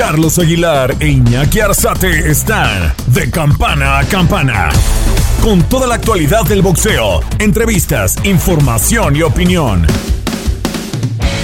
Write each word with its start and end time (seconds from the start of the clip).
Carlos 0.00 0.38
Aguilar 0.38 0.96
e 0.98 1.08
Iñaki 1.08 1.60
Arzate 1.60 2.30
están 2.30 2.94
de 3.08 3.30
campana 3.30 3.98
a 3.98 4.04
campana. 4.06 4.70
Con 5.42 5.62
toda 5.64 5.86
la 5.86 5.96
actualidad 5.96 6.42
del 6.46 6.62
boxeo, 6.62 7.20
entrevistas, 7.38 8.16
información 8.24 9.14
y 9.14 9.20
opinión. 9.20 9.86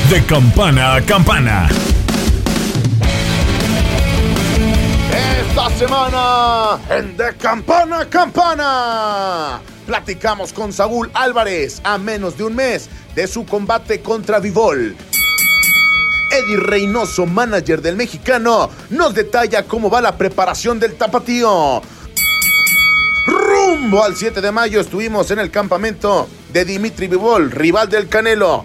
De 0.08 0.24
campana 0.24 0.94
a 0.94 1.02
campana. 1.02 1.68
Esta 5.50 5.70
semana 5.76 6.78
en 6.88 7.14
De 7.14 7.34
Campana 7.36 8.00
a 8.00 8.06
Campana 8.06 9.60
platicamos 9.84 10.54
con 10.54 10.72
Saúl 10.72 11.10
Álvarez 11.12 11.82
a 11.84 11.98
menos 11.98 12.38
de 12.38 12.44
un 12.44 12.54
mes 12.54 12.88
de 13.14 13.26
su 13.26 13.44
combate 13.44 14.00
contra 14.00 14.38
Vivol 14.38 14.96
Eddie 16.30 16.56
Reynoso, 16.56 17.26
manager 17.26 17.80
del 17.80 17.96
mexicano, 17.96 18.70
nos 18.90 19.14
detalla 19.14 19.64
cómo 19.64 19.90
va 19.90 20.00
la 20.00 20.16
preparación 20.16 20.78
del 20.78 20.94
tapatío. 20.94 21.82
Rumbo 23.26 24.04
al 24.04 24.16
7 24.16 24.40
de 24.40 24.52
mayo 24.52 24.80
estuvimos 24.80 25.30
en 25.30 25.38
el 25.38 25.50
campamento 25.50 26.28
de 26.52 26.64
Dimitri 26.64 27.08
Vivol, 27.08 27.50
rival 27.50 27.88
del 27.88 28.08
Canelo. 28.08 28.64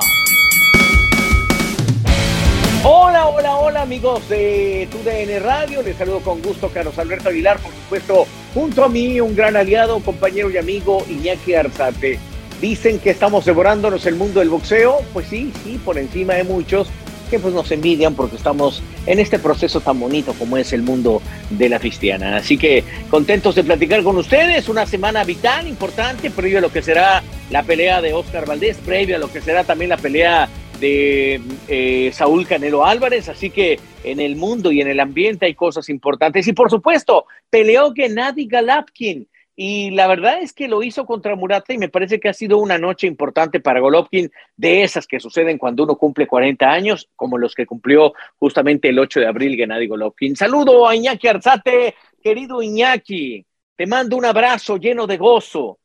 Hola, 2.81 3.27
hola, 3.27 3.57
hola 3.57 3.81
amigos 3.81 4.29
de 4.29 4.87
TUDN 4.89 5.43
Radio. 5.43 5.83
Les 5.83 5.97
saludo 5.97 6.21
con 6.21 6.41
gusto 6.41 6.71
Carlos 6.73 6.97
Alberto 6.97 7.27
Aguilar, 7.27 7.59
por 7.59 7.73
supuesto, 7.73 8.25
junto 8.53 8.85
a 8.85 8.89
mí 8.89 9.19
un 9.19 9.35
gran 9.35 9.57
aliado, 9.57 9.99
compañero 9.99 10.49
y 10.49 10.57
amigo 10.57 11.03
Iñaki 11.09 11.53
Arzate. 11.53 12.28
Dicen 12.61 12.99
que 12.99 13.09
estamos 13.09 13.45
devorándonos 13.45 14.05
el 14.05 14.15
mundo 14.15 14.39
del 14.39 14.49
boxeo. 14.49 14.97
Pues 15.13 15.27
sí, 15.27 15.51
sí, 15.63 15.79
por 15.83 15.97
encima 15.97 16.33
de 16.33 16.43
muchos 16.43 16.87
que 17.29 17.39
pues 17.39 17.53
nos 17.53 17.71
envidian 17.71 18.15
porque 18.15 18.35
estamos 18.35 18.81
en 19.05 19.19
este 19.19 19.39
proceso 19.39 19.81
tan 19.81 19.99
bonito 19.99 20.33
como 20.33 20.57
es 20.57 20.73
el 20.73 20.81
mundo 20.81 21.21
de 21.51 21.69
la 21.69 21.79
cristiana. 21.79 22.37
Así 22.37 22.57
que 22.57 22.83
contentos 23.09 23.55
de 23.55 23.63
platicar 23.63 24.03
con 24.03 24.17
ustedes, 24.17 24.67
una 24.67 24.85
semana 24.85 25.23
vital, 25.23 25.67
importante, 25.67 26.31
previo 26.31 26.57
a 26.57 26.61
lo 26.61 26.71
que 26.71 26.81
será 26.81 27.21
la 27.51 27.63
pelea 27.63 28.01
de 28.01 28.13
Oscar 28.13 28.45
Valdés, 28.45 28.77
previo 28.77 29.15
a 29.15 29.19
lo 29.19 29.31
que 29.31 29.41
será 29.41 29.63
también 29.63 29.89
la 29.89 29.97
pelea 29.97 30.49
de 30.79 31.41
eh, 31.67 32.09
Saúl 32.13 32.47
Canelo 32.47 32.85
Álvarez, 32.85 33.27
así 33.29 33.49
que 33.49 33.79
en 34.03 34.19
el 34.19 34.35
mundo 34.35 34.71
y 34.71 34.81
en 34.81 34.87
el 34.87 34.99
ambiente 34.99 35.45
hay 35.45 35.53
cosas 35.53 35.89
importantes. 35.89 36.47
Y 36.47 36.53
por 36.53 36.69
supuesto, 36.69 37.25
peleó 37.49 37.93
Gennady 37.93 38.47
Galapkin, 38.47 39.27
y 39.61 39.91
la 39.91 40.07
verdad 40.07 40.41
es 40.41 40.53
que 40.53 40.69
lo 40.69 40.83
hizo 40.83 41.05
contra 41.05 41.35
Murata 41.35 41.73
y 41.73 41.77
me 41.77 41.89
parece 41.89 42.17
que 42.17 42.29
ha 42.29 42.33
sido 42.33 42.59
una 42.59 42.77
noche 42.77 43.07
importante 43.07 43.59
para 43.59 43.81
Golovkin, 43.81 44.31
de 44.55 44.83
esas 44.83 45.05
que 45.05 45.19
suceden 45.19 45.57
cuando 45.57 45.83
uno 45.83 45.97
cumple 45.97 46.27
40 46.27 46.65
años, 46.65 47.09
como 47.17 47.37
los 47.37 47.55
que 47.55 47.65
cumplió 47.65 48.13
justamente 48.37 48.87
el 48.87 48.97
8 48.97 49.19
de 49.19 49.27
abril 49.27 49.57
Gennady 49.57 49.87
Golovkin. 49.87 50.37
Saludo 50.37 50.87
a 50.87 50.95
Iñaki 50.95 51.27
Arzate, 51.27 51.93
querido 52.23 52.61
Iñaki, 52.61 53.45
te 53.75 53.85
mando 53.85 54.15
un 54.15 54.23
abrazo 54.23 54.77
lleno 54.77 55.05
de 55.05 55.17
gozo, 55.17 55.77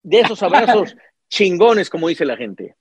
de 0.00 0.20
esos 0.20 0.40
abrazos 0.44 0.94
chingones, 1.28 1.90
como 1.90 2.06
dice 2.06 2.24
la 2.24 2.36
gente. 2.36 2.76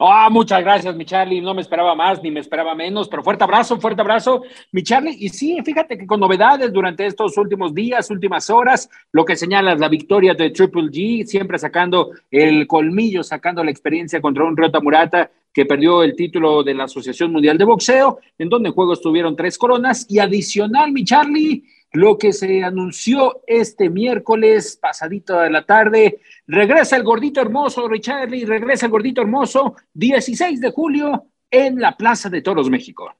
Ah, 0.00 0.28
muchas 0.30 0.60
gracias, 0.60 0.94
mi 0.94 1.04
Charlie. 1.04 1.40
No 1.40 1.54
me 1.54 1.60
esperaba 1.60 1.92
más 1.96 2.22
ni 2.22 2.30
me 2.30 2.38
esperaba 2.38 2.72
menos, 2.72 3.08
pero 3.08 3.24
fuerte 3.24 3.42
abrazo, 3.42 3.80
fuerte 3.80 4.00
abrazo, 4.00 4.42
mi 4.70 4.84
Charlie. 4.84 5.16
Y 5.18 5.28
sí, 5.28 5.58
fíjate 5.64 5.98
que 5.98 6.06
con 6.06 6.20
novedades 6.20 6.72
durante 6.72 7.04
estos 7.04 7.36
últimos 7.36 7.74
días, 7.74 8.08
últimas 8.08 8.48
horas, 8.48 8.88
lo 9.10 9.24
que 9.24 9.34
señala 9.34 9.74
la 9.74 9.88
victoria 9.88 10.34
de 10.34 10.50
Triple 10.50 10.90
G, 10.90 11.24
siempre 11.24 11.58
sacando 11.58 12.10
el 12.30 12.68
colmillo, 12.68 13.24
sacando 13.24 13.64
la 13.64 13.72
experiencia 13.72 14.20
contra 14.20 14.44
un 14.44 14.56
Rota 14.56 14.80
Murata 14.80 15.32
que 15.52 15.66
perdió 15.66 16.04
el 16.04 16.14
título 16.14 16.62
de 16.62 16.74
la 16.74 16.84
Asociación 16.84 17.32
Mundial 17.32 17.58
de 17.58 17.64
Boxeo, 17.64 18.20
en 18.38 18.48
donde 18.48 18.68
en 18.68 18.74
juego 18.76 18.92
estuvieron 18.92 19.34
tres 19.34 19.58
coronas. 19.58 20.06
Y 20.08 20.20
adicional, 20.20 20.92
mi 20.92 21.02
Charlie, 21.02 21.64
lo 21.92 22.18
que 22.18 22.32
se 22.32 22.62
anunció 22.62 23.42
este 23.46 23.88
miércoles 23.88 24.78
pasadito 24.80 25.38
de 25.40 25.50
la 25.50 25.64
tarde. 25.64 26.20
Regresa 26.46 26.96
el 26.96 27.02
gordito 27.02 27.40
hermoso, 27.40 27.88
Richarly, 27.88 28.44
regresa 28.44 28.86
el 28.86 28.92
gordito 28.92 29.20
hermoso, 29.22 29.76
16 29.94 30.60
de 30.60 30.70
julio 30.70 31.26
en 31.50 31.80
la 31.80 31.96
Plaza 31.96 32.28
de 32.28 32.42
Toros, 32.42 32.68
México. 32.68 33.14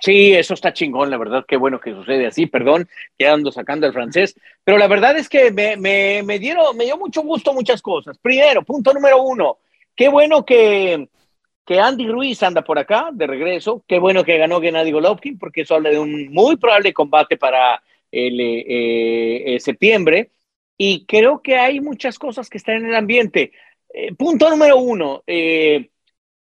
Sí, 0.00 0.32
eso 0.32 0.54
está 0.54 0.72
chingón, 0.72 1.10
la 1.10 1.16
verdad, 1.16 1.44
qué 1.46 1.56
bueno 1.56 1.80
que 1.80 1.92
sucede 1.92 2.26
así, 2.26 2.46
perdón, 2.46 2.88
que 3.16 3.28
ando 3.28 3.52
sacando 3.52 3.86
el 3.86 3.92
francés, 3.92 4.34
pero 4.64 4.76
la 4.76 4.88
verdad 4.88 5.16
es 5.16 5.28
que 5.28 5.52
me, 5.52 5.76
me, 5.76 6.38
dieron, 6.38 6.76
me 6.76 6.84
dio 6.84 6.96
mucho 6.96 7.22
gusto 7.22 7.54
muchas 7.54 7.80
cosas. 7.80 8.18
Primero, 8.18 8.62
punto 8.62 8.92
número 8.92 9.22
uno, 9.22 9.58
qué 9.94 10.08
bueno 10.08 10.44
que, 10.44 11.08
que 11.64 11.78
Andy 11.78 12.08
Ruiz 12.08 12.42
anda 12.42 12.62
por 12.62 12.78
acá 12.78 13.10
de 13.12 13.26
regreso, 13.26 13.84
qué 13.86 14.00
bueno 14.00 14.24
que 14.24 14.36
ganó 14.36 14.60
Gennady 14.60 14.90
Golovkin, 14.90 15.38
porque 15.38 15.60
eso 15.60 15.76
habla 15.76 15.90
de 15.90 16.00
un 16.00 16.32
muy 16.32 16.56
probable 16.56 16.92
combate 16.92 17.36
para 17.36 17.80
el 18.14 18.40
eh, 18.40 19.54
eh, 19.54 19.60
septiembre. 19.60 20.30
Y 20.76 21.06
creo 21.06 21.42
que 21.42 21.56
hay 21.56 21.80
muchas 21.80 22.18
cosas 22.18 22.48
que 22.48 22.58
están 22.58 22.76
en 22.76 22.86
el 22.86 22.94
ambiente. 22.94 23.52
Eh, 23.92 24.14
punto 24.14 24.50
número 24.50 24.76
uno, 24.76 25.22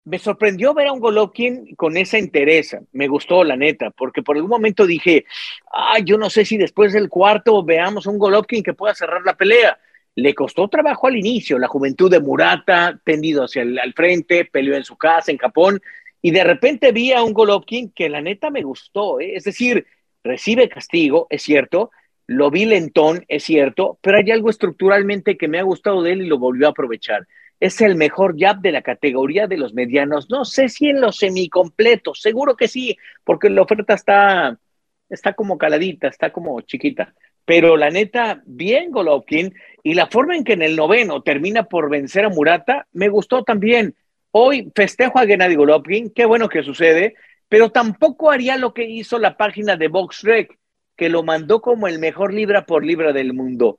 me 0.04 0.18
sorprendió 0.18 0.74
ver 0.74 0.88
a 0.88 0.92
un 0.92 1.00
Golovkin 1.00 1.74
con 1.76 1.96
esa 1.96 2.18
interés. 2.18 2.76
Me 2.92 3.08
gustó, 3.08 3.44
la 3.44 3.56
neta, 3.56 3.90
porque 3.90 4.22
por 4.22 4.36
algún 4.36 4.50
momento 4.50 4.86
dije, 4.86 5.24
ah, 5.72 5.98
yo 6.04 6.18
no 6.18 6.30
sé 6.30 6.44
si 6.44 6.56
después 6.56 6.92
del 6.92 7.08
cuarto 7.08 7.64
veamos 7.64 8.06
un 8.06 8.18
Golovkin 8.18 8.62
que 8.62 8.74
pueda 8.74 8.94
cerrar 8.94 9.22
la 9.24 9.36
pelea. 9.36 9.78
Le 10.14 10.34
costó 10.34 10.68
trabajo 10.68 11.06
al 11.06 11.16
inicio, 11.16 11.58
la 11.58 11.68
juventud 11.68 12.10
de 12.10 12.20
Murata, 12.20 13.00
tendido 13.04 13.44
hacia 13.44 13.62
el 13.62 13.94
frente, 13.94 14.44
peleó 14.44 14.76
en 14.76 14.84
su 14.84 14.96
casa, 14.96 15.32
en 15.32 15.38
Japón, 15.38 15.80
y 16.20 16.30
de 16.30 16.44
repente 16.44 16.92
vi 16.92 17.12
a 17.12 17.22
un 17.22 17.32
Golovkin 17.32 17.90
que 17.90 18.08
la 18.08 18.20
neta 18.20 18.50
me 18.50 18.62
gustó. 18.62 19.18
Es 19.20 19.44
decir, 19.44 19.86
recibe 20.24 20.68
castigo, 20.68 21.26
es 21.30 21.42
cierto, 21.42 21.90
lo 22.26 22.50
vi 22.50 22.64
lentón, 22.64 23.24
es 23.28 23.44
cierto, 23.44 23.98
pero 24.00 24.18
hay 24.18 24.30
algo 24.30 24.50
estructuralmente 24.50 25.36
que 25.36 25.48
me 25.48 25.58
ha 25.58 25.62
gustado 25.62 26.02
de 26.02 26.12
él 26.12 26.22
y 26.22 26.26
lo 26.26 26.38
volvió 26.38 26.66
a 26.66 26.70
aprovechar. 26.70 27.26
Es 27.60 27.80
el 27.80 27.94
mejor 27.94 28.36
jab 28.38 28.60
de 28.60 28.72
la 28.72 28.82
categoría 28.82 29.46
de 29.46 29.56
los 29.56 29.74
medianos. 29.74 30.28
No 30.30 30.44
sé 30.44 30.68
si 30.68 30.88
en 30.88 31.00
los 31.00 31.16
semicompletos, 31.16 32.20
seguro 32.20 32.56
que 32.56 32.68
sí, 32.68 32.96
porque 33.24 33.50
la 33.50 33.62
oferta 33.62 33.94
está, 33.94 34.58
está 35.08 35.34
como 35.34 35.58
caladita, 35.58 36.08
está 36.08 36.32
como 36.32 36.60
chiquita. 36.62 37.14
Pero 37.44 37.76
la 37.76 37.90
neta, 37.90 38.42
bien 38.46 38.90
Golovkin, 38.90 39.54
y 39.82 39.94
la 39.94 40.06
forma 40.06 40.36
en 40.36 40.44
que 40.44 40.54
en 40.54 40.62
el 40.62 40.76
noveno 40.76 41.22
termina 41.22 41.64
por 41.64 41.90
vencer 41.90 42.24
a 42.24 42.30
Murata, 42.30 42.86
me 42.92 43.08
gustó 43.08 43.42
también. 43.44 43.94
Hoy 44.30 44.72
festejo 44.74 45.18
a 45.18 45.26
Gennady 45.26 45.56
Golovkin, 45.56 46.10
qué 46.10 46.24
bueno 46.24 46.48
que 46.48 46.62
sucede, 46.62 47.14
pero 47.52 47.68
tampoco 47.70 48.30
haría 48.30 48.56
lo 48.56 48.72
que 48.72 48.88
hizo 48.88 49.18
la 49.18 49.36
página 49.36 49.76
de 49.76 49.88
VoxRec, 49.88 50.58
que 50.96 51.10
lo 51.10 51.22
mandó 51.22 51.60
como 51.60 51.86
el 51.86 51.98
mejor 51.98 52.32
libra 52.32 52.64
por 52.64 52.82
libra 52.82 53.12
del 53.12 53.34
mundo. 53.34 53.78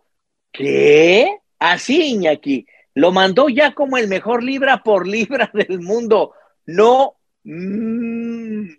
¿Qué? 0.52 1.40
Así, 1.58 2.12
Iñaki. 2.12 2.68
Lo 2.94 3.12
mandó 3.12 3.50
ya 3.50 3.74
como 3.74 3.98
el 3.98 4.08
mejor 4.08 4.44
libra 4.44 4.84
por 4.84 5.08
libra 5.08 5.50
del 5.56 5.80
mundo. 5.80 6.34
No. 6.68 7.16
Mm, 7.46 8.76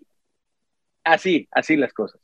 así, 1.03 1.45
así 1.51 1.75
las 1.75 1.91
cosas. 1.91 2.21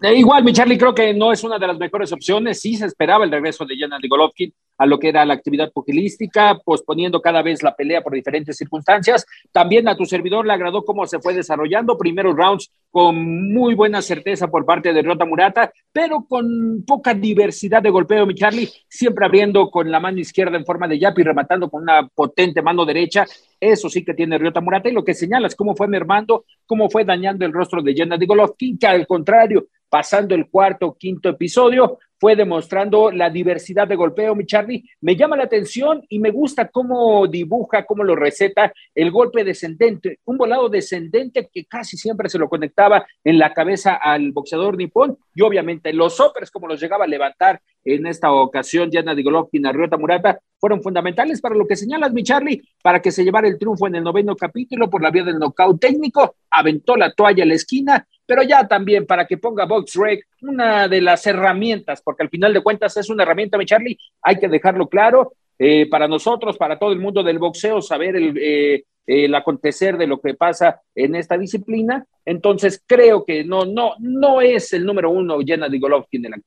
Eh, 0.00 0.14
igual, 0.14 0.44
mi 0.44 0.54
Charlie, 0.54 0.78
creo 0.78 0.94
que 0.94 1.12
no 1.12 1.30
es 1.30 1.44
una 1.44 1.58
de 1.58 1.66
las 1.66 1.76
mejores 1.76 2.10
opciones. 2.10 2.58
Sí 2.58 2.74
se 2.78 2.86
esperaba 2.86 3.22
el 3.22 3.30
regreso 3.30 3.66
de 3.66 3.76
Gennady 3.76 4.08
Golovkin 4.08 4.54
a 4.76 4.86
lo 4.86 4.98
que 4.98 5.08
era 5.08 5.24
la 5.24 5.34
actividad 5.34 5.72
pugilística, 5.72 6.58
posponiendo 6.64 7.20
cada 7.20 7.42
vez 7.42 7.62
la 7.62 7.74
pelea 7.74 8.02
por 8.02 8.12
diferentes 8.12 8.56
circunstancias. 8.56 9.24
También 9.52 9.88
a 9.88 9.96
tu 9.96 10.04
servidor 10.04 10.46
le 10.46 10.52
agradó 10.52 10.84
cómo 10.84 11.06
se 11.06 11.20
fue 11.20 11.34
desarrollando. 11.34 11.96
Primeros 11.96 12.36
rounds 12.36 12.70
con 12.90 13.52
muy 13.52 13.74
buena 13.74 14.02
certeza 14.02 14.48
por 14.48 14.64
parte 14.64 14.92
de 14.92 15.02
Rota 15.02 15.24
Murata, 15.24 15.72
pero 15.92 16.24
con 16.28 16.84
poca 16.86 17.14
diversidad 17.14 17.82
de 17.82 17.90
golpeo, 17.90 18.26
mi 18.26 18.34
Charlie, 18.34 18.70
siempre 18.88 19.26
abriendo 19.26 19.70
con 19.70 19.90
la 19.90 20.00
mano 20.00 20.20
izquierda 20.20 20.56
en 20.56 20.64
forma 20.64 20.88
de 20.88 20.98
yap 20.98 21.18
y 21.18 21.22
rematando 21.22 21.68
con 21.68 21.82
una 21.82 22.08
potente 22.08 22.62
mano 22.62 22.84
derecha. 22.84 23.26
Eso 23.58 23.88
sí 23.88 24.04
que 24.04 24.14
tiene 24.14 24.38
Ryota 24.38 24.60
Murata. 24.60 24.88
Y 24.88 24.92
lo 24.92 25.04
que 25.04 25.14
señalas, 25.14 25.54
cómo 25.54 25.74
fue 25.74 25.88
mermando, 25.88 26.44
cómo 26.66 26.88
fue 26.88 27.04
dañando 27.04 27.44
el 27.44 27.52
rostro 27.52 27.82
de 27.82 27.94
Gennady 27.94 28.26
Golovkin, 28.26 28.78
que 28.78 28.86
al 28.86 29.06
contrario, 29.06 29.66
pasando 29.88 30.34
el 30.34 30.48
cuarto, 30.48 30.96
quinto 30.98 31.28
episodio, 31.28 31.98
fue 32.24 32.36
demostrando 32.36 33.10
la 33.10 33.28
diversidad 33.28 33.86
de 33.86 33.96
golpeo, 33.96 34.34
mi 34.34 34.46
Charlie. 34.46 34.82
Me 35.02 35.14
llama 35.14 35.36
la 35.36 35.44
atención 35.44 36.02
y 36.08 36.20
me 36.20 36.30
gusta 36.30 36.68
cómo 36.68 37.26
dibuja, 37.26 37.84
cómo 37.84 38.02
lo 38.02 38.16
receta 38.16 38.72
el 38.94 39.10
golpe 39.10 39.44
descendente, 39.44 40.20
un 40.24 40.38
volado 40.38 40.70
descendente 40.70 41.50
que 41.52 41.66
casi 41.66 41.98
siempre 41.98 42.30
se 42.30 42.38
lo 42.38 42.48
conectaba 42.48 43.04
en 43.22 43.38
la 43.38 43.52
cabeza 43.52 43.96
al 43.96 44.32
boxeador 44.32 44.78
nipón 44.78 45.18
y 45.34 45.42
obviamente 45.42 45.92
los 45.92 46.16
sopers, 46.16 46.50
como 46.50 46.66
los 46.66 46.80
llegaba 46.80 47.04
a 47.04 47.08
levantar 47.08 47.60
en 47.84 48.06
esta 48.06 48.32
ocasión 48.32 48.88
Diana 48.88 49.14
Golovkin 49.14 49.66
a 49.66 49.72
Ryota 49.72 49.98
Murata, 49.98 50.40
fueron 50.58 50.82
fundamentales 50.82 51.42
para 51.42 51.54
lo 51.54 51.66
que 51.66 51.76
señalas, 51.76 52.14
mi 52.14 52.22
Charlie, 52.22 52.62
para 52.82 53.02
que 53.02 53.10
se 53.10 53.22
llevara 53.22 53.46
el 53.46 53.58
triunfo 53.58 53.86
en 53.86 53.96
el 53.96 54.02
noveno 54.02 54.34
capítulo 54.34 54.88
por 54.88 55.02
la 55.02 55.10
vía 55.10 55.24
del 55.24 55.38
nocaut 55.38 55.78
técnico, 55.78 56.36
aventó 56.50 56.96
la 56.96 57.12
toalla 57.12 57.44
a 57.44 57.46
la 57.46 57.52
esquina, 57.52 58.06
pero 58.26 58.42
ya 58.42 58.66
también 58.66 59.06
para 59.06 59.26
que 59.26 59.38
ponga 59.38 59.64
Box 59.66 59.94
Rec 59.94 60.26
una 60.42 60.88
de 60.88 61.00
las 61.00 61.26
herramientas, 61.26 62.02
porque 62.02 62.22
al 62.22 62.30
final 62.30 62.52
de 62.52 62.62
cuentas 62.62 62.96
es 62.96 63.10
una 63.10 63.22
herramienta, 63.22 63.58
mi 63.58 63.66
Charlie, 63.66 63.98
hay 64.22 64.38
que 64.38 64.48
dejarlo 64.48 64.88
claro, 64.88 65.32
eh, 65.58 65.88
para 65.88 66.08
nosotros, 66.08 66.56
para 66.56 66.78
todo 66.78 66.92
el 66.92 66.98
mundo 66.98 67.22
del 67.22 67.38
boxeo, 67.38 67.80
saber 67.80 68.16
el, 68.16 68.36
eh, 68.40 68.84
el 69.06 69.34
acontecer 69.34 69.96
de 69.96 70.06
lo 70.06 70.20
que 70.20 70.34
pasa 70.34 70.80
en 70.94 71.14
esta 71.14 71.38
disciplina. 71.38 72.04
Entonces 72.24 72.82
creo 72.84 73.24
que 73.24 73.44
no, 73.44 73.64
no, 73.64 73.94
no 74.00 74.40
es 74.40 74.72
el 74.72 74.84
número 74.84 75.10
uno 75.10 75.38
de 75.38 75.78
Golovkin 75.78 76.22
de 76.22 76.28
la 76.30 76.38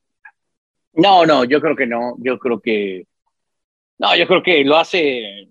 no, 0.98 1.24
no, 1.24 1.44
yo 1.44 1.60
creo 1.60 1.76
que 1.76 1.86
no. 1.86 2.16
Yo 2.18 2.38
creo 2.38 2.60
que. 2.60 3.06
No, 3.98 4.16
yo 4.16 4.26
creo 4.26 4.42
que 4.42 4.64
lo 4.64 4.76
hace. 4.76 5.48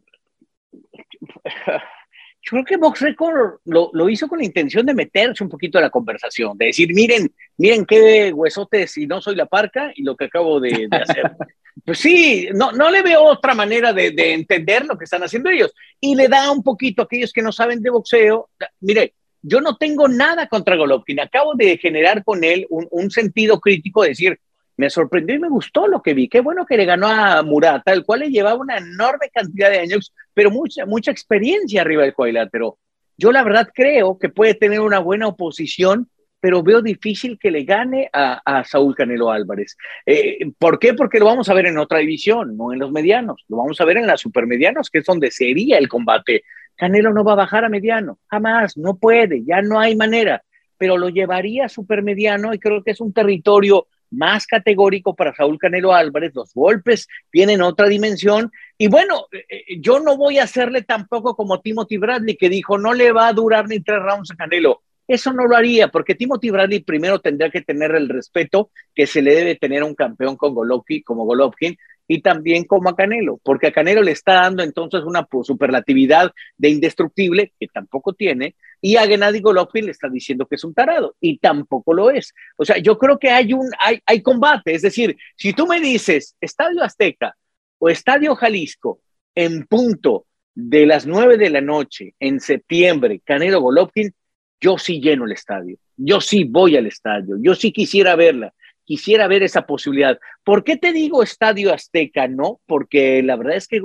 Yo 2.47 2.51
creo 2.51 2.63
que 2.63 2.77
Box 2.77 3.01
Record 3.01 3.59
lo, 3.65 3.89
lo, 3.91 4.09
hizo 4.09 4.25
con 4.29 4.39
la 4.39 4.45
intención 4.45 4.85
de 4.85 4.93
meterse 4.93 5.43
un 5.43 5.49
poquito 5.49 5.77
a 5.77 5.81
la 5.81 5.89
conversación, 5.89 6.57
de 6.57 6.67
decir, 6.67 6.93
miren, 6.93 7.29
miren 7.57 7.85
qué 7.85 8.31
huesotes 8.31 8.97
y 8.97 9.05
no 9.05 9.19
soy 9.19 9.35
la 9.35 9.47
parca 9.47 9.91
y 9.93 10.03
lo 10.03 10.15
que 10.15 10.25
acabo 10.25 10.61
de, 10.61 10.87
hacer. 10.89 11.33
pues 11.85 11.99
sí, 11.99 12.47
no, 12.53 12.71
no 12.71 12.89
le 12.89 13.01
veo 13.01 13.21
otra 13.21 13.53
manera 13.53 13.91
de, 13.91 14.11
de, 14.11 14.33
entender 14.33 14.85
lo 14.85 14.97
que 14.97 15.03
están 15.03 15.23
haciendo 15.23 15.49
ellos. 15.49 15.73
Y 15.99 16.15
le 16.15 16.29
da 16.29 16.49
un 16.49 16.63
poquito 16.63 17.01
a 17.01 17.05
aquellos 17.05 17.33
que 17.33 17.41
no 17.41 17.51
saben 17.51 17.81
de 17.81 17.89
boxeo. 17.89 18.49
Mire, 18.79 19.13
yo 19.41 19.59
no 19.59 19.75
tengo 19.75 20.07
nada 20.07 20.47
contra 20.47 20.77
Golovkin. 20.77 21.19
Acabo 21.19 21.53
de 21.53 21.77
generar 21.77 22.23
con 22.23 22.45
él 22.45 22.65
un, 22.69 22.87
un 22.91 23.11
sentido 23.11 23.59
crítico 23.59 24.03
de 24.03 24.09
decir, 24.09 24.39
me 24.77 24.89
sorprendió 24.89 25.35
y 25.35 25.39
me 25.39 25.49
gustó 25.49 25.87
lo 25.87 26.01
que 26.01 26.13
vi. 26.13 26.29
Qué 26.29 26.39
bueno 26.39 26.65
que 26.65 26.77
le 26.77 26.85
ganó 26.85 27.07
a 27.07 27.41
Murata, 27.41 27.91
el 27.91 28.05
cual 28.05 28.21
le 28.21 28.29
llevaba 28.29 28.59
una 28.59 28.77
enorme 28.77 29.29
cantidad 29.33 29.69
de 29.69 29.79
años, 29.79 30.13
pero 30.33 30.51
mucha, 30.51 30.85
mucha 30.85 31.11
experiencia 31.11 31.81
arriba 31.81 32.03
del 32.03 32.13
cuadrilátero. 32.13 32.77
Yo 33.17 33.31
la 33.31 33.43
verdad 33.43 33.67
creo 33.73 34.19
que 34.19 34.29
puede 34.29 34.53
tener 34.53 34.79
una 34.79 34.99
buena 34.99 35.27
oposición, 35.27 36.09
pero 36.39 36.61
veo 36.61 36.83
difícil 36.83 37.39
que 37.39 37.49
le 37.49 37.63
gane 37.63 38.07
a, 38.13 38.63
Saúl 38.63 38.95
Canelo 38.95 39.31
Álvarez. 39.31 39.75
Eh, 40.05 40.37
¿Por 40.59 40.77
qué? 40.77 40.93
Porque 40.93 41.17
lo 41.17 41.25
vamos 41.25 41.49
a 41.49 41.55
ver 41.55 41.65
en 41.65 41.79
otra 41.79 41.97
división, 41.97 42.55
no 42.55 42.71
en 42.71 42.77
los 42.77 42.91
medianos. 42.91 43.43
Lo 43.49 43.57
vamos 43.57 43.81
a 43.81 43.85
ver 43.85 43.97
en 43.97 44.05
las 44.05 44.21
supermedianos, 44.21 44.91
que 44.91 44.99
es 44.99 45.05
donde 45.05 45.31
sería 45.31 45.79
el 45.79 45.89
combate. 45.89 46.43
Canelo 46.75 47.11
no 47.11 47.23
va 47.23 47.33
a 47.33 47.37
bajar 47.37 47.65
a 47.65 47.69
mediano, 47.69 48.19
jamás, 48.27 48.77
no 48.77 48.97
puede, 48.97 49.43
ya 49.43 49.63
no 49.63 49.79
hay 49.79 49.95
manera, 49.95 50.43
pero 50.77 50.95
lo 50.95 51.09
llevaría 51.09 51.65
a 51.65 51.69
supermediano 51.69 52.53
y 52.53 52.59
creo 52.59 52.83
que 52.83 52.91
es 52.91 53.01
un 53.01 53.11
territorio 53.13 53.87
más 54.11 54.45
categórico 54.47 55.15
para 55.15 55.35
Saúl 55.35 55.57
Canelo 55.57 55.93
Álvarez, 55.93 56.33
los 56.33 56.53
golpes 56.53 57.07
tienen 57.31 57.61
otra 57.61 57.87
dimensión 57.87 58.51
y 58.77 58.87
bueno, 58.87 59.27
eh, 59.31 59.45
eh, 59.49 59.63
yo 59.79 59.99
no 59.99 60.17
voy 60.17 60.39
a 60.39 60.43
hacerle 60.43 60.81
tampoco 60.81 61.35
como 61.35 61.61
Timothy 61.61 61.97
Bradley 61.97 62.37
que 62.37 62.49
dijo 62.49 62.77
no 62.77 62.93
le 62.93 63.11
va 63.11 63.27
a 63.27 63.33
durar 63.33 63.67
ni 63.67 63.79
tres 63.79 63.99
rounds 64.01 64.31
a 64.31 64.35
Canelo. 64.35 64.81
Eso 65.07 65.31
no 65.31 65.47
lo 65.47 65.55
haría 65.55 65.87
porque 65.87 66.15
Timothy 66.15 66.49
Bradley 66.49 66.81
primero 66.81 67.19
tendría 67.19 67.49
que 67.49 67.61
tener 67.61 67.95
el 67.95 68.09
respeto 68.09 68.71
que 68.93 69.07
se 69.07 69.21
le 69.21 69.33
debe 69.35 69.55
tener 69.55 69.83
a 69.83 69.85
un 69.85 69.95
campeón 69.95 70.35
con 70.35 70.53
Golovkin, 70.53 71.01
como 71.03 71.23
Golovkin 71.23 71.77
y 72.07 72.21
también 72.21 72.63
como 72.63 72.89
a 72.89 72.95
Canelo, 72.95 73.39
porque 73.43 73.67
a 73.67 73.71
Canelo 73.71 74.01
le 74.01 74.11
está 74.11 74.35
dando 74.35 74.63
entonces 74.63 75.01
una 75.03 75.27
superlatividad 75.43 76.31
de 76.57 76.69
indestructible 76.69 77.53
que 77.59 77.67
tampoco 77.67 78.13
tiene, 78.13 78.55
y 78.81 78.95
a 78.95 79.05
Gennady 79.05 79.41
Golovkin 79.41 79.85
le 79.85 79.91
está 79.91 80.07
diciendo 80.07 80.45
que 80.45 80.55
es 80.55 80.63
un 80.63 80.73
tarado, 80.73 81.15
y 81.19 81.37
tampoco 81.39 81.93
lo 81.93 82.09
es. 82.09 82.33
O 82.57 82.65
sea, 82.65 82.77
yo 82.77 82.97
creo 82.97 83.19
que 83.19 83.29
hay 83.29 83.53
un 83.53 83.69
hay, 83.79 83.99
hay 84.05 84.21
combate, 84.21 84.73
es 84.73 84.81
decir, 84.81 85.17
si 85.35 85.53
tú 85.53 85.67
me 85.67 85.81
dices 85.81 86.35
Estadio 86.39 86.83
Azteca 86.83 87.35
o 87.79 87.89
Estadio 87.89 88.35
Jalisco 88.35 89.01
en 89.35 89.65
punto 89.67 90.25
de 90.55 90.85
las 90.85 91.05
nueve 91.05 91.37
de 91.37 91.49
la 91.49 91.61
noche 91.61 92.15
en 92.19 92.39
septiembre, 92.39 93.21
Canelo 93.23 93.61
Golovkin, 93.61 94.13
yo 94.59 94.77
sí 94.77 94.99
lleno 94.99 95.25
el 95.25 95.33
estadio, 95.33 95.77
yo 95.97 96.19
sí 96.21 96.45
voy 96.45 96.77
al 96.77 96.87
estadio, 96.87 97.37
yo 97.39 97.53
sí 97.53 97.71
quisiera 97.71 98.15
verla 98.15 98.53
quisiera 98.87 99.27
ver 99.27 99.43
esa 99.43 99.67
posibilidad. 99.67 100.17
¿Por 100.45 100.63
qué 100.63 100.77
te 100.77 100.93
digo 100.93 101.21
Estadio 101.21 101.73
Azteca? 101.73 102.27
No, 102.29 102.61
porque 102.65 103.21
la 103.21 103.35
verdad 103.35 103.57
es 103.57 103.67
que 103.67 103.81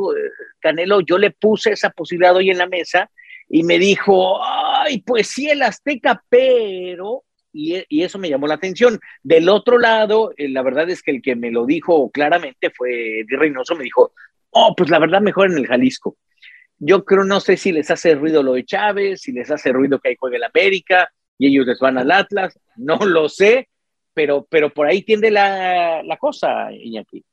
Canelo, 0.60 1.00
yo 1.00 1.19
le 1.19 1.32
puse 1.32 1.72
esa 1.72 1.90
posibilidad 1.90 2.37
hoy 2.37 2.50
en 2.50 2.58
la 2.58 2.69
mesa 2.69 3.10
y 3.49 3.64
me 3.64 3.81
dijo, 3.81 4.40
ay, 4.44 5.02
pues 5.02 5.26
sí, 5.26 5.50
el 5.50 5.62
Azteca, 5.62 6.25
pero, 6.28 7.25
y, 7.52 7.84
eso 8.02 8.19
me 8.19 8.31
llamó 8.31 8.46
la 8.46 8.54
atención. 8.54 9.00
Del 9.25 9.49
otro 9.49 9.76
lado, 9.78 10.32
eh, 10.37 10.49
la 10.49 10.62
verdad 10.62 10.88
es 10.88 11.02
que 11.02 11.10
el 11.10 11.20
que 11.20 11.34
me 11.34 11.50
lo 11.50 11.66
dijo 11.66 12.08
claramente 12.12 12.70
fue 12.70 13.20
Eddie 13.20 13.37
Reynoso, 13.37 13.75
me 13.75 13.84
dijo, 13.84 14.12
oh, 14.50 14.75
pues 14.76 14.88
la 14.88 15.00
verdad 15.00 15.20
mejor 15.20 15.50
en 15.50 15.58
el 15.58 15.66
Jalisco. 15.66 16.16
Yo 16.78 17.04
creo, 17.04 17.25
no 17.25 17.40
sé 17.40 17.56
si 17.56 17.72
les 17.72 17.90
hace 17.90 18.14
ruido 18.14 18.44
lo 18.44 18.52
de 18.52 18.64
Chávez, 18.64 19.20
si 19.22 19.32
les 19.32 19.50
hace 19.50 19.72
ruido 19.72 19.99
que 19.99 20.10
ahí 20.10 20.16
juegue 20.16 20.37
el 20.37 20.44
América 20.44 21.10
y 21.38 21.49
ellos 21.49 21.66
les 21.66 21.81
van 21.81 21.99
al 21.99 22.12
Atlas, 22.12 22.56
no 22.76 22.99
lo 23.04 23.28
sé, 23.28 23.69
pero, 24.14 24.47
pero 24.49 24.70
por 24.70 24.87
ahí 24.87 25.03
tiende 25.03 25.31
la, 25.31 26.03
la 26.03 26.17
cosa, 26.17 26.73
Iñaki. 26.73 27.25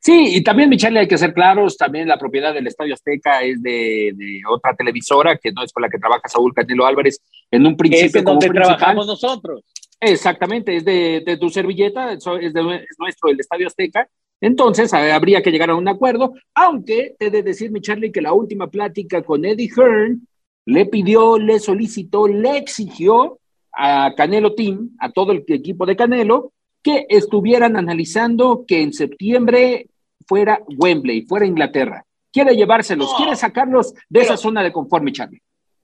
Sí, 0.00 0.36
y 0.36 0.42
también, 0.42 0.68
Michelle, 0.68 1.00
hay 1.00 1.08
que 1.08 1.18
ser 1.18 1.34
claros, 1.34 1.76
también 1.76 2.06
la 2.06 2.18
propiedad 2.18 2.54
del 2.54 2.66
Estadio 2.66 2.94
Azteca 2.94 3.42
es 3.42 3.60
de, 3.60 4.12
de, 4.14 4.40
otra 4.48 4.74
televisora, 4.74 5.36
que 5.36 5.50
no 5.50 5.64
es 5.64 5.72
con 5.72 5.82
la 5.82 5.88
que 5.88 5.98
trabaja 5.98 6.28
Saúl 6.28 6.54
Canelo 6.54 6.86
Álvarez 6.86 7.20
en 7.50 7.66
un 7.66 7.76
principio. 7.76 8.20
Es 8.20 8.24
donde 8.24 8.48
trabajamos 8.48 9.06
nosotros. 9.06 9.64
Exactamente, 10.00 10.76
es 10.76 10.84
de, 10.84 11.22
de 11.26 11.36
tu 11.36 11.50
servilleta, 11.50 12.12
es, 12.12 12.22
de, 12.24 12.76
es 12.88 12.96
nuestro 12.98 13.30
el 13.30 13.40
Estadio 13.40 13.66
Azteca. 13.66 14.08
Entonces, 14.40 14.94
habría 14.94 15.42
que 15.42 15.50
llegar 15.50 15.70
a 15.70 15.74
un 15.74 15.88
acuerdo, 15.88 16.34
aunque 16.54 17.16
he 17.18 17.30
de 17.30 17.42
decir, 17.42 17.72
mi 17.72 17.80
Charlie, 17.80 18.12
que 18.12 18.20
la 18.20 18.32
última 18.32 18.68
plática 18.68 19.22
con 19.22 19.44
Eddie 19.44 19.70
Hearn 19.76 20.28
le 20.64 20.86
pidió, 20.86 21.38
le 21.38 21.58
solicitó, 21.58 22.28
le 22.28 22.56
exigió 22.56 23.40
a 23.80 24.12
Canelo 24.16 24.54
Team, 24.54 24.90
a 24.98 25.12
todo 25.12 25.30
el 25.30 25.44
equipo 25.46 25.86
de 25.86 25.94
Canelo, 25.94 26.52
que 26.82 27.06
estuvieran 27.08 27.76
analizando 27.76 28.64
que 28.66 28.82
en 28.82 28.92
septiembre 28.92 29.86
fuera 30.26 30.60
Wembley, 30.66 31.22
fuera 31.22 31.46
Inglaterra. 31.46 32.04
Quiere 32.32 32.56
llevárselos, 32.56 33.14
quiere 33.14 33.36
sacarlos 33.36 33.94
de 34.08 34.20
esa 34.20 34.36
zona 34.36 34.64
de 34.64 34.72
confort, 34.72 35.04
mi 35.04 35.12
Charlie. 35.12 35.40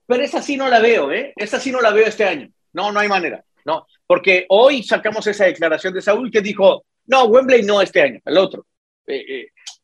Pero 0.07 0.23
esa 0.23 0.43
sí 0.43 0.57
no 0.57 0.69
la 0.69 0.81
veo, 0.81 1.13
¿eh? 1.13 1.33
Esa 1.37 1.61
sí 1.61 1.71
no 1.71 1.81
la 1.81 1.93
veo 1.93 2.07
este 2.07 2.25
año. 2.25 2.51
No, 2.73 2.91
no 2.91 2.99
hay 2.99 3.09
manera. 3.09 3.45
No, 3.65 3.87
porque 4.07 4.45
hoy 4.49 4.83
sacamos 4.83 5.27
esa 5.29 5.45
declaración 5.45 5.95
de 5.95 6.03
Saúl 6.03 6.31
que 6.31 6.41
dijo, 6.41 6.85
no, 7.07 7.25
Wembley 7.27 7.63
no 7.63 7.81
este 7.81 8.03
año, 8.03 8.21
el 8.25 8.37
otro. 8.37 8.67
Eh, 9.07 9.25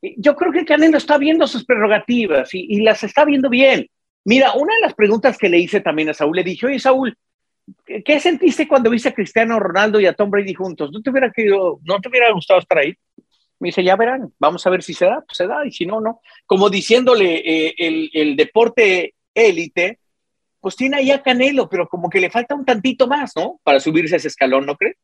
eh, 0.02 0.14
yo 0.16 0.34
creo 0.34 0.52
que 0.52 0.64
Canelo 0.64 0.98
está 0.98 1.16
viendo 1.16 1.46
sus 1.46 1.64
prerrogativas 1.64 2.52
y, 2.54 2.66
y, 2.68 2.80
las 2.80 3.04
está 3.04 3.24
viendo 3.24 3.48
bien. 3.48 3.86
Mira, 4.24 4.52
una 4.54 4.74
de 4.74 4.80
las 4.80 4.94
preguntas 4.94 5.38
que 5.38 5.48
le 5.48 5.58
hice 5.58 5.80
también 5.80 6.10
a 6.10 6.14
Saúl, 6.14 6.36
le 6.36 6.44
dije, 6.44 6.66
oye, 6.66 6.78
Saúl, 6.78 7.16
¿Qué 8.04 8.20
sentiste 8.20 8.68
cuando 8.68 8.90
viste 8.90 9.08
a 9.08 9.14
Cristiano 9.14 9.58
Ronaldo 9.58 10.00
y 10.00 10.06
a 10.06 10.12
Tom 10.12 10.30
Brady 10.30 10.54
juntos? 10.54 10.90
¿No 10.92 11.02
te 11.02 11.10
hubiera, 11.10 11.30
querido, 11.30 11.80
no 11.84 12.00
te 12.00 12.08
hubiera 12.08 12.32
gustado 12.32 12.60
estar 12.60 12.78
ahí? 12.78 12.94
Me 13.58 13.68
dice, 13.68 13.84
ya 13.84 13.96
verán, 13.96 14.32
vamos 14.38 14.66
a 14.66 14.70
ver 14.70 14.82
si 14.82 14.94
se 14.94 15.04
da, 15.04 15.20
pues 15.20 15.36
se 15.36 15.46
da, 15.46 15.66
y 15.66 15.72
si 15.72 15.86
no, 15.86 16.00
no. 16.00 16.20
Como 16.46 16.70
diciéndole, 16.70 17.42
eh, 17.44 17.74
el, 17.78 18.10
el, 18.14 18.36
deporte 18.36 19.14
élite, 19.34 19.98
pues 20.60 20.76
tiene 20.76 20.98
ahí 20.98 21.10
a 21.10 21.22
Canelo, 21.22 21.68
pero 21.68 21.88
como 21.88 22.08
que 22.08 22.20
le 22.20 22.30
falta 22.30 22.54
un 22.54 22.64
tantito 22.64 23.06
más, 23.06 23.32
¿no? 23.36 23.60
Para 23.62 23.80
subirse 23.80 24.14
a 24.14 24.18
ese 24.18 24.28
escalón, 24.28 24.64
¿no 24.64 24.76
crees? 24.76 24.96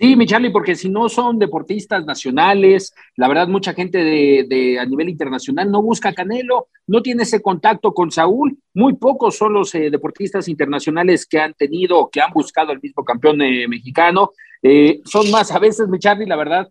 Sí, 0.00 0.14
mi 0.14 0.26
Charlie, 0.26 0.50
porque 0.50 0.76
si 0.76 0.88
no 0.88 1.08
son 1.08 1.40
deportistas 1.40 2.06
nacionales, 2.06 2.94
la 3.16 3.26
verdad 3.26 3.48
mucha 3.48 3.74
gente 3.74 3.98
de, 3.98 4.78
a 4.78 4.86
nivel 4.86 5.08
internacional 5.08 5.72
no 5.72 5.82
busca 5.82 6.12
Canelo, 6.12 6.68
no 6.86 7.02
tiene 7.02 7.24
ese 7.24 7.42
contacto 7.42 7.92
con 7.92 8.12
Saúl, 8.12 8.56
muy 8.74 8.94
pocos 8.94 9.36
son 9.36 9.54
los 9.54 9.74
eh, 9.74 9.90
deportistas 9.90 10.46
internacionales 10.46 11.26
que 11.26 11.40
han 11.40 11.52
tenido, 11.54 12.10
que 12.12 12.20
han 12.20 12.32
buscado 12.32 12.70
el 12.70 12.80
mismo 12.80 13.04
campeón 13.04 13.42
eh, 13.42 13.66
mexicano, 13.66 14.30
eh, 14.62 15.00
son 15.04 15.32
más 15.32 15.50
a 15.50 15.58
veces, 15.58 15.88
mi 15.88 15.98
Charlie, 15.98 16.26
la 16.26 16.36
verdad, 16.36 16.68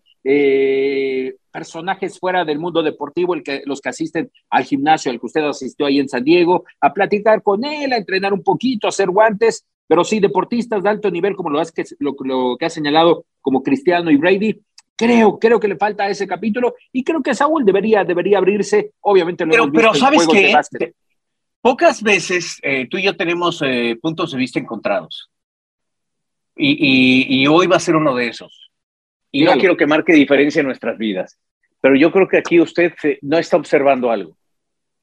personajes 1.52 2.18
fuera 2.18 2.46
del 2.46 2.58
mundo 2.58 2.82
deportivo, 2.82 3.34
el 3.34 3.42
que, 3.42 3.62
los 3.66 3.82
que 3.82 3.90
asisten 3.90 4.30
al 4.48 4.64
gimnasio 4.64 5.10
al 5.10 5.20
que 5.20 5.26
usted 5.26 5.42
asistió 5.42 5.84
ahí 5.84 5.98
en 5.98 6.08
San 6.08 6.24
Diego, 6.24 6.64
a 6.80 6.94
platicar 6.94 7.42
con 7.42 7.62
él, 7.64 7.92
a 7.92 7.98
entrenar 7.98 8.32
un 8.32 8.42
poquito, 8.42 8.86
a 8.86 8.88
hacer 8.88 9.10
guantes, 9.10 9.66
pero 9.88 10.04
sí, 10.04 10.20
deportistas 10.20 10.82
de 10.82 10.88
alto 10.90 11.10
nivel, 11.10 11.34
como 11.34 11.50
lo, 11.50 11.60
que, 11.74 11.84
lo, 11.98 12.56
que 12.56 12.66
ha 12.66 12.70
señalado 12.70 13.24
como 13.40 13.62
Cristiano 13.62 14.10
y 14.10 14.16
Brady, 14.16 14.60
creo, 14.94 15.38
creo 15.38 15.58
que 15.58 15.66
le 15.66 15.76
falta 15.76 16.08
ese 16.08 16.26
capítulo 16.26 16.74
y 16.92 17.02
creo 17.02 17.22
que 17.22 17.34
Saúl 17.34 17.64
debería, 17.64 18.04
debería 18.04 18.38
abrirse, 18.38 18.92
obviamente. 19.00 19.46
pero, 19.46 19.72
pero 19.72 19.94
sabes 19.94 20.28
que 20.28 20.92
pocas 21.60 22.02
veces 22.02 22.58
eh, 22.62 22.86
tú 22.88 22.98
y 22.98 23.04
yo 23.04 23.16
tenemos 23.16 23.62
eh, 23.62 23.98
puntos 24.00 24.32
de 24.32 24.38
vista 24.38 24.58
encontrados 24.58 25.30
y, 26.54 27.42
y, 27.42 27.46
hoy 27.46 27.66
va 27.66 27.76
a 27.76 27.80
ser 27.80 27.96
uno 27.96 28.14
de 28.14 28.28
esos. 28.28 28.70
Y 29.30 29.44
no 29.44 29.52
quiero 29.58 29.76
que 29.76 29.86
marque 29.86 30.12
diferencia 30.12 30.60
en 30.60 30.66
nuestras 30.66 30.98
vidas. 30.98 31.38
Pero 31.80 31.94
yo 31.94 32.10
creo 32.10 32.26
que 32.26 32.38
aquí 32.38 32.60
usted 32.60 32.94
no 33.22 33.38
está 33.38 33.56
observando 33.56 34.10
algo. 34.10 34.37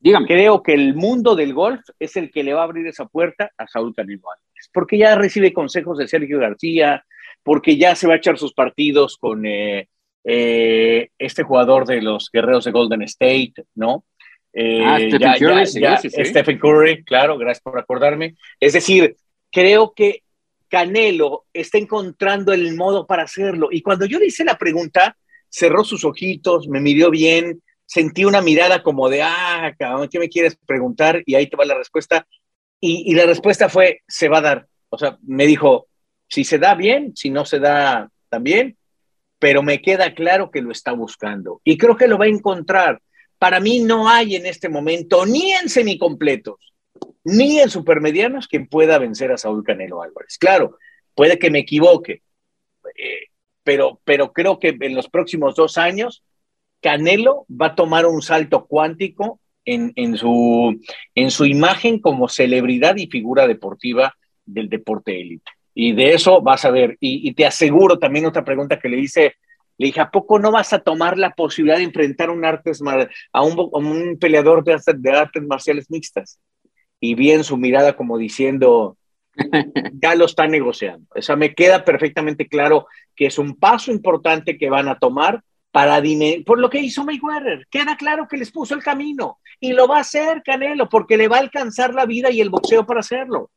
Dígame. 0.06 0.28
Creo 0.28 0.62
que 0.62 0.76
el 0.76 0.94
mundo 0.94 1.36
del 1.36 1.56
golf 1.56 1.82
es 1.98 2.16
el 2.16 2.30
que 2.30 2.44
le 2.44 2.54
va 2.54 2.62
a 2.62 2.66
abrir 2.66 2.86
esa 2.86 3.08
puerta 3.08 3.52
a 3.58 3.66
Saúl 3.66 3.96
Canelo 3.96 4.22
Álvarez, 4.32 4.70
porque 4.72 5.00
ya 5.00 5.16
recibe 5.16 5.52
consejos 5.52 5.98
de 5.98 6.08
Sergio 6.08 6.38
García, 6.38 7.04
porque 7.42 7.76
ya 7.76 7.96
se 7.96 8.06
va 8.06 8.14
a 8.14 8.18
echar 8.18 8.38
sus 8.38 8.54
partidos 8.54 9.18
con 9.18 9.48
eh, 9.48 9.90
eh, 10.24 11.10
este 11.18 11.42
jugador 11.42 11.88
de 11.88 12.04
los 12.04 12.30
guerreros 12.32 12.66
de 12.66 12.72
Golden 12.72 13.02
State, 13.02 13.56
¿no? 13.74 14.06
Eh, 14.54 14.84
ah, 14.86 15.00
Stephen 15.00 15.34
Curry, 15.40 16.26
Stephen 16.26 16.60
Curry, 16.60 17.04
claro, 17.04 17.40
gracias 17.40 17.64
por 17.64 17.80
acordarme. 17.80 18.36
Es 18.60 18.74
decir, 18.74 19.16
creo 19.52 19.92
que 19.96 20.22
Canelo 20.70 21.46
está 21.52 21.80
encontrando 21.80 22.54
el 22.54 22.76
modo 22.76 23.08
para 23.08 23.24
hacerlo. 23.24 23.70
Y 23.72 23.82
cuando 23.82 24.06
yo 24.06 24.20
le 24.20 24.28
hice 24.28 24.46
la 24.46 24.60
pregunta, 24.60 25.18
cerró 25.50 25.84
sus 25.84 26.06
ojitos, 26.06 26.68
me 26.68 26.80
miró 26.80 27.10
bien, 27.10 27.64
sentí 27.96 28.26
una 28.26 28.42
mirada 28.42 28.84
como 28.84 29.08
de, 29.08 29.22
ah, 29.24 29.74
cabrón, 29.80 30.10
¿qué 30.12 30.20
me 30.20 30.28
quieres 30.28 30.58
preguntar? 30.66 31.24
Y 31.26 31.36
ahí 31.36 31.48
te 31.48 31.56
va 31.56 31.64
la 31.64 31.78
respuesta. 31.78 32.28
Y, 32.82 33.16
la 33.16 33.26
respuesta 33.26 33.70
fue, 33.70 34.02
se 34.06 34.28
va 34.28 34.40
a 34.40 34.42
dar. 34.42 34.68
O 34.90 34.98
sea, 34.98 35.18
me 35.22 35.48
dijo, 35.48 35.88
si 36.28 36.44
se 36.44 36.60
da 36.60 36.76
bien, 36.76 37.16
si 37.16 37.30
no 37.30 37.46
se 37.46 37.58
da 37.60 38.12
también, 38.28 38.78
pero 39.40 39.64
me 39.64 39.82
queda 39.82 40.14
claro 40.14 40.52
que 40.52 40.62
lo 40.62 40.74
está 40.74 40.92
buscando. 40.92 41.62
Y 41.64 41.78
creo 41.78 41.96
que 41.96 42.10
lo 42.10 42.18
va 42.18 42.26
a 42.26 42.28
encontrar. 42.28 43.02
Para 43.40 43.62
mí 43.62 43.80
no 43.80 44.10
hay 44.10 44.36
en 44.36 44.46
este 44.46 44.68
momento, 44.68 45.26
ni 45.26 45.54
en 45.54 45.70
semicompletos, 45.70 46.74
ni 47.24 47.62
en 47.62 47.70
supermedianos, 47.70 48.50
quien 48.50 48.68
pueda 48.68 48.98
vencer 48.98 49.32
a 49.32 49.38
Saúl 49.38 49.64
Canelo 49.64 50.02
Álvarez. 50.02 50.38
Claro, 50.38 50.78
puede 51.14 51.40
que 51.40 51.50
me 51.50 51.60
equivoque, 51.60 52.24
eh, 52.98 53.30
pero, 53.64 54.02
pero 54.04 54.34
creo 54.34 54.60
que 54.60 54.76
en 54.78 54.96
los 54.96 55.08
próximos 55.08 55.56
dos 55.56 55.78
años 55.78 56.24
Canelo 56.86 57.48
va 57.50 57.68
a 57.68 57.76
tomar 57.76 58.06
un 58.06 58.22
salto 58.22 58.68
cuántico 58.68 59.40
en, 59.66 59.92
en, 59.96 60.16
su, 60.18 60.80
en 61.16 61.32
su 61.32 61.48
imagen 61.48 61.98
como 61.98 62.30
celebridad 62.30 62.96
y 62.98 63.08
figura 63.08 63.48
deportiva 63.48 64.14
del 64.46 64.70
deporte 64.70 65.20
élite. 65.20 65.52
Y 65.74 65.94
de 65.94 66.14
eso 66.14 66.44
vas 66.44 66.64
a 66.64 66.70
ver. 66.70 66.96
Y, 67.00 67.34
te 67.34 67.48
aseguro 67.48 67.98
también 67.98 68.28
otra 68.28 68.46
pregunta 68.46 68.80
que 68.80 68.88
le 68.88 69.00
hice, 69.00 69.34
le 69.80 69.88
dije, 69.88 70.00
¿a 70.00 70.12
poco 70.12 70.38
no 70.38 70.52
vas 70.52 70.74
a 70.74 70.80
tomar 70.80 71.18
la 71.18 71.32
posibilidad 71.32 71.78
de 71.78 71.86
enfrentar 71.86 72.30
un 72.30 72.46
artes, 72.46 72.84
a, 73.34 73.42
un, 73.42 73.60
a 73.60 73.78
un 73.80 74.20
peleador 74.20 74.64
de, 74.64 74.78
de 74.96 75.12
artes 75.12 75.42
marciales 75.42 75.90
mixtas? 75.90 76.40
Y 77.00 77.16
vi 77.16 77.32
en 77.32 77.44
su 77.44 77.58
mirada 77.58 77.96
como 77.96 78.20
diciendo, 78.20 78.96
ya 79.94 80.14
lo 80.14 80.26
está 80.26 80.46
negociando. 80.46 81.08
O 81.16 81.22
sea, 81.24 81.36
me 81.36 81.56
queda 81.56 81.84
perfectamente 81.84 82.48
claro 82.48 82.86
que 83.16 83.26
es 83.26 83.40
un 83.40 83.56
paso 83.56 83.92
importante 83.92 84.60
que 84.60 84.70
van 84.70 84.88
a 84.88 85.00
tomar 85.00 85.42
para 85.76 86.02
por 86.46 86.58
lo 86.58 86.70
que 86.70 86.80
hizo 86.80 87.04
Mayweather. 87.04 87.68
Queda 87.70 87.98
claro 87.98 88.30
que 88.30 88.38
les 88.38 88.50
puso 88.50 88.76
el 88.76 88.82
camino 88.82 89.40
y 89.60 89.74
lo 89.74 89.90
va 89.90 89.98
a 89.98 90.02
hacer 90.02 90.42
Canelo 90.42 90.88
porque 90.88 91.18
le 91.18 91.28
va 91.28 91.36
a 91.36 91.42
alcanzar 91.42 91.94
la 91.94 92.06
vida 92.06 92.32
y 92.32 92.40
el 92.40 92.50
boxeo 92.50 92.86
para 92.86 93.02
hacerlo. 93.02 93.52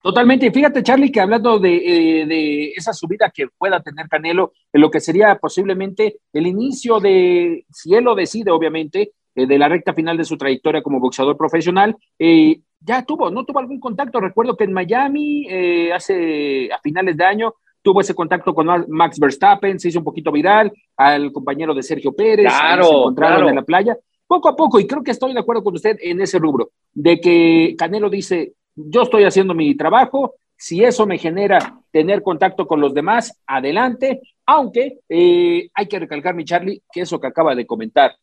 Totalmente. 0.00 0.50
Fíjate, 0.50 0.82
Charlie, 0.82 1.12
que 1.12 1.20
hablando 1.20 1.62
eh, 1.62 2.24
de, 2.26 2.68
esa 2.70 2.94
subida 2.94 3.30
que 3.30 3.48
pueda 3.48 3.82
tener 3.82 4.08
Canelo, 4.08 4.54
en 4.72 4.80
lo 4.80 4.90
que 4.90 5.00
sería 5.00 5.36
posiblemente 5.36 6.20
el 6.32 6.46
inicio 6.46 6.98
de, 7.00 7.66
si 7.70 7.94
él 7.94 8.04
lo 8.04 8.14
decide, 8.14 8.50
obviamente, 8.50 9.12
eh, 9.34 9.46
de 9.46 9.58
la 9.58 9.68
recta 9.68 9.92
final 9.92 10.16
de 10.16 10.24
su 10.24 10.38
trayectoria 10.38 10.82
como 10.82 11.00
boxeador 11.00 11.36
profesional, 11.36 11.94
eh, 12.18 12.60
ya 12.80 13.04
tuvo, 13.04 13.30
no 13.30 13.44
tuvo 13.44 13.58
algún 13.58 13.78
contacto. 13.78 14.20
Recuerdo 14.20 14.56
que 14.56 14.64
en 14.64 14.72
Miami, 14.72 15.46
hace 15.92 16.72
a 16.72 16.78
finales 16.78 17.14
de 17.18 17.24
año, 17.24 17.54
tuvo 17.84 18.00
ese 18.00 18.14
contacto 18.14 18.54
con 18.54 18.66
Max 18.88 19.18
Verstappen, 19.20 19.78
se 19.78 19.88
hizo 19.88 19.98
un 19.98 20.06
poquito 20.06 20.32
viral, 20.32 20.72
al 20.96 21.30
compañero 21.30 21.74
de 21.74 21.82
Sergio 21.82 22.12
Pérez, 22.12 22.46
claro, 22.46 22.84
se 22.84 22.94
encontraron 22.94 23.50
en 23.50 23.56
la 23.56 23.62
playa, 23.62 23.94
poco 24.26 24.48
a 24.48 24.56
poco, 24.56 24.80
y 24.80 24.86
creo 24.86 25.04
que 25.04 25.10
estoy 25.10 25.34
de 25.34 25.40
acuerdo 25.40 25.62
con 25.62 25.74
usted 25.74 25.98
en 26.00 26.18
ese 26.22 26.38
rubro, 26.38 26.70
de 26.94 27.20
que 27.20 27.74
Canelo 27.76 28.08
dice, 28.08 28.54
yo 28.74 29.02
estoy 29.02 29.24
haciendo 29.24 29.52
mi 29.52 29.74
trabajo, 29.74 30.32
si 30.56 30.82
eso 30.82 31.06
me 31.06 31.18
genera 31.18 31.78
tener 31.90 32.22
contacto 32.22 32.66
con 32.66 32.80
los 32.80 32.94
demás, 32.94 33.38
adelante, 33.46 34.22
aunque 34.46 35.00
eh, 35.10 35.68
hay 35.74 35.86
que 35.86 35.98
recalcar, 35.98 36.34
mi 36.34 36.46
Charlie, 36.46 36.82
que 36.90 37.02
eso 37.02 37.20
que 37.20 37.26
acaba 37.26 37.54
de 37.54 37.66
comentar, 37.66 38.16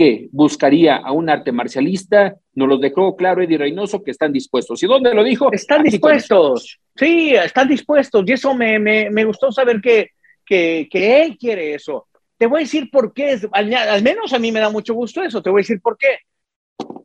que 0.00 0.30
buscaría 0.32 0.96
a 0.96 1.12
un 1.12 1.28
arte 1.28 1.52
marcialista, 1.52 2.34
nos 2.54 2.66
lo 2.66 2.78
dejó 2.78 3.14
claro 3.16 3.42
Eddie 3.42 3.58
Reynoso 3.58 4.02
que 4.02 4.12
están 4.12 4.32
dispuestos. 4.32 4.82
¿Y 4.82 4.86
dónde 4.86 5.12
lo 5.12 5.22
dijo? 5.22 5.52
Están 5.52 5.82
dispuestos. 5.82 6.80
Sí, 6.96 7.34
están 7.34 7.68
dispuestos. 7.68 8.24
Y 8.26 8.32
eso 8.32 8.54
me, 8.54 8.78
me, 8.78 9.24
gustó 9.26 9.52
saber 9.52 9.78
que, 9.82 10.12
que, 10.46 10.88
que, 10.90 11.22
él 11.22 11.36
quiere 11.36 11.74
eso. 11.74 12.08
Te 12.38 12.46
voy 12.46 12.60
a 12.60 12.64
decir 12.64 12.90
por 12.90 13.12
qué, 13.12 13.38
al, 13.52 13.74
al, 13.74 14.02
menos 14.02 14.32
a 14.32 14.38
mí 14.38 14.50
me 14.50 14.60
da 14.60 14.70
mucho 14.70 14.94
gusto 14.94 15.22
eso, 15.22 15.42
te 15.42 15.50
voy 15.50 15.60
a 15.60 15.64
decir 15.64 15.82
por 15.82 15.98
qué. 15.98 16.20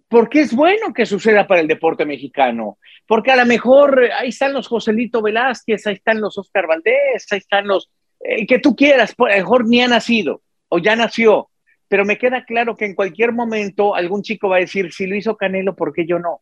Porque 0.08 0.40
es 0.40 0.56
bueno 0.56 0.94
que 0.94 1.06
suceda 1.06 1.46
para 1.46 1.60
el 1.60 1.68
deporte 1.68 2.06
mexicano. 2.06 2.78
Porque 3.06 3.30
a 3.30 3.36
lo 3.36 3.46
mejor 3.46 4.10
ahí 4.18 4.30
están 4.30 4.54
los 4.54 4.70
Joselito 4.70 5.22
Velázquez, 5.22 5.86
ahí 5.86 5.96
están 5.96 6.22
los 6.22 6.38
Oscar 6.38 6.66
Valdés, 6.66 7.28
ahí 7.30 7.40
están 7.40 7.68
los 7.68 7.92
eh, 8.22 8.48
que 8.48 8.60
tú 8.60 8.74
quieras, 8.74 9.14
a 9.18 9.24
lo 9.24 9.36
mejor 9.36 9.68
ni 9.68 9.82
ha 9.82 9.90
nacido 9.90 10.42
o 10.70 10.78
ya 10.78 10.96
nació 10.96 11.50
pero 11.88 12.06
me 12.06 12.18
queda 12.18 12.46
claro 12.46 12.76
que 12.76 12.86
en 12.86 12.96
cualquier 12.96 13.32
momento 13.32 13.96
algún 13.96 14.22
chico 14.22 14.50
va 14.50 14.58
a 14.58 14.60
decir, 14.60 14.92
si 14.92 15.06
lo 15.08 15.16
hizo 15.16 15.38
Canelo, 15.38 15.76
¿por 15.76 15.94
qué 15.94 16.06
yo 16.06 16.20
no? 16.20 16.42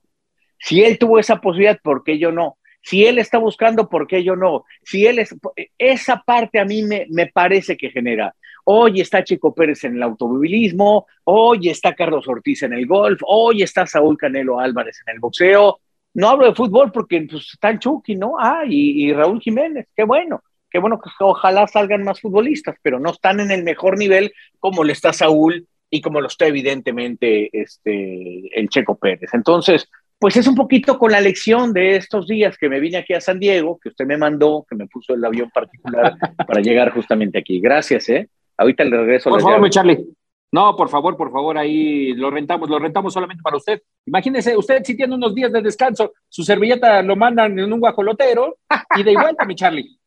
Si 0.60 0.84
él 0.84 0.98
tuvo 0.98 1.20
esa 1.20 1.42
posibilidad, 1.42 1.80
¿por 1.82 2.04
qué 2.04 2.18
yo 2.18 2.32
no? 2.32 2.58
Si 2.82 3.06
él 3.06 3.18
está 3.18 3.38
buscando, 3.38 3.90
¿por 3.90 4.08
qué 4.08 4.24
yo 4.24 4.36
no? 4.36 4.66
Si 4.84 5.06
él 5.06 5.20
es, 5.20 5.36
esa 5.78 6.22
parte 6.26 6.60
a 6.60 6.66
mí 6.66 6.84
me, 6.84 7.08
me 7.10 7.28
parece 7.28 7.78
que 7.78 7.90
genera. 7.90 8.36
Hoy 8.66 9.02
está 9.02 9.24
Chico 9.24 9.54
Pérez 9.54 9.84
en 9.84 9.96
el 9.96 10.04
automovilismo, 10.04 11.06
hoy 11.26 11.70
está 11.70 11.94
Carlos 11.94 12.28
Ortiz 12.28 12.64
en 12.64 12.74
el 12.74 12.86
golf, 12.86 13.20
hoy 13.26 13.64
está 13.64 13.86
Saúl 13.86 14.18
Canelo 14.18 14.60
Álvarez 14.60 15.02
en 15.06 15.16
el 15.16 15.20
boxeo. 15.20 15.80
No 16.14 16.30
hablo 16.30 16.46
de 16.46 16.56
fútbol 16.56 16.92
porque 16.92 17.22
pues, 17.30 17.50
está 17.54 17.70
el 17.70 17.80
Chucky, 17.80 18.16
¿no? 18.16 18.36
Ah, 18.40 18.64
y, 18.66 19.06
y 19.06 19.14
Raúl 19.14 19.42
Jiménez, 19.42 19.88
qué 19.96 20.04
bueno 20.04 20.42
que 20.74 20.80
bueno, 20.80 21.00
que 21.00 21.10
ojalá 21.20 21.68
salgan 21.68 22.04
más 22.04 22.20
futbolistas, 22.20 22.76
pero 22.82 23.00
no 23.00 23.12
están 23.12 23.40
en 23.40 23.52
el 23.52 23.64
mejor 23.64 23.96
nivel 23.96 24.34
como 24.60 24.84
le 24.84 24.94
está 24.94 25.14
Saúl 25.14 25.68
y 25.92 26.02
como 26.02 26.20
lo 26.20 26.28
está 26.28 26.48
evidentemente 26.48 27.52
este, 27.54 28.60
el 28.60 28.70
Checo 28.70 28.98
Pérez. 28.98 29.30
Entonces, 29.34 29.88
pues 30.18 30.36
es 30.36 30.48
un 30.48 30.56
poquito 30.56 30.98
con 30.98 31.12
la 31.12 31.22
lección 31.22 31.74
de 31.74 31.98
estos 31.98 32.28
días 32.28 32.58
que 32.58 32.70
me 32.70 32.80
vine 32.80 32.98
aquí 32.98 33.14
a 33.14 33.22
San 33.22 33.40
Diego, 33.40 33.80
que 33.80 33.90
usted 33.90 34.08
me 34.08 34.18
mandó, 34.18 34.66
que 34.68 34.76
me 34.76 34.88
puso 34.88 35.14
el 35.14 35.24
avión 35.24 35.52
particular 35.52 36.16
para 36.48 36.60
llegar 36.60 36.92
justamente 36.92 37.38
aquí. 37.38 37.60
Gracias, 37.60 38.10
¿eh? 38.10 38.28
Ahorita 38.58 38.84
le 38.84 38.98
regreso. 38.98 39.30
Por 39.30 39.42
favor, 39.42 39.70
Charlie. 39.70 40.04
No, 40.52 40.76
por 40.76 40.90
favor, 40.90 41.16
por 41.16 41.32
favor, 41.32 41.56
ahí 41.56 42.14
lo 42.14 42.32
rentamos, 42.32 42.68
lo 42.68 42.80
rentamos 42.80 43.14
solamente 43.14 43.44
para 43.44 43.58
usted. 43.58 43.80
Imagínese, 44.08 44.58
usted 44.58 44.84
si 44.84 44.98
tiene 44.98 45.14
unos 45.14 45.36
días 45.36 45.52
de 45.52 45.62
descanso, 45.62 46.14
su 46.30 46.44
servilleta 46.44 47.04
lo 47.04 47.16
mandan 47.16 47.58
en 47.60 47.72
un 47.72 47.80
guajolotero 47.80 48.58
y 48.96 49.04
de 49.04 49.14
vuelta, 49.14 49.46
mi 49.46 49.54
Charlie 49.54 50.00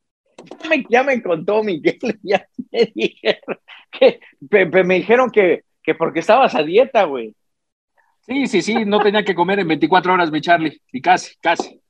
ya 0.89 1.03
me 1.03 1.23
contó 1.23 1.63
Miguel, 1.63 1.99
ya 2.23 2.47
me 2.73 2.93
dijeron 2.95 3.59
que, 3.91 4.21
me, 4.51 4.95
dijeron 4.97 5.31
que, 5.31 5.65
que 5.83 5.95
porque 5.95 6.21
estabas 6.21 6.55
a 6.55 6.63
dieta, 6.63 7.05
güey. 7.05 7.35
Sí, 8.21 8.47
sí, 8.49 8.63
sí, 8.63 8.85
no 8.85 9.01
tenía 9.01 9.25
que 9.25 9.35
comer 9.35 9.61
en 9.61 9.69
24 9.69 10.13
horas, 10.13 10.31
mi 10.33 10.41
Charlie, 10.41 10.81
y 10.93 11.01
casi, 11.01 11.37
casi. 11.37 11.81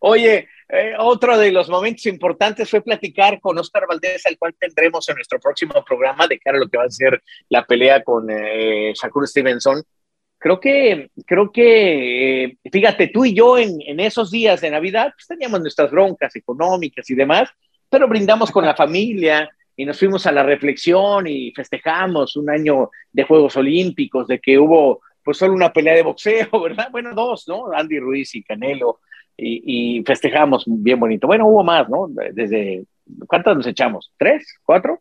Oye, 0.00 0.48
eh, 0.68 0.94
otro 0.98 1.38
de 1.38 1.52
los 1.52 1.68
momentos 1.68 2.06
importantes 2.06 2.68
fue 2.68 2.80
platicar 2.80 3.38
con 3.40 3.58
Oscar 3.58 3.86
Valdés, 3.86 4.24
al 4.26 4.38
cual 4.38 4.54
tendremos 4.58 5.08
en 5.08 5.16
nuestro 5.16 5.38
próximo 5.38 5.84
programa 5.84 6.26
de 6.26 6.38
cara 6.38 6.56
a 6.56 6.60
lo 6.60 6.68
que 6.68 6.78
va 6.78 6.84
a 6.84 6.90
ser 6.90 7.22
la 7.50 7.64
pelea 7.64 8.02
con 8.02 8.26
eh, 8.30 8.92
Shakur 8.94 9.28
Stevenson 9.28 9.82
creo 10.38 10.60
que, 10.60 11.10
creo 11.26 11.50
que, 11.50 12.44
eh, 12.44 12.58
fíjate, 12.70 13.08
tú 13.08 13.24
y 13.24 13.34
yo 13.34 13.58
en, 13.58 13.78
en, 13.86 14.00
esos 14.00 14.30
días 14.30 14.60
de 14.60 14.70
Navidad, 14.70 15.12
pues 15.14 15.26
teníamos 15.26 15.60
nuestras 15.60 15.90
broncas 15.90 16.34
económicas 16.36 17.08
y 17.10 17.14
demás, 17.14 17.50
pero 17.88 18.08
brindamos 18.08 18.50
con 18.50 18.64
la 18.64 18.74
familia 18.74 19.48
y 19.76 19.84
nos 19.84 19.98
fuimos 19.98 20.26
a 20.26 20.32
la 20.32 20.42
reflexión 20.42 21.26
y 21.26 21.52
festejamos 21.52 22.36
un 22.36 22.50
año 22.50 22.90
de 23.12 23.24
Juegos 23.24 23.56
Olímpicos, 23.56 24.26
de 24.26 24.40
que 24.40 24.58
hubo 24.58 25.00
pues 25.22 25.38
solo 25.38 25.54
una 25.54 25.72
pelea 25.72 25.94
de 25.94 26.02
boxeo, 26.02 26.48
¿verdad? 26.62 26.88
Bueno, 26.90 27.14
dos, 27.14 27.46
¿no? 27.48 27.72
Andy 27.72 27.98
Ruiz 27.98 28.34
y 28.34 28.42
Canelo, 28.42 29.00
y, 29.36 29.98
y 29.98 30.04
festejamos 30.04 30.64
bien 30.66 30.98
bonito. 30.98 31.26
Bueno, 31.26 31.46
hubo 31.48 31.62
más, 31.62 31.88
¿no? 31.88 32.06
Desde, 32.32 32.84
¿cuántas 33.26 33.56
nos 33.56 33.66
echamos? 33.66 34.12
¿Tres? 34.16 34.46
¿Cuatro? 34.64 35.00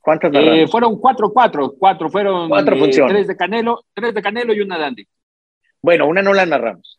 ¿Cuántas 0.00 0.30
eh, 0.34 0.66
fueron 0.68 0.98
cuatro, 0.98 1.30
cuatro, 1.32 1.74
cuatro, 1.78 2.08
fueron 2.08 2.50
eh, 2.52 2.90
tres 3.08 3.26
de 3.26 3.36
Canelo, 3.36 3.84
tres 3.92 4.14
de 4.14 4.22
Canelo 4.22 4.54
y 4.54 4.60
una 4.60 4.78
de 4.78 4.84
Andy. 4.84 5.08
Bueno, 5.82 6.06
una 6.06 6.22
no 6.22 6.32
la 6.32 6.46
narramos. 6.46 6.98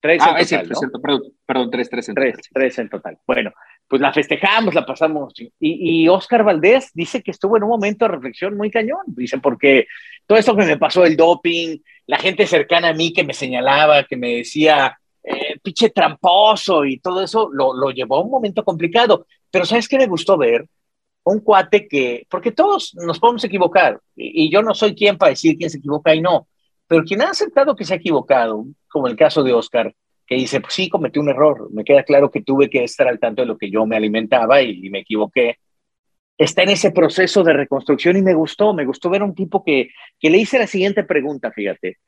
Tres 0.00 0.22
ah, 0.22 0.36
en 0.38 0.46
total, 0.46 0.72
es 0.72 0.78
cierto, 0.78 1.00
perdón, 1.46 1.70
tres, 1.70 1.90
tres 1.90 2.08
en 2.08 2.14
tres, 2.14 2.36
total. 2.36 2.50
Tres 2.54 2.78
en 2.78 2.88
total. 2.88 3.18
Bueno, 3.26 3.52
pues 3.86 4.00
la 4.00 4.12
festejamos, 4.12 4.74
la 4.74 4.86
pasamos. 4.86 5.34
Y, 5.38 5.52
y 5.58 6.08
Oscar 6.08 6.42
Valdés 6.42 6.90
dice 6.94 7.22
que 7.22 7.30
estuvo 7.30 7.56
en 7.56 7.64
un 7.64 7.68
momento 7.68 8.06
de 8.06 8.12
reflexión 8.12 8.56
muy 8.56 8.70
cañón. 8.70 9.00
Dice, 9.06 9.38
porque 9.38 9.86
todo 10.26 10.38
eso 10.38 10.56
que 10.56 10.64
me 10.64 10.78
pasó, 10.78 11.04
el 11.04 11.16
doping, 11.16 11.78
la 12.06 12.16
gente 12.16 12.46
cercana 12.46 12.88
a 12.88 12.94
mí 12.94 13.12
que 13.12 13.24
me 13.24 13.34
señalaba, 13.34 14.04
que 14.04 14.16
me 14.16 14.36
decía, 14.36 14.98
eh, 15.22 15.58
pinche 15.62 15.90
tramposo 15.90 16.84
y 16.86 16.98
todo 16.98 17.22
eso, 17.22 17.50
lo, 17.52 17.74
lo 17.74 17.90
llevó 17.90 18.16
a 18.16 18.22
un 18.22 18.30
momento 18.30 18.64
complicado. 18.64 19.26
Pero 19.50 19.66
¿sabes 19.66 19.86
qué 19.86 19.98
me 19.98 20.06
gustó 20.06 20.38
ver? 20.38 20.66
Un 21.24 21.40
cuate 21.40 21.86
que, 21.86 22.26
porque 22.28 22.52
todos 22.52 22.94
nos 22.94 23.18
podemos 23.18 23.44
equivocar, 23.44 24.00
y, 24.16 24.50
yo 24.50 24.62
no 24.62 24.74
soy 24.74 24.94
quien 24.94 25.18
para 25.18 25.30
decir 25.30 25.56
quién 25.56 25.70
se 25.70 25.78
equivoca 25.78 26.14
y 26.14 26.20
no, 26.20 26.48
pero 26.86 27.04
quien 27.04 27.22
ha 27.22 27.30
aceptado 27.30 27.76
que 27.76 27.84
se 27.84 27.94
ha 27.94 27.98
equivocado, 27.98 28.64
como 28.88 29.06
el 29.06 29.16
caso 29.16 29.42
de 29.42 29.52
Oscar, 29.52 29.94
que 30.26 30.36
dice, 30.36 30.60
pues 30.60 30.74
sí, 30.74 30.88
cometí 30.88 31.18
un 31.18 31.28
error, 31.28 31.68
me 31.72 31.84
queda 31.84 32.02
claro 32.04 32.30
que 32.30 32.42
tuve 32.42 32.70
que 32.70 32.84
estar 32.84 33.06
al 33.08 33.18
tanto 33.18 33.42
de 33.42 33.46
lo 33.46 33.58
que 33.58 33.70
yo 33.70 33.84
me 33.86 33.96
alimentaba 33.96 34.62
y, 34.62 34.86
y 34.86 34.90
me 34.90 35.00
equivoqué, 35.00 35.58
está 36.40 36.62
en 36.62 36.70
ese 36.70 36.90
proceso 36.90 37.44
de 37.44 37.52
reconstrucción 37.52 38.16
y 38.16 38.22
me 38.22 38.32
gustó, 38.32 38.72
me 38.72 38.86
gustó 38.86 39.10
ver 39.10 39.20
a 39.20 39.26
un 39.26 39.34
tipo 39.34 39.62
que, 39.62 39.90
que 40.18 40.30
le 40.30 40.38
hice 40.38 40.58
la 40.58 40.66
siguiente 40.66 41.04
pregunta, 41.04 41.52
fíjate. 41.52 41.98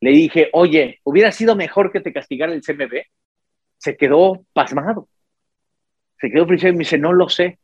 Le 0.00 0.10
dije, 0.12 0.48
oye, 0.54 1.00
¿hubiera 1.04 1.30
sido 1.30 1.54
mejor 1.54 1.92
que 1.92 2.00
te 2.00 2.12
castigara 2.12 2.54
el 2.54 2.62
CMB? 2.62 3.02
Se 3.76 3.96
quedó 3.98 4.46
pasmado. 4.54 5.08
Se 6.18 6.30
quedó 6.30 6.46
frisado 6.46 6.70
y 6.70 6.76
me 6.76 6.78
dice, 6.80 6.96
no 6.96 7.12
lo 7.12 7.28
sé. 7.28 7.58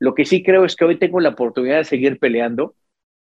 Lo 0.00 0.14
que 0.14 0.24
sí 0.24 0.42
creo 0.42 0.64
es 0.64 0.74
que 0.74 0.84
hoy 0.84 0.98
tengo 0.98 1.20
la 1.20 1.28
oportunidad 1.28 1.76
de 1.78 1.84
seguir 1.84 2.18
peleando 2.18 2.74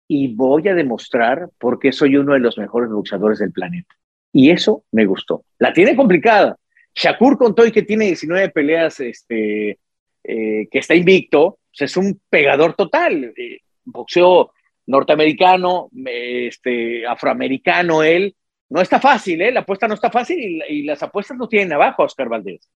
y 0.07 0.35
voy 0.35 0.67
a 0.67 0.75
demostrar 0.75 1.49
por 1.57 1.79
qué 1.79 1.91
soy 1.91 2.17
uno 2.17 2.33
de 2.33 2.39
los 2.39 2.57
mejores 2.57 2.91
boxeadores 2.91 3.39
del 3.39 3.51
planeta. 3.51 3.95
Y 4.31 4.51
eso 4.51 4.83
me 4.91 5.05
gustó. 5.05 5.45
La 5.57 5.73
tiene 5.73 5.95
complicada. 5.95 6.57
Shakur 6.93 7.37
contó 7.37 7.65
y 7.65 7.71
que 7.71 7.83
tiene 7.83 8.05
19 8.05 8.49
peleas, 8.49 8.99
este, 8.99 9.79
eh, 10.23 10.67
que 10.69 10.79
está 10.79 10.93
invicto, 10.93 11.59
es 11.73 11.95
un 11.95 12.19
pegador 12.29 12.73
total. 12.73 13.33
Eh, 13.37 13.59
boxeo 13.85 14.51
norteamericano, 14.87 15.89
este, 16.05 17.05
afroamericano, 17.07 18.03
él. 18.03 18.35
No 18.69 18.81
está 18.81 18.99
fácil, 18.99 19.41
¿eh? 19.41 19.51
La 19.53 19.61
apuesta 19.61 19.87
no 19.87 19.93
está 19.93 20.11
fácil 20.11 20.61
y 20.67 20.83
las 20.83 21.01
apuestas 21.01 21.37
no 21.37 21.47
tienen 21.47 21.71
abajo, 21.71 22.03
Oscar 22.03 22.27
Valdés. 22.27 22.69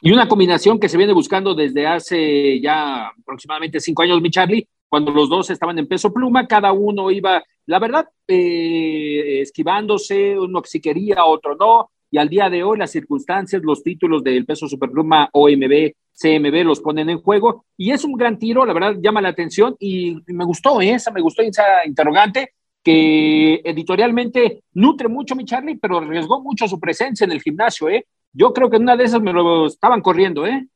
Y 0.00 0.12
una 0.12 0.28
combinación 0.28 0.78
que 0.78 0.88
se 0.88 0.98
viene 0.98 1.12
buscando 1.12 1.54
desde 1.54 1.86
hace 1.86 2.60
ya 2.60 3.08
aproximadamente 3.08 3.80
cinco 3.80 4.02
años, 4.02 4.20
mi 4.20 4.30
Charlie, 4.30 4.68
cuando 4.88 5.10
los 5.10 5.28
dos 5.28 5.50
estaban 5.50 5.78
en 5.78 5.88
peso 5.88 6.12
pluma, 6.12 6.46
cada 6.46 6.72
uno 6.72 7.10
iba, 7.10 7.42
la 7.66 7.78
verdad, 7.78 8.06
eh, 8.28 9.40
esquivándose, 9.40 10.38
uno 10.38 10.62
sí 10.64 10.80
quería, 10.80 11.24
otro 11.24 11.56
no, 11.56 11.90
y 12.10 12.18
al 12.18 12.28
día 12.28 12.48
de 12.48 12.62
hoy 12.62 12.78
las 12.78 12.90
circunstancias, 12.90 13.62
los 13.62 13.82
títulos 13.82 14.22
del 14.22 14.46
peso 14.46 14.68
superpluma 14.68 15.28
OMB, 15.32 15.92
CMB 16.12 16.64
los 16.64 16.80
ponen 16.80 17.10
en 17.10 17.20
juego, 17.20 17.64
y 17.76 17.90
es 17.90 18.04
un 18.04 18.12
gran 18.12 18.38
tiro, 18.38 18.64
la 18.64 18.72
verdad, 18.72 18.96
llama 19.00 19.20
la 19.20 19.30
atención, 19.30 19.76
y 19.80 20.16
me 20.26 20.44
gustó 20.44 20.80
esa, 20.80 21.10
me 21.10 21.20
gustó 21.20 21.42
esa 21.42 21.84
interrogante, 21.86 22.52
que 22.82 23.60
editorialmente 23.64 24.62
nutre 24.74 25.08
mucho 25.08 25.34
mi 25.34 25.44
Charlie, 25.44 25.76
pero 25.76 25.98
arriesgó 25.98 26.40
mucho 26.40 26.68
su 26.68 26.78
presencia 26.78 27.24
en 27.24 27.32
el 27.32 27.42
gimnasio, 27.42 27.88
¿eh? 27.88 28.06
Yo 28.38 28.52
creo 28.52 28.68
que 28.68 28.76
en 28.76 28.82
una 28.82 28.96
de 28.96 29.04
esas 29.04 29.22
me 29.22 29.32
lo 29.32 29.66
estaban 29.66 30.02
corriendo, 30.02 30.46
¿eh? 30.46 30.66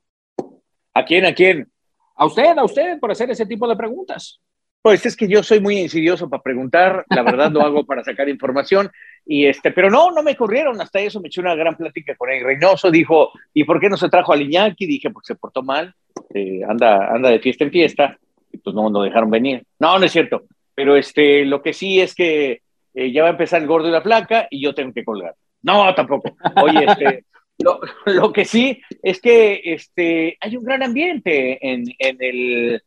¿A 0.95 1.05
quién? 1.05 1.27
¿A 1.27 1.35
quién? 1.35 1.71
A 2.17 2.25
usted, 2.25 2.57
a 2.57 2.65
usted, 2.65 2.99
por 2.99 3.11
hacer 3.11 3.31
ese 3.31 3.45
tipo 3.45 3.69
de 3.69 3.77
preguntas. 3.77 4.41
Pues 4.81 5.05
es 5.05 5.15
que 5.15 5.29
yo 5.29 5.43
soy 5.43 5.61
muy 5.61 5.77
insidioso 5.77 6.31
para 6.31 6.43
preguntar, 6.43 7.05
la 7.11 7.23
verdad 7.23 7.53
lo 7.53 7.61
hago 7.61 7.85
para 7.85 8.03
sacar 8.03 8.31
información, 8.31 8.91
y 9.27 9.45
este, 9.45 9.73
pero 9.73 9.91
no, 9.91 10.11
no 10.11 10.23
me 10.23 10.37
corrieron, 10.37 10.81
hasta 10.81 11.01
eso 11.01 11.21
me 11.21 11.29
eché 11.29 11.43
una 11.43 11.55
gran 11.55 11.77
plática 11.77 12.15
con 12.17 12.31
el 12.31 12.43
Reynoso, 12.43 12.91
dijo, 12.91 13.31
¿y 13.53 13.65
por 13.65 13.79
qué 13.79 13.91
no 13.91 13.99
se 13.99 14.09
trajo 14.09 14.33
a 14.33 14.37
Liñaki? 14.37 14.87
Dije, 14.87 15.11
porque 15.11 15.27
se 15.27 15.35
portó 15.35 15.63
mal, 15.63 15.95
eh, 16.33 16.63
anda, 16.67 17.15
anda 17.15 17.29
de 17.29 17.41
fiesta 17.41 17.65
en 17.65 17.73
fiesta, 17.73 18.19
y 18.51 18.57
pues 18.57 18.75
no 18.75 18.89
lo 18.89 19.03
dejaron 19.03 19.29
venir. 19.29 19.65
No, 19.79 19.99
no 19.99 20.07
es 20.07 20.13
cierto, 20.13 20.45
pero 20.75 20.97
este, 20.97 21.45
lo 21.45 21.61
que 21.61 21.75
sí 21.75 22.01
es 22.01 22.15
que 22.15 22.63
eh, 22.95 23.13
ya 23.13 23.21
va 23.21 23.29
a 23.29 23.33
empezar 23.33 23.61
el 23.61 23.69
gordo 23.69 23.89
y 23.89 23.93
la 23.93 24.03
placa, 24.03 24.49
y 24.51 24.63
yo 24.63 24.75
tengo 24.75 24.95
que 24.95 25.05
colgar. 25.05 25.35
No, 25.63 25.95
tampoco. 25.95 26.35
Oye, 26.63 26.87
este, 26.87 27.25
lo, 27.63 27.81
lo, 28.07 28.33
que 28.33 28.45
sí 28.45 28.81
es 29.03 29.21
que 29.21 29.61
este, 29.65 30.37
hay 30.41 30.57
un 30.57 30.65
gran 30.65 30.83
ambiente 30.83 31.59
en, 31.61 31.85
en, 31.99 32.17
el, 32.21 32.83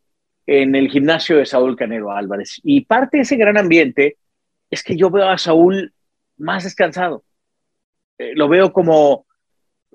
en 0.46 0.76
el 0.76 0.90
gimnasio 0.90 1.38
de 1.38 1.46
Saúl 1.46 1.76
Canelo 1.76 2.12
Álvarez. 2.12 2.60
Y 2.64 2.82
parte 2.86 3.18
de 3.18 3.24
ese 3.24 3.36
gran 3.36 3.58
ambiente 3.58 4.18
es 4.70 4.84
que 4.84 4.96
yo 4.96 5.10
veo 5.10 5.30
a 5.30 5.38
Saúl 5.38 5.94
más 6.38 6.64
descansado. 6.64 7.24
Eh, 8.18 8.34
lo 8.36 8.48
veo 8.48 8.72
como, 8.72 9.26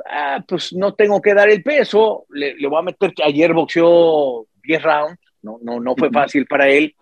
ah, 0.06 0.44
pues 0.46 0.72
no 0.72 0.94
tengo 0.94 1.20
que 1.20 1.34
dar 1.34 1.48
el 1.48 1.62
peso, 1.62 2.26
le, 2.30 2.54
le, 2.56 2.68
voy 2.68 2.78
a 2.78 2.82
meter, 2.82 3.12
ayer 3.24 3.52
boxeó 3.52 4.46
10 4.62 4.82
rounds, 4.82 5.18
no, 5.42 5.58
no, 5.62 5.80
no 5.80 5.96
fue 5.96 6.10
fácil 6.10 6.46
para 6.46 6.68
él. 6.68 6.94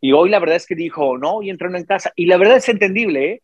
Y 0.00 0.12
hoy 0.12 0.30
la 0.30 0.38
verdad 0.38 0.56
es 0.56 0.66
que 0.66 0.74
dijo, 0.74 1.18
no, 1.18 1.42
y 1.42 1.50
entrenó 1.50 1.76
en 1.76 1.84
casa. 1.84 2.12
Y 2.16 2.26
la 2.26 2.38
verdad 2.38 2.56
es 2.56 2.68
entendible, 2.68 3.32
¿eh? 3.32 3.42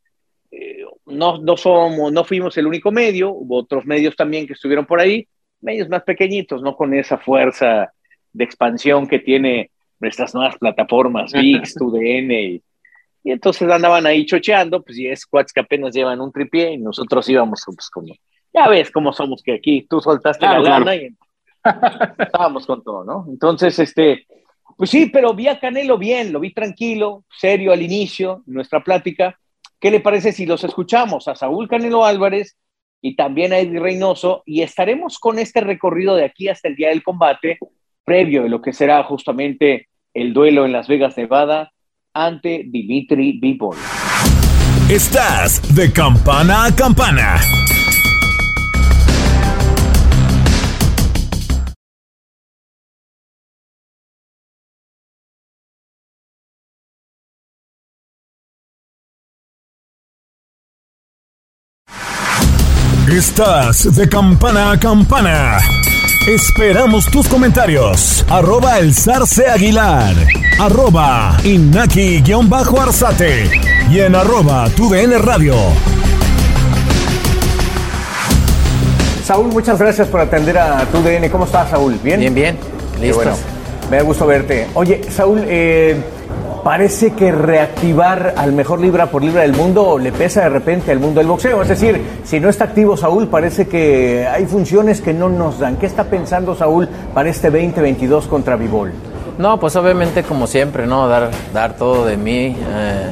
Eh, 0.50 0.84
no, 1.06 1.38
no, 1.38 1.56
somos, 1.56 2.12
no 2.12 2.24
fuimos 2.24 2.56
el 2.58 2.66
único 2.66 2.90
medio, 2.90 3.30
hubo 3.30 3.58
otros 3.58 3.86
medios 3.86 4.16
también 4.16 4.46
que 4.46 4.54
estuvieron 4.54 4.86
por 4.86 5.00
ahí, 5.00 5.26
medios 5.60 5.88
más 5.88 6.02
pequeñitos, 6.02 6.62
no 6.62 6.76
con 6.76 6.94
esa 6.94 7.18
fuerza 7.18 7.92
de 8.32 8.44
expansión 8.44 9.06
que 9.06 9.20
tiene 9.20 9.70
estas 10.00 10.34
nuevas 10.34 10.56
plataformas, 10.58 11.32
VIX, 11.32 11.74
TUDN, 11.74 12.30
y, 12.32 12.62
y, 13.24 13.32
entonces 13.32 13.68
andaban 13.70 14.06
ahí 14.06 14.26
chocheando, 14.26 14.82
pues 14.82 14.98
y 14.98 15.08
es 15.08 15.20
squads 15.20 15.52
que 15.52 15.60
apenas 15.60 15.94
llevan 15.94 16.20
un 16.20 16.32
tripié 16.32 16.72
y 16.72 16.78
nosotros 16.78 17.28
íbamos 17.28 17.62
pues 17.64 17.88
como, 17.88 18.14
ya 18.52 18.68
ves 18.68 18.90
cómo 18.90 19.12
somos 19.12 19.42
que 19.42 19.54
aquí 19.54 19.86
tú 19.88 20.00
soltaste 20.00 20.44
claro, 20.44 20.62
la 20.62 20.70
lana 20.70 20.92
claro. 20.92 21.02
y 22.18 22.22
estábamos 22.22 22.66
con 22.66 22.82
todo, 22.82 23.04
¿no? 23.04 23.26
Entonces, 23.28 23.78
este, 23.78 24.26
pues 24.76 24.90
sí, 24.90 25.06
pero 25.06 25.34
vi 25.34 25.48
a 25.48 25.58
Canelo 25.58 25.96
bien, 25.96 26.32
lo 26.32 26.40
vi 26.40 26.52
tranquilo, 26.52 27.24
serio 27.30 27.72
al 27.72 27.82
inicio, 27.82 28.42
nuestra 28.46 28.84
plática, 28.84 29.38
¿Qué 29.80 29.90
le 29.90 30.00
parece 30.00 30.32
si 30.32 30.46
los 30.46 30.64
escuchamos 30.64 31.28
a 31.28 31.34
Saúl 31.34 31.68
Canelo 31.68 32.04
Álvarez 32.04 32.56
y 33.02 33.14
también 33.14 33.52
a 33.52 33.58
Eddie 33.58 33.78
Reynoso 33.78 34.42
y 34.46 34.62
estaremos 34.62 35.18
con 35.18 35.38
este 35.38 35.60
recorrido 35.60 36.16
de 36.16 36.24
aquí 36.24 36.48
hasta 36.48 36.68
el 36.68 36.76
día 36.76 36.88
del 36.88 37.02
combate, 37.02 37.58
previo 38.04 38.42
de 38.42 38.48
lo 38.48 38.62
que 38.62 38.72
será 38.72 39.02
justamente 39.04 39.88
el 40.14 40.32
duelo 40.32 40.64
en 40.64 40.72
Las 40.72 40.88
Vegas, 40.88 41.16
Nevada, 41.18 41.72
ante 42.14 42.64
Dimitri 42.66 43.38
Bivol. 43.38 43.76
Estás 44.90 45.60
de 45.74 45.92
campana 45.92 46.64
a 46.64 46.74
campana. 46.74 47.36
Estás 63.16 63.96
de 63.96 64.08
campana 64.10 64.72
a 64.72 64.78
campana. 64.78 65.56
Esperamos 66.28 67.06
tus 67.06 67.26
comentarios. 67.26 68.22
Arroba 68.28 68.78
el 68.78 68.94
zarce 68.94 69.48
aguilar. 69.48 70.14
Arroba 70.60 71.38
inaki-arzate. 71.42 73.50
Y 73.90 74.00
en 74.00 74.16
arroba 74.16 74.68
tu 74.68 74.92
radio. 74.92 75.54
Saúl, 79.24 79.46
muchas 79.46 79.78
gracias 79.78 80.08
por 80.08 80.20
atender 80.20 80.58
a 80.58 80.84
tu 80.84 81.02
DN. 81.02 81.30
¿Cómo 81.30 81.46
estás, 81.46 81.70
Saúl? 81.70 81.98
¿Bien? 82.02 82.20
Bien, 82.20 82.34
bien. 82.34 82.58
Listo. 83.00 83.16
Bueno, 83.16 83.32
me 83.90 83.96
da 83.96 84.02
gusto 84.02 84.26
verte. 84.26 84.66
Oye, 84.74 85.00
Saúl, 85.10 85.42
eh, 85.48 85.98
parece 86.66 87.12
que 87.12 87.30
reactivar 87.30 88.34
al 88.36 88.52
mejor 88.52 88.80
libra 88.80 89.06
por 89.06 89.22
libra 89.22 89.42
del 89.42 89.52
mundo 89.52 90.00
le 90.00 90.10
pesa 90.10 90.40
de 90.40 90.48
repente 90.48 90.90
al 90.90 90.98
mundo 90.98 91.20
del 91.20 91.28
boxeo. 91.28 91.62
Es 91.62 91.68
decir, 91.68 92.02
si 92.24 92.40
no 92.40 92.48
está 92.48 92.64
activo 92.64 92.96
Saúl, 92.96 93.28
parece 93.28 93.68
que 93.68 94.26
hay 94.26 94.46
funciones 94.46 95.00
que 95.00 95.14
no 95.14 95.28
nos 95.28 95.60
dan. 95.60 95.76
¿Qué 95.76 95.86
está 95.86 96.02
pensando 96.02 96.56
Saúl 96.56 96.88
para 97.14 97.28
este 97.28 97.52
2022 97.52 98.26
contra 98.26 98.56
Vivol? 98.56 98.90
No, 99.38 99.60
pues 99.60 99.76
obviamente 99.76 100.24
como 100.24 100.48
siempre, 100.48 100.88
¿no? 100.88 101.06
Dar, 101.06 101.30
dar 101.54 101.76
todo 101.76 102.04
de 102.04 102.16
mí, 102.16 102.56
eh, 102.58 103.10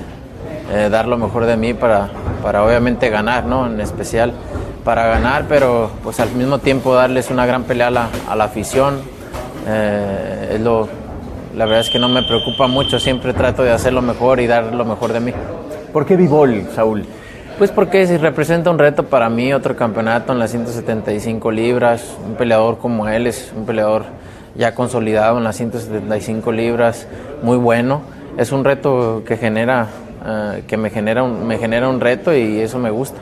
eh, 0.73 0.89
dar 0.91 1.07
lo 1.07 1.17
mejor 1.17 1.47
de 1.47 1.57
mí 1.57 1.75
para, 1.75 2.09
para 2.43 2.65
obviamente 2.65 3.09
ganar, 3.09 3.45
¿no? 3.45 3.69
En 3.69 3.81
especial 3.81 4.33
para 4.83 5.07
ganar, 5.07 5.45
pero 5.49 5.93
pues 6.03 6.19
al 6.19 6.33
mismo 6.33 6.59
tiempo 6.59 6.93
darles 6.93 7.31
una 7.31 7.47
gran 7.47 7.63
pelea 7.63 7.87
a 7.87 7.93
la, 7.93 8.09
a 8.29 8.35
la 8.35 8.45
afición. 8.47 8.97
Eh, 9.69 10.55
es 10.55 10.61
lo, 10.61 10.89
la 11.57 11.65
verdad 11.67 11.81
es 11.81 11.91
que 11.91 11.99
no 11.99 12.09
me 12.09 12.23
preocupa 12.23 12.67
mucho, 12.67 12.99
siempre 12.99 13.33
trato 13.33 13.63
de 13.63 13.71
hacer 13.71 13.93
lo 13.93 14.03
mejor 14.03 14.41
y 14.41 14.47
dar 14.47 14.75
lo 14.75 14.85
mejor 14.85 15.13
de 15.13 15.21
mí. 15.21 15.33
¿Por 15.93 16.05
qué 16.05 16.17
Vivol, 16.17 16.69
Saúl? 16.75 17.05
Pues 17.59 17.71
porque 17.71 18.05
representa 18.19 18.71
un 18.71 18.79
reto 18.79 19.05
para 19.05 19.29
mí, 19.31 19.53
otro 19.53 19.77
campeonato 19.77 20.33
en 20.33 20.41
las 20.41 20.51
175 20.51 21.53
libras, 21.53 22.17
un 22.27 22.35
peleador 22.35 22.79
como 22.79 23.09
él 23.09 23.29
es 23.29 23.53
un 23.57 23.65
peleador 23.65 24.05
ya 24.57 24.75
consolidado 24.75 25.39
en 25.39 25.45
las 25.45 25.57
175 25.57 26.51
libras, 26.51 27.07
muy 27.43 27.57
bueno. 27.57 28.03
Es 28.37 28.51
un 28.51 28.65
reto 28.65 29.23
que 29.25 29.37
genera, 29.37 29.87
uh, 30.23 30.67
que 30.67 30.77
me 30.77 30.91
genera, 30.91 31.23
un, 31.23 31.47
me 31.47 31.59
genera 31.59 31.89
un 31.89 32.01
reto 32.01 32.35
y 32.35 32.59
eso 32.59 32.81
me 32.81 32.91
gusta. 32.91 33.21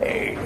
Eh, 0.00 0.36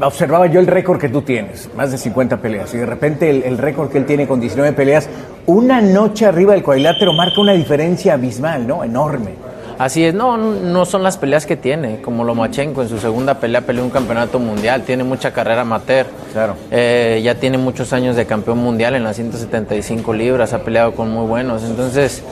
observaba 0.00 0.46
yo 0.46 0.60
el 0.60 0.66
récord 0.66 1.00
que 1.00 1.08
tú 1.08 1.22
tienes, 1.22 1.70
más 1.76 1.90
de 1.90 1.98
50 1.98 2.38
peleas, 2.38 2.72
y 2.74 2.78
de 2.78 2.86
repente 2.86 3.30
el, 3.30 3.42
el 3.42 3.58
récord 3.58 3.90
que 3.90 3.98
él 3.98 4.06
tiene 4.06 4.26
con 4.26 4.40
19 4.40 4.72
peleas, 4.72 5.08
una 5.46 5.80
noche 5.80 6.26
arriba 6.26 6.52
del 6.52 6.62
cuadrilátero 6.62 7.12
marca 7.12 7.40
una 7.40 7.52
diferencia 7.52 8.14
abismal, 8.14 8.66
¿no? 8.66 8.82
Enorme. 8.84 9.46
Así 9.78 10.04
es, 10.04 10.14
no, 10.14 10.38
no 10.38 10.86
son 10.86 11.02
las 11.02 11.18
peleas 11.18 11.44
que 11.44 11.54
tiene, 11.54 12.00
como 12.00 12.24
Lomachenko 12.24 12.80
en 12.80 12.88
su 12.88 12.98
segunda 12.98 13.34
pelea 13.34 13.60
peleó 13.60 13.84
un 13.84 13.90
campeonato 13.90 14.38
mundial, 14.38 14.82
tiene 14.82 15.04
mucha 15.04 15.32
carrera 15.32 15.62
amateur. 15.62 16.06
Claro. 16.32 16.56
Eh, 16.70 17.20
ya 17.22 17.34
tiene 17.34 17.58
muchos 17.58 17.92
años 17.92 18.16
de 18.16 18.24
campeón 18.24 18.58
mundial 18.58 18.94
en 18.94 19.04
las 19.04 19.16
175 19.16 20.14
libras, 20.14 20.54
ha 20.54 20.60
peleado 20.60 20.92
con 20.92 21.10
muy 21.10 21.26
buenos. 21.26 21.62
Entonces, 21.62 22.22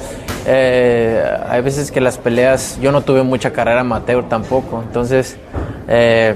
eh, 0.46 1.22
hay 1.46 1.60
veces 1.60 1.92
que 1.92 2.00
las 2.00 2.16
peleas, 2.16 2.78
yo 2.80 2.92
no 2.92 3.02
tuve 3.02 3.22
mucha 3.22 3.52
carrera 3.52 3.80
amateur 3.80 4.26
tampoco, 4.26 4.82
entonces 4.82 5.36
eh, 5.86 6.34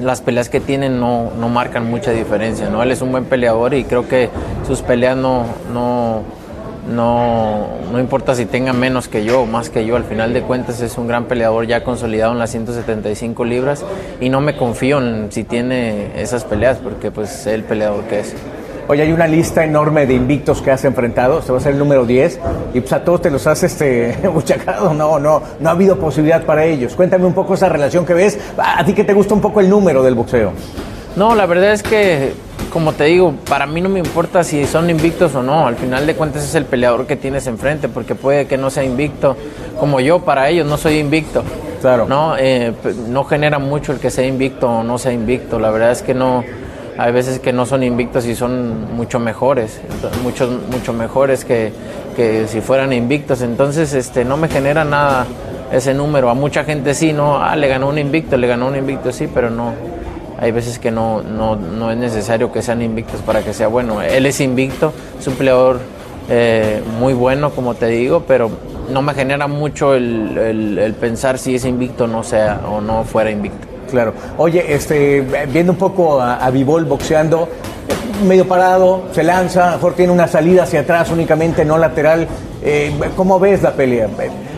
las 0.00 0.20
peleas 0.20 0.48
que 0.48 0.60
tienen 0.60 0.98
no, 0.98 1.30
no, 1.38 1.48
marcan 1.48 1.88
mucha 1.88 2.10
diferencia, 2.10 2.68
¿no? 2.68 2.82
Él 2.82 2.90
es 2.90 3.00
un 3.00 3.12
buen 3.12 3.24
peleador 3.24 3.74
y 3.74 3.84
creo 3.84 4.08
que 4.08 4.28
sus 4.66 4.82
peleas 4.82 5.16
no, 5.16 5.44
no, 5.72 6.22
no, 6.92 7.68
no 7.92 8.00
importa 8.00 8.34
si 8.34 8.46
tenga 8.46 8.72
menos 8.72 9.08
que 9.08 9.24
yo 9.24 9.42
o 9.42 9.46
más 9.46 9.70
que 9.70 9.86
yo, 9.86 9.96
al 9.96 10.04
final 10.04 10.32
de 10.32 10.42
cuentas 10.42 10.80
es 10.80 10.98
un 10.98 11.06
gran 11.06 11.26
peleador 11.26 11.66
ya 11.66 11.84
consolidado 11.84 12.32
en 12.32 12.38
las 12.38 12.50
175 12.50 13.44
libras 13.44 13.84
y 14.20 14.28
no 14.28 14.40
me 14.40 14.56
confío 14.56 14.98
en 14.98 15.30
si 15.30 15.44
tiene 15.44 16.20
esas 16.20 16.44
peleas 16.44 16.78
porque 16.78 17.10
pues 17.10 17.30
es 17.30 17.46
el 17.46 17.62
peleador 17.62 18.04
que 18.04 18.20
es. 18.20 18.34
Oye, 18.86 19.02
hay 19.02 19.12
una 19.12 19.26
lista 19.26 19.64
enorme 19.64 20.06
de 20.06 20.12
invictos 20.12 20.60
que 20.60 20.70
has 20.70 20.84
enfrentado, 20.84 21.38
este 21.38 21.52
va 21.52 21.58
a 21.58 21.60
ser 21.60 21.72
el 21.72 21.78
número 21.78 22.04
10, 22.04 22.38
y 22.74 22.80
pues 22.80 22.92
a 22.92 23.02
todos 23.02 23.22
te 23.22 23.30
los 23.30 23.46
has 23.46 23.62
este, 23.62 24.18
muchachado, 24.32 24.92
no, 24.92 25.18
no, 25.18 25.42
no 25.58 25.68
ha 25.68 25.72
habido 25.72 25.98
posibilidad 25.98 26.42
para 26.44 26.64
ellos. 26.64 26.94
Cuéntame 26.94 27.24
un 27.24 27.32
poco 27.32 27.54
esa 27.54 27.70
relación 27.70 28.04
que 28.04 28.12
ves, 28.12 28.38
a 28.58 28.84
ti 28.84 28.92
que 28.92 29.04
te 29.04 29.14
gusta 29.14 29.32
un 29.32 29.40
poco 29.40 29.60
el 29.60 29.70
número 29.70 30.02
del 30.02 30.14
boxeo. 30.14 30.52
No, 31.16 31.34
la 31.34 31.46
verdad 31.46 31.72
es 31.72 31.82
que, 31.82 32.34
como 32.70 32.92
te 32.92 33.04
digo, 33.04 33.34
para 33.48 33.66
mí 33.66 33.80
no 33.80 33.88
me 33.88 34.00
importa 34.00 34.44
si 34.44 34.66
son 34.66 34.90
invictos 34.90 35.34
o 35.34 35.42
no, 35.42 35.66
al 35.66 35.76
final 35.76 36.06
de 36.06 36.14
cuentas 36.14 36.44
es 36.44 36.54
el 36.54 36.66
peleador 36.66 37.06
que 37.06 37.16
tienes 37.16 37.46
enfrente, 37.46 37.88
porque 37.88 38.14
puede 38.14 38.46
que 38.46 38.58
no 38.58 38.68
sea 38.68 38.84
invicto, 38.84 39.34
como 39.80 40.00
yo, 40.00 40.18
para 40.20 40.50
ellos 40.50 40.66
no 40.66 40.76
soy 40.76 40.98
invicto. 40.98 41.42
Claro. 41.80 42.06
No, 42.06 42.36
eh, 42.38 42.72
no 43.08 43.24
genera 43.24 43.58
mucho 43.58 43.92
el 43.92 43.98
que 43.98 44.10
sea 44.10 44.26
invicto 44.26 44.68
o 44.68 44.82
no 44.82 44.98
sea 44.98 45.12
invicto, 45.12 45.58
la 45.58 45.70
verdad 45.70 45.92
es 45.92 46.02
que 46.02 46.14
no 46.14 46.42
hay 46.96 47.12
veces 47.12 47.40
que 47.40 47.52
no 47.52 47.66
son 47.66 47.82
invictos 47.82 48.26
y 48.26 48.34
son 48.34 48.94
mucho 48.94 49.18
mejores, 49.18 49.80
muchos 50.22 50.50
mucho 50.70 50.92
mejores 50.92 51.44
que, 51.44 51.72
que, 52.14 52.46
si 52.46 52.60
fueran 52.60 52.92
invictos. 52.92 53.42
Entonces, 53.42 53.94
este, 53.94 54.24
no 54.24 54.36
me 54.36 54.48
genera 54.48 54.84
nada 54.84 55.26
ese 55.72 55.92
número. 55.92 56.30
A 56.30 56.34
mucha 56.34 56.64
gente 56.64 56.94
sí, 56.94 57.12
no, 57.12 57.38
ah, 57.42 57.56
le 57.56 57.68
ganó 57.68 57.88
un 57.88 57.98
invicto, 57.98 58.36
le 58.36 58.46
ganó 58.46 58.68
un 58.68 58.76
invicto, 58.76 59.12
sí, 59.12 59.28
pero 59.32 59.50
no. 59.50 59.72
Hay 60.38 60.52
veces 60.52 60.78
que 60.78 60.90
no, 60.90 61.22
no, 61.22 61.56
no 61.56 61.90
es 61.90 61.96
necesario 61.96 62.52
que 62.52 62.62
sean 62.62 62.82
invictos 62.82 63.20
para 63.22 63.42
que 63.42 63.52
sea 63.52 63.68
bueno. 63.68 64.02
Él 64.02 64.26
es 64.26 64.40
invicto, 64.40 64.92
es 65.18 65.26
un 65.26 65.34
peleador 65.34 65.80
eh, 66.28 66.82
muy 66.98 67.12
bueno, 67.12 67.50
como 67.50 67.74
te 67.74 67.86
digo, 67.86 68.24
pero 68.26 68.50
no 68.90 69.02
me 69.02 69.14
genera 69.14 69.46
mucho 69.46 69.94
el, 69.94 70.78
el, 70.78 70.94
pensar 70.94 71.38
si 71.38 71.54
es 71.54 71.64
invicto 71.64 72.06
no 72.06 72.22
sea, 72.22 72.60
o 72.68 72.80
no 72.80 73.04
fuera 73.04 73.30
invicto. 73.30 73.73
Claro. 73.90 74.14
Oye, 74.38 74.74
este, 74.74 75.24
viendo 75.52 75.72
un 75.72 75.78
poco 75.78 76.20
a, 76.20 76.36
a 76.36 76.50
boxeando, 76.50 77.48
medio 78.24 78.46
parado, 78.48 79.02
se 79.12 79.22
lanza, 79.22 79.72
mejor 79.72 79.94
tiene 79.94 80.12
una 80.12 80.26
salida 80.28 80.64
hacia 80.64 80.80
atrás 80.80 81.10
únicamente, 81.10 81.64
no 81.64 81.78
lateral. 81.78 82.26
Eh, 82.66 82.94
¿Cómo 83.16 83.38
ves 83.38 83.62
la 83.62 83.72
pelea? 83.72 84.08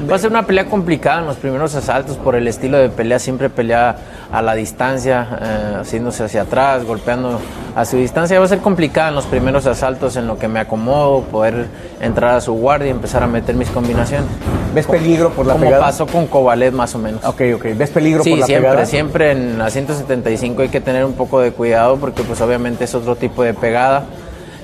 Va 0.09 0.15
a 0.15 0.19
ser 0.19 0.31
una 0.31 0.45
pelea 0.47 0.67
complicada 0.67 1.19
en 1.21 1.27
los 1.27 1.37
primeros 1.37 1.75
asaltos 1.75 2.17
por 2.17 2.37
el 2.37 2.47
estilo 2.47 2.79
de 2.79 2.89
pelea, 2.89 3.19
siempre 3.19 3.51
pelea 3.51 3.97
a 4.31 4.43
la 4.43 4.55
distancia, 4.55 5.27
eh, 5.43 5.77
haciéndose 5.81 6.23
hacia 6.23 6.43
atrás, 6.43 6.85
golpeando 6.85 7.41
a 7.75 7.85
su 7.85 7.97
distancia. 7.97 8.39
Va 8.39 8.45
a 8.45 8.49
ser 8.49 8.59
complicada 8.61 9.09
en 9.09 9.17
los 9.17 9.27
primeros 9.27 9.67
asaltos 9.67 10.15
en 10.17 10.29
lo 10.29 10.39
que 10.39 10.47
me 10.47 10.61
acomodo, 10.61 11.23
poder 11.23 11.67
entrar 12.01 12.37
a 12.37 12.41
su 12.41 12.53
guardia 12.55 12.89
y 12.89 12.91
empezar 12.91 13.25
a 13.25 13.27
meter 13.27 13.57
mis 13.57 13.71
combinaciones. 13.71 14.29
¿Ves 14.73 14.87
peligro 14.87 15.31
por 15.31 15.47
la 15.47 15.55
Como 15.55 15.65
pegada? 15.65 15.83
pasó 15.87 16.07
con 16.07 16.27
Cobalet 16.29 16.73
más 16.73 16.95
o 16.95 16.99
menos. 16.99 17.25
Ok, 17.25 17.41
ok. 17.57 17.65
¿Ves 17.77 17.91
peligro 17.91 18.23
Sí, 18.23 18.31
por 18.31 18.41
la 18.41 18.47
siempre, 18.47 18.69
pegada? 18.71 18.87
siempre 18.87 19.31
en 19.33 19.59
la 19.59 19.71
175 19.71 20.63
hay 20.63 20.69
que 20.69 20.81
tener 20.83 21.05
un 21.05 21.15
poco 21.15 21.41
de 21.41 21.51
cuidado 21.51 21.97
porque 21.97 22.23
pues 22.23 22.41
obviamente 22.43 22.85
es 22.85 22.95
otro 22.95 23.17
tipo 23.17 23.43
de 23.43 23.55
pegada. 23.57 24.05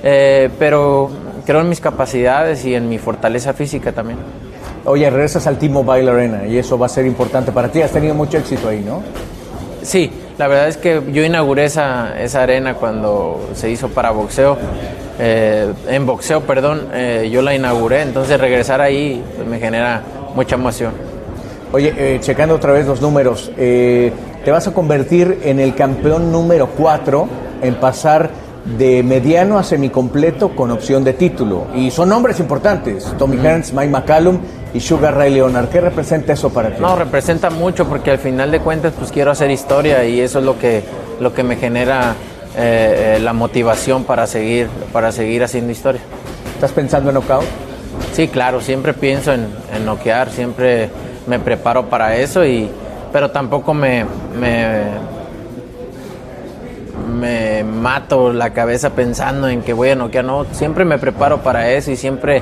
Eh, 0.03 0.49
pero 0.59 1.09
creo 1.45 1.61
en 1.61 1.69
mis 1.69 1.79
capacidades 1.79 2.65
y 2.65 2.75
en 2.75 2.89
mi 2.89 2.97
fortaleza 2.97 3.53
física 3.53 3.91
también. 3.91 4.19
Oye, 4.85 5.09
regresas 5.09 5.47
al 5.47 5.57
T-Mobile 5.57 6.09
Arena 6.09 6.45
y 6.45 6.57
eso 6.57 6.77
va 6.77 6.87
a 6.87 6.89
ser 6.89 7.05
importante 7.05 7.51
para 7.51 7.69
ti. 7.69 7.81
Has 7.81 7.91
tenido 7.91 8.13
mucho 8.13 8.37
éxito 8.37 8.67
ahí, 8.67 8.81
¿no? 8.85 9.01
Sí, 9.81 10.11
la 10.37 10.47
verdad 10.47 10.67
es 10.67 10.77
que 10.77 11.01
yo 11.11 11.23
inauguré 11.23 11.65
esa, 11.65 12.19
esa 12.19 12.43
arena 12.43 12.73
cuando 12.73 13.49
se 13.53 13.69
hizo 13.69 13.89
para 13.89 14.11
boxeo. 14.11 14.57
Eh, 15.19 15.71
en 15.87 16.05
boxeo, 16.05 16.41
perdón, 16.41 16.87
eh, 16.93 17.29
yo 17.31 17.41
la 17.41 17.53
inauguré, 17.53 18.01
entonces 18.01 18.39
regresar 18.39 18.81
ahí 18.81 19.23
pues, 19.35 19.47
me 19.47 19.59
genera 19.59 20.01
mucha 20.35 20.55
emoción. 20.55 20.93
Oye, 21.71 21.93
eh, 21.97 22.17
checando 22.19 22.55
otra 22.55 22.73
vez 22.73 22.87
los 22.87 23.01
números, 23.01 23.51
te 23.55 24.51
vas 24.51 24.67
a 24.67 24.73
convertir 24.73 25.39
en 25.43 25.59
el 25.59 25.75
campeón 25.75 26.31
número 26.31 26.67
4 26.67 27.27
en 27.61 27.75
pasar 27.75 28.29
de 28.65 29.03
mediano 29.03 29.57
a 29.57 29.63
semicompleto 29.63 30.55
con 30.55 30.71
opción 30.71 31.03
de 31.03 31.13
título. 31.13 31.67
Y 31.75 31.91
son 31.91 32.09
nombres 32.09 32.39
importantes, 32.39 33.13
Tommy 33.17 33.37
Hearns, 33.37 33.73
Mike 33.73 33.89
McCallum 33.89 34.39
y 34.73 34.79
Sugar 34.79 35.15
Ray 35.15 35.33
Leonard. 35.33 35.69
¿Qué 35.69 35.81
representa 35.81 36.33
eso 36.33 36.49
para 36.49 36.69
ti? 36.69 36.81
No, 36.81 36.95
representa 36.95 37.49
mucho 37.49 37.87
porque 37.87 38.11
al 38.11 38.19
final 38.19 38.51
de 38.51 38.59
cuentas 38.59 38.93
pues 38.97 39.11
quiero 39.11 39.31
hacer 39.31 39.51
historia 39.51 40.05
y 40.05 40.19
eso 40.19 40.39
es 40.39 40.45
lo 40.45 40.57
que, 40.57 40.83
lo 41.19 41.33
que 41.33 41.43
me 41.43 41.57
genera 41.57 42.15
eh, 42.55 43.15
eh, 43.17 43.19
la 43.19 43.33
motivación 43.33 44.03
para 44.03 44.27
seguir, 44.27 44.69
para 44.91 45.11
seguir 45.11 45.43
haciendo 45.43 45.71
historia. 45.71 46.01
¿Estás 46.55 46.71
pensando 46.71 47.09
en 47.09 47.15
knockout? 47.15 47.45
Sí, 48.13 48.27
claro, 48.27 48.61
siempre 48.61 48.93
pienso 48.93 49.33
en, 49.33 49.47
en 49.75 49.85
noquear, 49.85 50.29
siempre 50.29 50.89
me 51.27 51.39
preparo 51.39 51.89
para 51.89 52.15
eso, 52.15 52.45
y, 52.45 52.69
pero 53.11 53.31
tampoco 53.31 53.73
me, 53.73 54.05
me, 54.39 54.83
me 57.13 57.63
mato 57.63 58.33
la 58.33 58.51
cabeza 58.51 58.89
pensando 58.91 59.47
en 59.47 59.61
que 59.61 59.73
voy 59.73 59.89
a 59.89 59.95
noquear, 59.95 60.25
no, 60.25 60.45
siempre 60.51 60.85
me 60.85 60.97
preparo 60.97 61.41
para 61.41 61.71
eso 61.71 61.91
y 61.91 61.95
siempre 61.95 62.41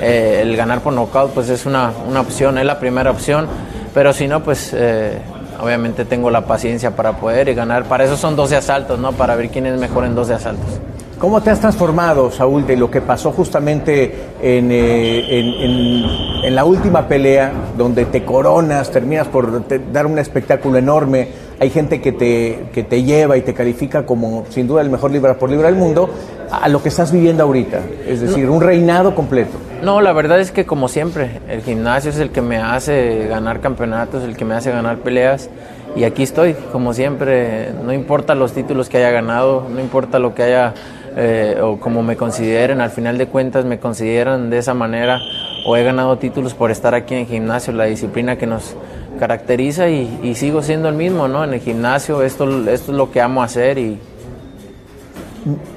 eh, 0.00 0.40
el 0.42 0.56
ganar 0.56 0.80
por 0.80 0.92
nocaut 0.92 1.32
pues 1.32 1.48
es 1.48 1.66
una, 1.66 1.92
una 2.08 2.20
opción, 2.20 2.58
es 2.58 2.64
la 2.64 2.78
primera 2.78 3.10
opción, 3.10 3.46
pero 3.92 4.12
si 4.12 4.26
no 4.28 4.42
pues 4.42 4.72
eh, 4.74 5.18
obviamente 5.60 6.04
tengo 6.04 6.30
la 6.30 6.46
paciencia 6.46 6.92
para 6.92 7.12
poder 7.12 7.48
y 7.48 7.54
ganar, 7.54 7.84
para 7.84 8.04
eso 8.04 8.16
son 8.16 8.36
12 8.36 8.56
asaltos, 8.56 8.98
¿no? 8.98 9.12
Para 9.12 9.36
ver 9.36 9.50
quién 9.50 9.66
es 9.66 9.78
mejor 9.78 10.04
en 10.04 10.14
12 10.14 10.34
asaltos. 10.34 10.80
¿Cómo 11.22 11.40
te 11.40 11.50
has 11.50 11.60
transformado, 11.60 12.32
Saúl, 12.32 12.66
de 12.66 12.76
lo 12.76 12.90
que 12.90 13.00
pasó 13.00 13.30
justamente 13.30 14.12
en, 14.42 14.72
eh, 14.72 16.42
en, 16.42 16.52
la 16.52 16.64
última 16.64 17.06
pelea, 17.06 17.52
donde 17.78 18.06
te 18.06 18.24
coronas, 18.24 18.90
terminas 18.90 19.28
por 19.28 19.62
dar 19.92 20.06
un 20.06 20.18
espectáculo 20.18 20.78
enorme? 20.78 21.28
Hay 21.62 21.70
gente 21.70 22.00
que 22.00 22.10
te, 22.10 22.58
que 22.74 22.82
te 22.82 23.04
lleva 23.04 23.36
y 23.36 23.42
te 23.42 23.54
califica 23.54 24.04
como, 24.04 24.46
sin 24.48 24.66
duda, 24.66 24.82
el 24.82 24.90
mejor 24.90 25.12
libra 25.12 25.34
por 25.34 25.48
libra 25.48 25.68
del 25.68 25.76
mundo, 25.76 26.10
a 26.50 26.68
lo 26.68 26.82
que 26.82 26.88
estás 26.88 27.12
viviendo 27.12 27.44
ahorita. 27.44 27.78
Es 28.04 28.20
decir, 28.20 28.50
un 28.50 28.60
reinado 28.60 29.14
completo. 29.14 29.52
No, 29.80 30.00
la 30.00 30.12
verdad 30.12 30.40
es 30.40 30.50
que 30.50 30.66
como 30.66 30.88
siempre, 30.88 31.40
el 31.48 31.62
gimnasio 31.62 32.10
es 32.10 32.18
el 32.18 32.30
que 32.30 32.42
me 32.42 32.56
hace 32.56 33.28
ganar 33.28 33.60
campeonatos, 33.60 34.24
el 34.24 34.36
que 34.36 34.44
me 34.44 34.56
hace 34.56 34.72
ganar 34.72 34.98
peleas 34.98 35.50
y 35.94 36.02
aquí 36.02 36.24
estoy, 36.24 36.54
como 36.72 36.94
siempre, 36.94 37.70
no 37.84 37.92
importa 37.92 38.34
los 38.34 38.52
títulos 38.54 38.88
que 38.88 38.96
haya 38.96 39.12
ganado, 39.12 39.68
no 39.72 39.80
importa 39.80 40.18
lo 40.18 40.34
que 40.34 40.42
haya 40.42 40.74
eh, 41.16 41.60
o 41.62 41.78
como 41.78 42.02
me 42.02 42.16
consideren, 42.16 42.80
al 42.80 42.90
final 42.90 43.18
de 43.18 43.26
cuentas 43.26 43.66
me 43.66 43.78
consideran 43.78 44.50
de 44.50 44.58
esa 44.58 44.74
manera 44.74 45.20
o 45.64 45.76
he 45.76 45.84
ganado 45.84 46.18
títulos 46.18 46.54
por 46.54 46.72
estar 46.72 46.96
aquí 46.96 47.14
en 47.14 47.20
el 47.20 47.26
gimnasio, 47.26 47.72
la 47.72 47.84
disciplina 47.84 48.34
que 48.34 48.48
nos 48.48 48.74
caracteriza 49.18 49.88
y, 49.88 50.20
y 50.22 50.34
sigo 50.34 50.62
siendo 50.62 50.88
el 50.88 50.94
mismo, 50.94 51.28
¿no? 51.28 51.44
En 51.44 51.54
el 51.54 51.60
gimnasio 51.60 52.22
esto, 52.22 52.44
esto 52.68 52.70
es 52.70 52.88
lo 52.88 53.10
que 53.10 53.20
amo 53.20 53.42
hacer 53.42 53.78
y, 53.78 53.98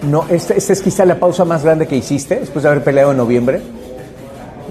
No, 0.04 0.26
esta, 0.30 0.54
esta 0.54 0.74
es 0.74 0.82
quizá 0.82 1.06
la 1.06 1.16
pausa 1.16 1.44
más 1.46 1.64
grande 1.64 1.88
que 1.88 1.96
hiciste 1.96 2.40
después 2.40 2.64
de 2.64 2.70
haber 2.70 2.84
peleado 2.84 3.12
en 3.12 3.18
noviembre. 3.18 3.62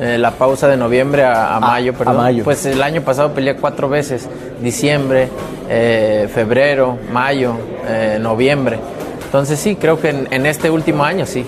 Eh, 0.01 0.19
la 0.19 0.33
pausa 0.33 0.67
de 0.67 0.77
noviembre 0.77 1.23
a, 1.25 1.55
a 1.57 1.61
mayo, 1.61 1.93
a 1.93 1.95
perdón. 1.97 2.17
mayo. 2.17 2.45
Pues 2.45 2.67
el 2.67 2.83
año 2.83 3.03
pasado 3.03 3.33
peleé 3.33 3.55
cuatro 3.57 3.89
veces, 3.89 4.29
diciembre, 4.61 5.29
eh, 5.69 6.29
febrero, 6.33 6.99
mayo, 7.13 7.55
eh, 7.89 8.19
noviembre. 8.21 8.79
Entonces 9.25 9.59
sí, 9.59 9.77
creo 9.77 10.01
que 10.01 10.11
en, 10.11 10.29
en 10.33 10.47
este 10.47 10.69
último 10.71 11.05
año 11.05 11.27
sí. 11.27 11.45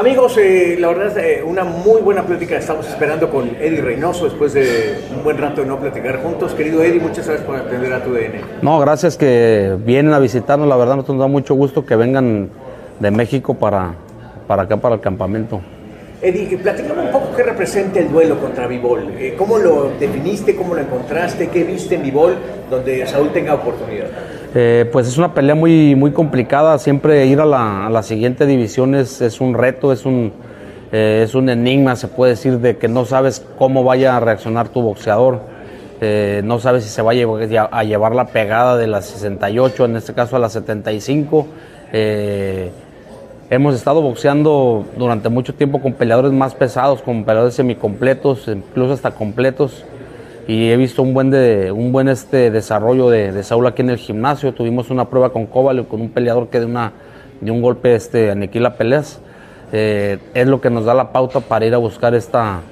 Amigos, 0.00 0.38
eh, 0.38 0.78
la 0.80 0.88
verdad 0.88 1.18
es 1.18 1.40
eh, 1.40 1.42
una 1.44 1.62
muy 1.62 2.00
buena 2.00 2.24
plática. 2.24 2.56
Estamos 2.56 2.88
esperando 2.88 3.28
con 3.28 3.50
Eddie 3.60 3.82
Reynoso 3.82 4.24
después 4.24 4.54
de 4.54 4.98
un 5.14 5.22
buen 5.22 5.36
rato 5.36 5.60
de 5.60 5.66
no 5.66 5.78
platicar 5.78 6.22
juntos. 6.22 6.54
Querido 6.54 6.82
Eddie, 6.82 7.00
muchas 7.00 7.26
gracias 7.26 7.46
por 7.46 7.56
atender 7.56 7.92
a 7.92 8.02
tu 8.02 8.14
DN. 8.14 8.40
No, 8.62 8.78
gracias 8.78 9.18
que 9.18 9.76
vienen 9.84 10.14
a 10.14 10.18
visitarnos. 10.18 10.66
La 10.66 10.76
verdad, 10.76 10.96
nos 10.96 11.06
da 11.06 11.26
mucho 11.26 11.54
gusto 11.54 11.84
que 11.84 11.96
vengan 11.96 12.48
de 12.98 13.10
México 13.10 13.52
para, 13.52 13.92
para 14.46 14.62
acá, 14.62 14.78
para 14.78 14.94
el 14.94 15.02
campamento. 15.02 15.60
Eddie, 16.22 16.56
platícame 16.56 17.02
un 17.02 17.12
poco 17.12 17.36
qué 17.36 17.42
representa 17.42 18.00
el 18.00 18.10
duelo 18.10 18.40
contra 18.40 18.66
Vivol. 18.66 19.12
Eh, 19.18 19.34
¿Cómo 19.36 19.58
lo 19.58 19.90
definiste? 20.00 20.56
¿Cómo 20.56 20.74
lo 20.74 20.80
encontraste? 20.80 21.48
¿Qué 21.48 21.62
viste 21.62 21.96
en 21.96 22.02
Vivol 22.04 22.36
donde 22.70 23.06
Saúl 23.06 23.34
tenga 23.34 23.52
oportunidad? 23.52 24.06
Eh, 24.54 24.88
pues 24.90 25.06
es 25.06 25.16
una 25.16 25.32
pelea 25.32 25.54
muy, 25.54 25.94
muy 25.94 26.12
complicada. 26.12 26.78
Siempre 26.78 27.26
ir 27.26 27.40
a 27.40 27.46
la, 27.46 28.02
siguiente 28.02 28.46
división 28.46 28.94
es, 28.94 29.40
un 29.40 29.54
reto, 29.54 29.92
es 29.92 30.04
un, 30.04 30.32
eh, 30.92 31.22
es 31.24 31.34
un 31.34 31.48
enigma, 31.48 31.96
se 31.96 32.08
puede 32.08 32.32
decir, 32.32 32.58
de 32.58 32.76
que 32.76 32.88
no 32.88 33.04
sabes 33.04 33.44
cómo 33.58 33.84
vaya 33.84 34.16
a 34.16 34.20
reaccionar 34.20 34.68
tu 34.68 34.82
boxeador. 34.82 35.40
eh, 36.00 36.40
no 36.44 36.58
sabe 36.58 36.80
si 36.80 36.88
se 36.88 37.02
va 37.02 37.12
a 37.12 37.14
llevar, 37.14 37.68
a 37.70 37.84
llevar, 37.84 38.14
la 38.14 38.26
pegada 38.26 38.76
de 38.76 38.86
las 38.86 39.06
68, 39.06 39.84
en 39.84 39.96
este 39.96 40.14
caso 40.14 40.36
a 40.36 40.38
las 40.38 40.52
75. 40.52 41.46
Eh, 41.92 42.70
hemos 43.50 43.74
estado 43.74 44.00
boxeando 44.00 44.86
durante 44.96 45.28
mucho 45.28 45.54
tiempo 45.54 45.80
con 45.80 45.92
peleadores 45.92 46.32
más 46.32 46.54
pesados, 46.54 47.02
con 47.02 47.24
peleadores 47.24 47.54
semicompletos, 47.54 48.48
incluso 48.48 48.94
hasta 48.94 49.10
completos. 49.10 49.84
Y 50.50 50.72
he 50.72 50.76
visto 50.76 51.02
un 51.02 51.14
buen, 51.14 51.30
de, 51.30 51.70
un 51.70 51.92
buen 51.92 52.08
este 52.08 52.50
desarrollo 52.50 53.08
de, 53.08 53.30
de 53.30 53.44
Saúl 53.44 53.68
aquí 53.68 53.82
en 53.82 53.90
el 53.90 53.98
gimnasio. 53.98 54.52
Tuvimos 54.52 54.90
una 54.90 55.08
prueba 55.08 55.32
con 55.32 55.46
Kovalev, 55.46 55.86
con 55.86 56.00
un 56.00 56.10
peleador 56.10 56.48
que 56.48 56.58
de, 56.58 56.66
una, 56.66 56.90
de 57.40 57.52
un 57.52 57.62
golpe 57.62 57.94
este, 57.94 58.32
aniquila 58.32 58.74
peleas. 58.74 59.20
Eh, 59.70 60.18
es 60.34 60.48
lo 60.48 60.60
que 60.60 60.68
nos 60.68 60.84
da 60.84 60.92
la 60.92 61.12
pauta 61.12 61.38
para 61.38 61.66
ir 61.66 61.74
a 61.74 61.78
buscar 61.78 62.16
esta, 62.16 62.62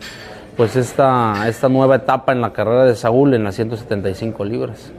pues 0.56 0.74
esta, 0.74 1.46
esta 1.46 1.68
nueva 1.68 1.94
etapa 1.94 2.32
en 2.32 2.40
la 2.40 2.52
carrera 2.52 2.84
de 2.84 2.96
Saúl 2.96 3.32
en 3.34 3.44
las 3.44 3.54
175 3.54 4.44
libras. 4.44 4.90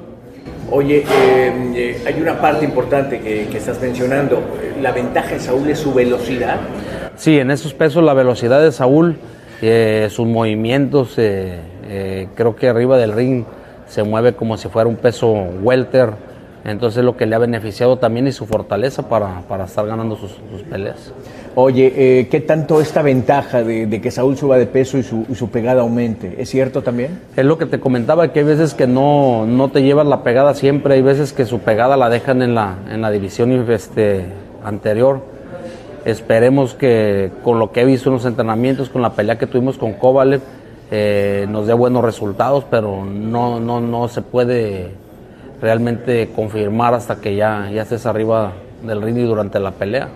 Oye, 0.72 1.00
eh, 1.00 1.54
eh, 1.76 2.04
hay 2.08 2.22
una 2.22 2.40
parte 2.40 2.64
importante 2.64 3.20
que, 3.20 3.58
estás 3.58 3.82
mencionando. 3.82 4.42
La 4.82 4.94
ventaja 4.94 5.32
de 5.32 5.42
Saúl 5.42 5.70
es 5.70 5.80
su 5.80 5.94
velocidad. 5.94 6.62
Sí, 7.18 7.40
en 7.40 7.52
esos 7.52 7.74
pesos 7.74 8.06
la 8.06 8.14
velocidad 8.14 8.62
de 8.62 8.72
Saúl, 8.72 9.18
eh, 9.62 10.08
sus 10.10 10.28
movimientos, 10.28 11.18
creo 12.36 12.56
que 12.56 12.70
arriba 12.70 12.98
del 12.98 13.14
ring 13.14 13.46
se 13.88 14.04
mueve 14.04 14.34
como 14.34 14.58
si 14.58 14.70
fuera 14.70 14.88
un 14.88 14.96
peso 14.96 15.32
welter. 15.62 16.12
Entonces 16.66 17.04
lo 17.04 17.16
que 17.16 17.26
le 17.26 17.36
ha 17.36 17.40
beneficiado 17.40 17.98
también 17.98 18.28
y 18.28 18.32
su 18.32 18.46
fortaleza 18.46 19.08
para, 19.08 19.42
para 19.48 19.66
estar 19.66 19.86
ganando 19.88 20.16
sus, 20.18 20.32
sus 20.52 20.62
peleas. 20.64 21.14
Oye, 21.56 21.92
eh, 21.96 22.28
¿qué 22.30 22.42
tanto 22.42 22.80
esta 22.80 23.02
ventaja 23.02 23.64
de, 23.64 24.02
que 24.02 24.12
Saúl 24.12 24.38
suba 24.38 24.58
de 24.58 24.66
peso 24.66 24.98
y 24.98 25.04
su, 25.04 25.50
pegada 25.52 25.82
aumente? 25.82 26.36
¿Es 26.38 26.50
cierto 26.50 26.84
también? 26.84 27.20
Es 27.36 27.44
lo 27.44 27.58
que 27.58 27.66
te 27.66 27.80
comentaba, 27.80 28.32
que 28.32 28.40
hay 28.40 28.46
veces 28.46 28.74
que 28.74 28.88
no, 28.88 29.46
no 29.46 29.70
te 29.70 29.82
llevas 29.82 30.06
la 30.06 30.24
pegada 30.24 30.54
siempre, 30.54 30.94
hay 30.94 31.02
veces 31.02 31.34
que 31.34 31.46
su 31.46 31.60
pegada 31.60 31.98
la 31.98 32.10
dejan 32.10 32.42
en 32.44 32.56
la, 32.56 32.78
en 32.90 33.02
la 33.02 33.10
división 33.10 33.52
este, 33.70 34.26
anterior. 34.64 35.22
Esperemos 36.06 36.76
que 36.76 37.32
con 37.44 37.60
lo 37.60 37.72
que 37.72 37.82
he 37.82 37.86
visto 37.86 38.10
en 38.10 38.16
los 38.16 38.26
entrenamientos, 38.26 38.90
con 38.90 39.02
la 39.02 39.14
pelea 39.14 39.38
que 39.38 39.48
tuvimos 39.48 39.78
con 39.78 39.94
Kovalev, 39.94 40.42
eh, 40.92 41.46
nos 41.50 41.68
dé 41.68 41.74
buenos 41.74 42.04
resultados, 42.04 42.66
pero 42.70 43.06
no, 43.06 43.60
no, 43.60 43.82
no 43.82 44.08
se 44.08 44.22
puede 44.22 44.92
realmente 45.62 46.30
confirmar 46.36 46.94
hasta 46.94 47.18
que 47.18 47.36
ya, 47.36 47.70
ya 47.72 47.82
estés 47.82 48.06
arriba 48.06 48.54
del 48.84 49.02
ring 49.02 49.18
y 49.18 49.24
durante 49.24 49.60
la 49.60 49.72
pelea 49.72 50.10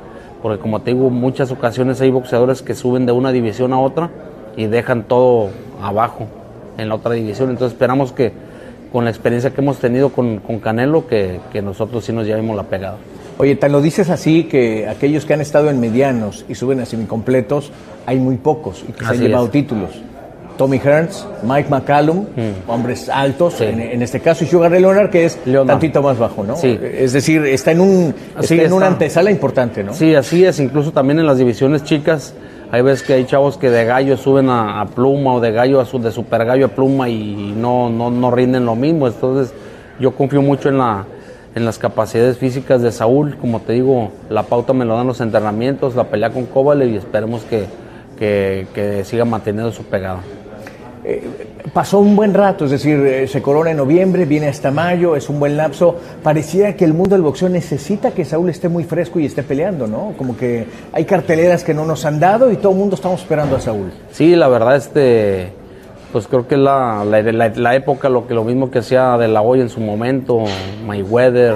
porque 0.44 0.60
como 0.60 0.82
te 0.82 0.94
digo, 0.94 1.10
muchas 1.10 1.52
ocasiones 1.52 2.02
hay 2.02 2.12
boxeadores 2.12 2.62
que 2.62 2.76
suben 2.76 3.06
de 3.06 3.14
una 3.14 3.32
división 3.32 3.72
a 3.72 3.80
otra 3.80 4.10
y 4.58 4.66
dejan 4.66 5.04
todo 5.04 5.52
abajo 5.82 6.28
en 6.78 6.90
la 6.90 6.96
otra 6.96 7.14
división. 7.14 7.50
Entonces 7.50 7.72
esperamos 7.72 8.12
que 8.12 8.34
con 8.92 9.06
la 9.06 9.10
experiencia 9.10 9.52
que 9.52 9.62
hemos 9.62 9.78
tenido 9.78 10.10
con, 10.10 10.40
Canelo, 10.62 11.08
que, 11.08 11.40
nosotros 11.64 12.04
sí 12.04 12.12
nos 12.12 12.28
llevemos 12.28 12.58
la 12.58 12.64
pegada. 12.64 12.98
Oye, 13.38 13.56
te 13.56 13.70
lo 13.70 13.82
dices 13.82 14.10
así 14.10 14.44
que 14.44 14.90
aquellos 14.90 15.26
que 15.26 15.34
han 15.34 15.40
estado 15.40 15.70
en 15.70 15.80
medianos 15.80 16.44
y 16.50 16.56
suben 16.56 16.82
a 16.82 16.86
semicompletos, 16.86 17.72
hay 18.06 18.20
muy 18.20 18.36
pocos 18.36 18.84
y 18.88 18.92
que 18.92 19.06
se 19.06 19.12
han 19.12 19.20
llevado 19.22 19.48
títulos. 19.48 19.92
Tommy 20.58 20.80
Hearns, 20.80 21.26
Mike 21.44 21.70
McCallum, 21.70 22.26
mm. 22.36 22.70
hombres 22.70 23.10
altos, 23.10 23.60
en, 23.62 24.02
este 24.02 24.20
caso, 24.20 24.44
y 24.44 24.48
Sugar 24.48 24.72
Ray 24.72 24.82
Leonard, 24.82 25.10
que 25.10 25.26
es 25.26 25.40
un 25.46 25.68
tantito 25.68 26.02
más 26.02 26.18
bajo, 26.18 26.44
¿no? 26.44 26.56
Sí. 26.56 26.80
Es 26.82 27.14
decir, 27.14 27.46
está 27.46 27.72
en, 27.72 27.82
un, 27.82 28.16
está 28.40 28.56
en 28.56 28.74
una 28.74 28.88
antesala 28.88 29.32
importante, 29.32 29.84
¿no? 29.84 29.94
Sí, 29.94 30.16
así 30.16 30.46
es, 30.46 30.60
incluso 30.60 30.92
también 30.92 31.20
en 31.20 31.26
las 31.26 31.38
divisiones 31.38 31.84
chicas, 31.84 32.34
hay 32.72 32.82
veces 32.82 33.04
que 33.06 33.14
hay 33.14 33.26
chavos 33.26 33.58
que 33.58 33.70
de 33.70 33.86
gallo 33.86 34.18
suben 34.18 34.50
a, 34.50 34.86
pluma 34.96 35.34
o 35.34 35.40
de 35.40 35.52
gallo 35.52 35.80
a 35.80 35.86
su, 35.86 36.00
de 36.00 36.12
super 36.12 36.46
gallo 36.46 36.68
a 36.68 36.70
pluma 36.70 37.10
y 37.10 37.54
no, 37.56 37.90
no, 37.90 38.10
no 38.10 38.32
rinden 38.32 38.66
lo 38.66 38.76
mismo, 38.76 39.08
entonces 39.08 39.54
yo 40.00 40.16
confío 40.16 40.42
mucho 40.42 40.70
en 40.70 40.78
la 40.78 41.06
en 41.56 41.66
las 41.66 41.78
capacidades 41.78 42.38
físicas 42.38 42.82
de 42.82 42.92
Saúl, 42.92 43.38
como 43.38 43.60
te 43.60 43.74
digo, 43.74 44.12
la 44.30 44.44
pauta 44.44 44.74
me 44.74 44.86
lo 44.86 44.96
dan 44.96 45.08
los 45.08 45.22
entrenamientos, 45.22 45.96
la 45.96 46.06
pelea 46.06 46.32
con 46.32 46.46
Kovalev 46.46 46.90
y 46.90 46.98
esperemos 46.98 47.44
que, 47.44 47.66
que, 48.18 48.68
que 48.74 49.04
siga 49.04 49.26
manteniendo 49.26 49.72
su 49.72 49.84
pegada. 49.84 50.22
Eh, 51.06 51.22
pasó 51.74 52.00
un 52.00 52.16
buen 52.16 52.34
rato, 52.34 52.66
es 52.66 52.72
decir, 52.72 52.98
eh, 53.00 53.28
se 53.28 53.42
corona 53.42 53.72
en 53.72 53.78
noviembre, 53.78 54.26
viene 54.26 54.48
hasta 54.48 54.72
mayo, 54.72 55.16
es 55.16 55.30
un 55.30 55.40
buen 55.40 55.58
lapso. 55.58 55.98
Parecía 56.22 56.76
que 56.78 56.86
el 56.86 56.94
mundo 56.94 57.16
del 57.16 57.24
boxeo 57.24 57.50
necesita 57.50 58.12
que 58.12 58.24
Saúl 58.24 58.50
esté 58.50 58.70
muy 58.70 58.86
fresco 58.86 59.20
y 59.20 59.26
esté 59.26 59.44
peleando, 59.44 59.88
¿no? 59.88 60.14
Como 60.18 60.38
que 60.38 60.66
hay 60.94 61.04
carteleras 61.06 61.64
que 61.64 61.74
no 61.74 61.86
nos 61.86 62.06
han 62.06 62.20
dado 62.20 62.52
y 62.52 62.56
todo 62.56 62.72
el 62.72 62.78
mundo 62.78 62.96
estamos 62.96 63.22
esperando 63.22 63.58
a 63.58 63.60
Saúl. 63.60 63.92
Sí, 64.12 64.36
la 64.36 64.48
verdad, 64.48 64.78
este, 64.78 65.52
pues 66.14 66.28
creo 66.28 66.48
que 66.48 66.56
la, 66.56 67.04
la, 67.04 67.76
época, 67.76 68.08
lo, 68.08 68.26
que, 68.26 68.34
lo 68.34 68.46
mismo 68.46 68.72
que 68.72 68.80
hacía 68.80 69.18
de 69.18 69.28
la 69.28 69.42
hoy 69.42 69.60
en 69.60 69.70
su 69.70 69.82
momento, 69.82 70.44
Mayweather, 70.86 71.56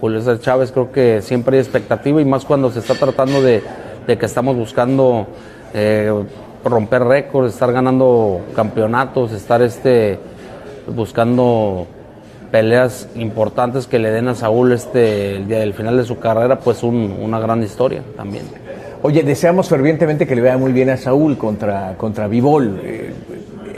Julio 0.00 0.20
César 0.20 0.40
Chávez, 0.40 0.72
creo 0.72 0.92
que 0.92 1.20
siempre 1.20 1.56
hay 1.56 1.62
expectativa 1.62 2.22
y 2.22 2.24
más 2.24 2.46
cuando 2.46 2.70
se 2.70 2.78
está 2.78 2.94
tratando 2.94 3.42
de, 3.42 3.62
que 4.06 4.24
estamos 4.24 4.56
buscando... 4.56 5.26
Eh, 5.74 6.10
romper 6.64 7.04
récords, 7.04 7.54
estar 7.54 7.72
ganando 7.72 8.40
campeonatos, 8.54 9.32
estar 9.32 9.62
este, 9.62 10.18
buscando 10.94 11.86
peleas 12.50 13.08
importantes 13.14 13.86
que 13.86 13.98
le 13.98 14.10
den 14.10 14.28
a 14.28 14.34
Saúl 14.34 14.72
este, 14.72 15.36
el 15.36 15.48
día 15.48 15.58
del 15.58 15.74
final 15.74 15.96
de 15.96 16.04
su 16.04 16.18
carrera, 16.18 16.58
pues 16.58 16.82
una 16.82 17.38
gran 17.38 17.62
historia 17.62 18.02
también. 18.16 18.44
Oye, 19.02 19.22
deseamos 19.22 19.68
fervientemente 19.68 20.26
que 20.26 20.34
le 20.34 20.42
vaya 20.42 20.58
muy 20.58 20.72
bien 20.72 20.90
a 20.90 20.96
Saúl 20.96 21.38
contra, 21.38 21.94
contra 21.96 22.26
Vivol. 22.26 22.80
Eh, 22.82 23.12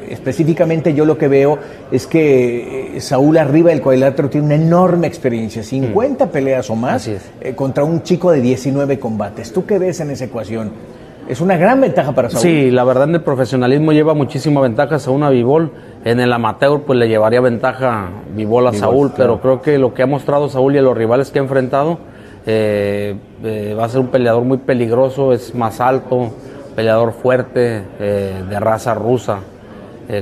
específicamente 0.08 0.94
yo 0.94 1.04
lo 1.04 1.18
que 1.18 1.28
veo 1.28 1.58
es 1.90 2.06
que 2.06 2.96
eh, 2.96 3.00
Saúl 3.00 3.36
arriba 3.36 3.70
del 3.70 3.82
cuadrilátero 3.82 4.30
tiene 4.30 4.46
una 4.46 4.54
enorme 4.54 5.06
experiencia, 5.06 5.62
50 5.62 6.24
mm. 6.24 6.28
peleas 6.30 6.70
o 6.70 6.76
más, 6.76 7.06
eh, 7.08 7.20
contra 7.54 7.84
un 7.84 8.02
chico 8.02 8.32
de 8.32 8.40
19 8.40 8.98
combates. 8.98 9.52
¿Tú 9.52 9.66
qué 9.66 9.78
ves 9.78 10.00
en 10.00 10.10
esa 10.10 10.24
ecuación? 10.24 10.72
Es 11.28 11.40
una 11.40 11.56
gran 11.56 11.80
ventaja 11.80 12.12
para 12.12 12.28
Saúl. 12.30 12.42
Sí, 12.42 12.70
la 12.70 12.84
verdad 12.84 13.08
en 13.08 13.16
el 13.16 13.22
profesionalismo 13.22 13.92
lleva 13.92 14.14
muchísima 14.14 14.60
ventaja 14.60 14.98
Saúl 14.98 15.22
a 15.22 15.30
Vivol. 15.30 15.70
En 16.04 16.18
el 16.20 16.32
amateur 16.32 16.82
pues 16.82 16.98
le 16.98 17.08
llevaría 17.08 17.40
ventaja 17.40 18.08
Vivol 18.34 18.66
a 18.66 18.72
Saúl, 18.72 19.12
pero 19.16 19.40
creo 19.40 19.62
que 19.62 19.78
lo 19.78 19.94
que 19.94 20.02
ha 20.02 20.06
mostrado 20.06 20.48
Saúl 20.48 20.74
y 20.74 20.78
a 20.78 20.82
los 20.82 20.96
rivales 20.96 21.30
que 21.30 21.38
ha 21.38 21.42
enfrentado 21.42 21.98
eh, 22.46 23.16
eh, 23.44 23.76
va 23.78 23.84
a 23.84 23.88
ser 23.88 24.00
un 24.00 24.08
peleador 24.08 24.44
muy 24.44 24.58
peligroso, 24.58 25.32
es 25.32 25.54
más 25.54 25.80
alto, 25.80 26.30
peleador 26.74 27.12
fuerte, 27.12 27.82
eh, 27.98 28.42
de 28.48 28.60
raza 28.60 28.94
rusa. 28.94 29.40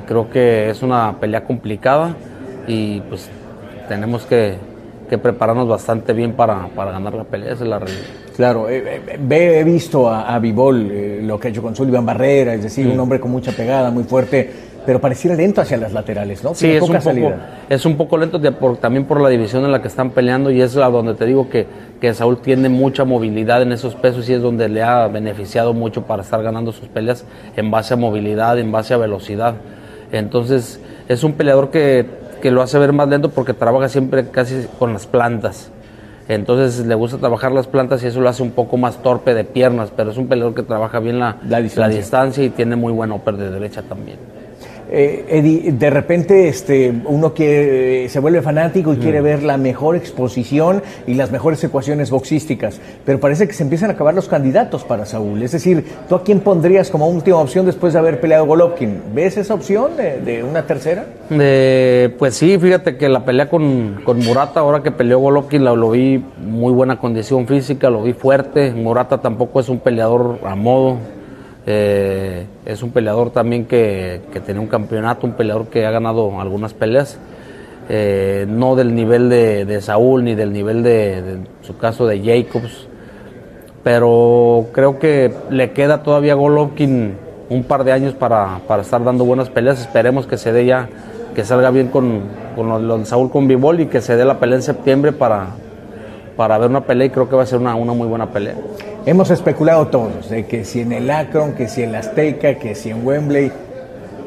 creo 0.06 0.28
que 0.28 0.68
es 0.68 0.82
una 0.82 1.14
pelea 1.18 1.44
complicada 1.44 2.14
y 2.66 3.00
pues 3.02 3.30
tenemos 3.88 4.26
que, 4.26 4.58
prepararnos 5.16 5.66
bastante 5.66 6.12
bien 6.12 6.34
para, 6.34 6.68
para 6.68 6.90
ganar 6.90 7.14
la 7.14 7.24
pelea, 7.24 7.54
esa 7.54 7.64
es 7.64 7.70
la 7.70 7.78
realidad. 7.78 8.04
Claro, 8.36 8.68
eh, 8.68 9.00
eh, 9.08 9.60
he 9.60 9.64
visto 9.64 10.08
a, 10.08 10.34
a 10.34 10.38
Vivol 10.38 10.90
eh, 10.90 11.20
lo 11.22 11.40
que 11.40 11.48
ha 11.48 11.50
hecho 11.50 11.62
con 11.62 11.74
Sullivan 11.74 12.04
Barrera, 12.04 12.52
es 12.52 12.62
decir, 12.62 12.86
un 12.86 13.00
hombre 13.00 13.18
con 13.18 13.30
mucha 13.30 13.52
pegada, 13.52 13.90
muy 13.90 14.04
fuerte, 14.04 14.50
pero 14.84 15.00
pareciera 15.00 15.36
lento 15.36 15.60
hacia 15.60 15.76
las 15.76 15.92
laterales, 15.92 16.42
¿no? 16.42 16.54
Sí, 16.54 16.70
es 16.70 16.82
un, 16.82 16.96
poco, 16.96 17.32
es 17.68 17.86
un, 17.86 17.96
poco, 17.96 18.16
lento 18.16 18.40
también 18.76 19.04
por 19.04 19.20
la 19.20 19.28
división 19.28 19.64
en 19.64 19.72
la 19.72 19.82
que 19.82 19.88
están 19.88 20.10
peleando 20.10 20.50
y 20.50 20.60
es 20.60 20.74
la 20.74 20.88
donde 20.88 21.14
te 21.14 21.26
digo 21.26 21.48
que, 21.48 21.66
que 22.00 22.14
Saúl 22.14 22.38
tiene 22.38 22.68
mucha 22.68 23.04
movilidad 23.04 23.62
en 23.62 23.72
esos 23.72 23.94
pesos 23.94 24.28
y 24.28 24.34
es 24.34 24.42
donde 24.42 24.68
le 24.68 24.82
ha 24.82 25.08
beneficiado 25.08 25.74
mucho 25.74 26.02
para 26.02 26.22
estar 26.22 26.42
ganando 26.42 26.72
sus 26.72 26.88
peleas 26.88 27.24
en 27.56 27.70
base 27.70 27.94
a 27.94 27.96
movilidad, 27.96 28.58
en 28.58 28.72
base 28.72 28.94
a 28.94 28.96
velocidad. 28.96 29.54
Entonces, 30.12 30.80
es 31.08 31.24
un 31.24 31.32
peleador 31.32 31.70
que, 31.70 32.06
que 32.40 32.50
lo 32.50 32.62
hace 32.62 32.78
ver 32.78 32.92
más 32.92 33.08
lento 33.08 33.30
porque 33.30 33.54
trabaja 33.54 33.88
siempre 33.88 34.28
casi 34.30 34.66
con 34.78 34.92
las 34.92 35.06
plantas 35.06 35.70
entonces 36.28 36.84
le 36.86 36.94
gusta 36.94 37.16
trabajar 37.16 37.52
las 37.52 37.66
plantas 37.66 38.02
y 38.02 38.06
eso 38.06 38.20
lo 38.20 38.28
hace 38.28 38.42
un 38.42 38.50
poco 38.50 38.76
más 38.76 39.02
torpe 39.02 39.32
de 39.32 39.44
piernas, 39.44 39.90
pero 39.96 40.10
es 40.10 40.18
un 40.18 40.28
peleador 40.28 40.54
que 40.54 40.62
trabaja 40.62 41.00
bien 41.00 41.18
la, 41.18 41.38
la, 41.48 41.60
distancia. 41.88 42.44
y 42.44 42.50
tiene 42.50 42.76
muy 42.76 42.92
buen 42.92 43.10
upper 43.12 43.38
de 43.38 43.50
derecha 43.50 43.82
también. 43.82 44.18
Eh, 44.90 45.24
Eddie, 45.28 45.72
de 45.72 45.90
repente 45.90 46.48
este, 46.48 46.92
uno 47.04 47.34
quiere, 47.34 48.08
se 48.08 48.20
vuelve 48.20 48.40
fanático 48.40 48.94
y 48.94 48.96
quiere 48.96 49.20
mm. 49.20 49.24
ver 49.24 49.42
la 49.42 49.58
mejor 49.58 49.96
exposición 49.96 50.82
y 51.06 51.14
las 51.14 51.30
mejores 51.30 51.62
ecuaciones 51.62 52.10
boxísticas, 52.10 52.80
pero 53.04 53.20
parece 53.20 53.46
que 53.46 53.52
se 53.52 53.62
empiezan 53.62 53.90
a 53.90 53.92
acabar 53.94 54.14
los 54.14 54.28
candidatos 54.28 54.84
para 54.84 55.04
Saúl. 55.04 55.42
Es 55.42 55.52
decir, 55.52 55.84
¿tú 56.08 56.14
a 56.14 56.24
quién 56.24 56.40
pondrías 56.40 56.90
como 56.90 57.06
última 57.08 57.38
opción 57.38 57.66
después 57.66 57.92
de 57.92 57.98
haber 57.98 58.20
peleado 58.20 58.46
Golovkin? 58.46 59.02
¿Ves 59.14 59.36
esa 59.36 59.54
opción 59.54 59.92
de, 59.96 60.42
una 60.42 60.66
tercera? 60.66 61.04
pues 61.28 62.34
sí, 62.34 62.58
fíjate 62.58 62.96
que 62.96 63.08
la 63.08 63.24
pelea 63.24 63.50
con, 63.50 64.00
con 64.04 64.18
Murata, 64.20 64.60
ahora 64.60 64.82
que 64.82 64.90
peleó 64.90 65.18
Golovkin, 65.18 65.64
lo, 65.64 65.76
lo 65.76 65.90
vi 65.90 66.24
muy 66.38 66.72
buena 66.72 66.98
condición 66.98 67.46
física, 67.46 67.90
lo 67.90 68.02
vi 68.02 68.14
fuerte. 68.14 68.70
Murata 68.72 69.18
tampoco 69.18 69.60
es 69.60 69.68
un 69.68 69.80
peleador 69.80 70.38
a 70.44 70.54
modo 70.54 70.96
eh, 71.70 72.46
es 72.64 72.82
un 72.82 72.92
peleador 72.92 73.30
también 73.30 73.66
que, 73.66 74.22
tiene 74.46 74.58
un 74.58 74.68
campeonato, 74.68 75.26
un 75.26 75.34
peleador 75.34 75.66
que 75.66 75.84
ha 75.84 75.90
ganado 75.90 76.40
algunas 76.40 76.72
peleas, 76.72 77.18
eh, 77.90 78.46
no 78.48 78.74
del 78.74 78.94
nivel 78.94 79.28
de, 79.28 79.78
Saúl 79.82 80.24
ni 80.24 80.34
del 80.34 80.50
nivel 80.50 80.82
de, 80.82 81.40
su 81.60 81.76
caso 81.76 82.06
de 82.06 82.20
Jacobs, 82.22 82.88
pero 83.84 84.68
creo 84.72 84.98
que 84.98 85.30
le 85.50 85.72
queda 85.72 86.02
todavía 86.02 86.32
a 86.32 86.36
Golovkin 86.36 87.12
un 87.50 87.64
par 87.64 87.84
de 87.84 87.92
años 87.92 88.14
para, 88.14 88.60
estar 88.80 89.04
dando 89.04 89.26
buenas 89.26 89.50
peleas. 89.50 89.78
Esperemos 89.78 90.26
que 90.26 90.38
se 90.38 90.52
dé 90.52 90.64
ya, 90.64 90.88
que 91.34 91.44
salga 91.44 91.70
bien 91.70 91.88
con, 91.88 92.22
de 92.56 93.04
Saúl 93.04 93.30
con 93.30 93.46
Bivol 93.46 93.80
y 93.80 93.86
que 93.88 94.00
se 94.00 94.16
dé 94.16 94.24
la 94.24 94.40
pelea 94.40 94.56
en 94.56 94.62
septiembre 94.62 95.12
para, 95.12 95.48
para 96.34 96.56
ver 96.56 96.70
una 96.70 96.80
pelea 96.80 97.08
y 97.08 97.10
creo 97.10 97.28
que 97.28 97.36
va 97.36 97.42
a 97.42 97.46
ser 97.46 97.58
una 97.58 97.74
muy 97.74 98.08
buena 98.08 98.30
pelea. 98.30 98.54
Hemos 99.08 99.30
especulado 99.30 99.86
todos, 99.86 100.28
de 100.28 100.44
que 100.44 100.66
si 100.66 100.82
en 100.82 100.92
el 100.92 101.10
Akron, 101.10 101.54
que 101.54 101.66
si 101.66 101.82
en 101.82 101.92
la 101.92 102.00
Azteca, 102.00 102.56
que 102.56 102.74
si 102.74 102.90
en 102.90 103.06
Wembley. 103.06 103.50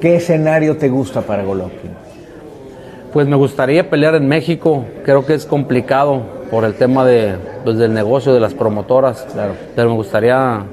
¿Qué 0.01 0.15
escenario 0.15 0.75
te 0.77 0.89
gusta 0.89 1.21
para 1.21 1.43
Golovkin? 1.43 1.91
Pues 3.13 3.27
me 3.27 3.35
gustaría 3.35 3.91
pelear 3.91 4.15
en 4.15 4.27
México, 4.27 4.85
creo 5.03 5.23
que 5.23 5.35
es 5.35 5.45
complicado 5.45 6.23
por 6.49 6.65
el 6.65 6.73
tema 6.73 7.05
de, 7.05 7.35
pues, 7.63 7.77
del 7.77 7.93
negocio 7.93 8.33
de 8.33 8.39
las 8.39 8.55
promotoras, 8.55 9.27
claro. 9.31 9.53
pero 9.75 9.89
me 9.89 9.93
gustaría 9.93 10.63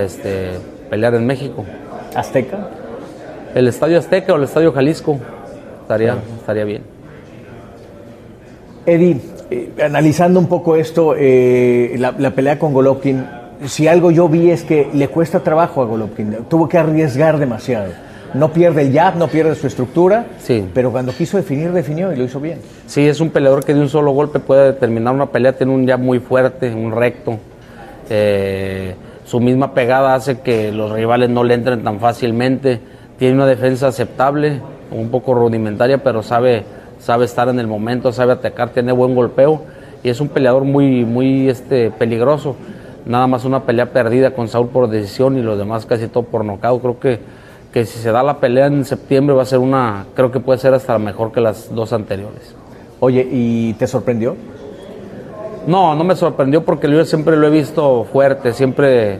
este, 0.00 0.54
pelear 0.90 1.14
en 1.14 1.24
México. 1.24 1.64
¿Azteca? 2.16 2.68
El 3.54 3.68
Estadio 3.68 4.00
Azteca 4.00 4.32
o 4.32 4.38
el 4.38 4.42
Estadio 4.42 4.72
Jalisco, 4.72 5.20
estaría, 5.82 6.16
estaría 6.36 6.64
bien. 6.64 6.82
Eddie, 8.86 9.20
eh, 9.52 9.70
analizando 9.80 10.40
un 10.40 10.48
poco 10.48 10.74
esto, 10.74 11.14
eh, 11.16 11.94
la, 11.96 12.12
la, 12.18 12.32
pelea 12.32 12.58
con 12.58 12.72
Golovkin, 12.72 13.24
si 13.66 13.88
algo 13.88 14.10
yo 14.10 14.28
vi 14.28 14.50
es 14.50 14.64
que 14.64 14.88
le 14.92 15.08
cuesta 15.08 15.40
trabajo 15.40 15.82
a 15.82 15.86
Golovkin, 15.86 16.36
tuvo 16.48 16.68
que 16.68 16.78
arriesgar 16.78 17.38
demasiado. 17.38 17.92
No 18.34 18.52
pierde 18.52 18.82
el 18.82 18.92
jab, 18.92 19.16
no 19.16 19.28
pierde 19.28 19.54
su 19.54 19.66
estructura, 19.66 20.26
sí. 20.38 20.66
pero 20.72 20.90
cuando 20.90 21.12
quiso 21.12 21.36
definir, 21.36 21.72
definió 21.72 22.12
y 22.12 22.16
lo 22.16 22.24
hizo 22.24 22.40
bien. 22.40 22.60
Sí, 22.86 23.06
es 23.06 23.20
un 23.20 23.30
peleador 23.30 23.64
que 23.64 23.74
de 23.74 23.80
un 23.80 23.90
solo 23.90 24.12
golpe 24.12 24.38
puede 24.38 24.72
determinar 24.72 25.14
una 25.14 25.26
pelea, 25.26 25.52
tiene 25.52 25.72
un 25.72 25.86
jab 25.86 26.00
muy 26.00 26.18
fuerte, 26.18 26.72
un 26.72 26.92
recto. 26.92 27.38
Eh, 28.08 28.94
su 29.24 29.38
misma 29.38 29.74
pegada 29.74 30.14
hace 30.14 30.40
que 30.40 30.72
los 30.72 30.92
rivales 30.92 31.28
no 31.28 31.44
le 31.44 31.54
entren 31.54 31.84
tan 31.84 32.00
fácilmente. 32.00 32.80
Tiene 33.18 33.34
una 33.34 33.46
defensa 33.46 33.88
aceptable, 33.88 34.60
un 34.90 35.10
poco 35.10 35.34
rudimentaria, 35.34 35.98
pero 35.98 36.22
sabe 36.22 36.64
sabe 37.02 37.24
estar 37.24 37.48
en 37.48 37.58
el 37.58 37.66
momento, 37.66 38.12
sabe 38.12 38.32
atacar, 38.32 38.70
tiene 38.70 38.92
buen 38.92 39.14
golpeo 39.14 39.62
y 40.04 40.08
es 40.08 40.20
un 40.20 40.28
peleador 40.28 40.64
muy, 40.64 41.04
muy 41.04 41.48
este, 41.48 41.90
peligroso. 41.90 42.56
Nada 43.04 43.26
más 43.26 43.44
una 43.44 43.64
pelea 43.64 43.86
perdida 43.86 44.32
con 44.32 44.48
Saúl 44.48 44.68
por 44.68 44.88
decisión 44.88 45.36
y 45.36 45.42
los 45.42 45.58
demás 45.58 45.86
casi 45.86 46.08
todo 46.08 46.24
por 46.24 46.44
nocaut. 46.44 46.80
Creo 46.80 47.00
que, 47.00 47.20
que 47.72 47.84
si 47.84 47.98
se 47.98 48.12
da 48.12 48.22
la 48.22 48.38
pelea 48.38 48.66
en 48.66 48.84
septiembre 48.84 49.34
va 49.34 49.42
a 49.42 49.46
ser 49.46 49.58
una, 49.58 50.06
creo 50.14 50.30
que 50.30 50.40
puede 50.40 50.58
ser 50.58 50.74
hasta 50.74 50.98
mejor 50.98 51.32
que 51.32 51.40
las 51.40 51.74
dos 51.74 51.92
anteriores. 51.92 52.54
Oye, 53.00 53.26
¿y 53.30 53.72
te 53.74 53.86
sorprendió? 53.86 54.36
No, 55.66 55.94
no 55.94 56.04
me 56.04 56.14
sorprendió 56.14 56.64
porque 56.64 56.90
yo 56.90 57.04
siempre 57.04 57.36
lo 57.36 57.46
he 57.46 57.50
visto 57.50 58.04
fuerte, 58.04 58.52
siempre 58.52 59.18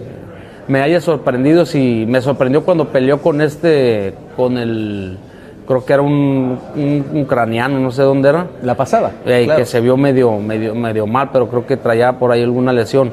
me 0.68 0.80
haya 0.80 1.00
sorprendido. 1.00 1.66
Si 1.66 2.04
me 2.08 2.20
sorprendió 2.20 2.64
cuando 2.64 2.88
peleó 2.88 3.20
con 3.20 3.40
este, 3.40 4.14
con 4.36 4.58
el 4.58 5.18
creo 5.66 5.84
que 5.84 5.92
era 5.92 6.02
un, 6.02 6.58
un, 6.74 7.22
ucraniano, 7.22 7.78
no 7.78 7.90
sé 7.90 8.02
dónde 8.02 8.28
era. 8.28 8.46
La 8.62 8.74
pasada. 8.74 9.12
Eh, 9.24 9.44
claro. 9.44 9.60
Que 9.60 9.66
se 9.66 9.80
vio 9.80 9.96
medio, 9.96 10.38
medio, 10.38 10.74
medio 10.74 11.06
mal, 11.06 11.30
pero 11.32 11.48
creo 11.48 11.66
que 11.66 11.76
traía 11.76 12.12
por 12.18 12.32
ahí 12.32 12.42
alguna 12.42 12.72
lesión. 12.72 13.12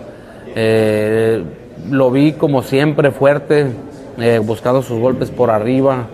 Eh, 0.55 1.43
lo 1.89 2.11
vi 2.11 2.33
como 2.33 2.61
siempre 2.61 3.11
fuerte, 3.11 3.67
eh, 4.19 4.39
buscando 4.43 4.81
sus 4.81 4.99
golpes 4.99 5.29
por 5.31 5.49
arriba, 5.49 6.07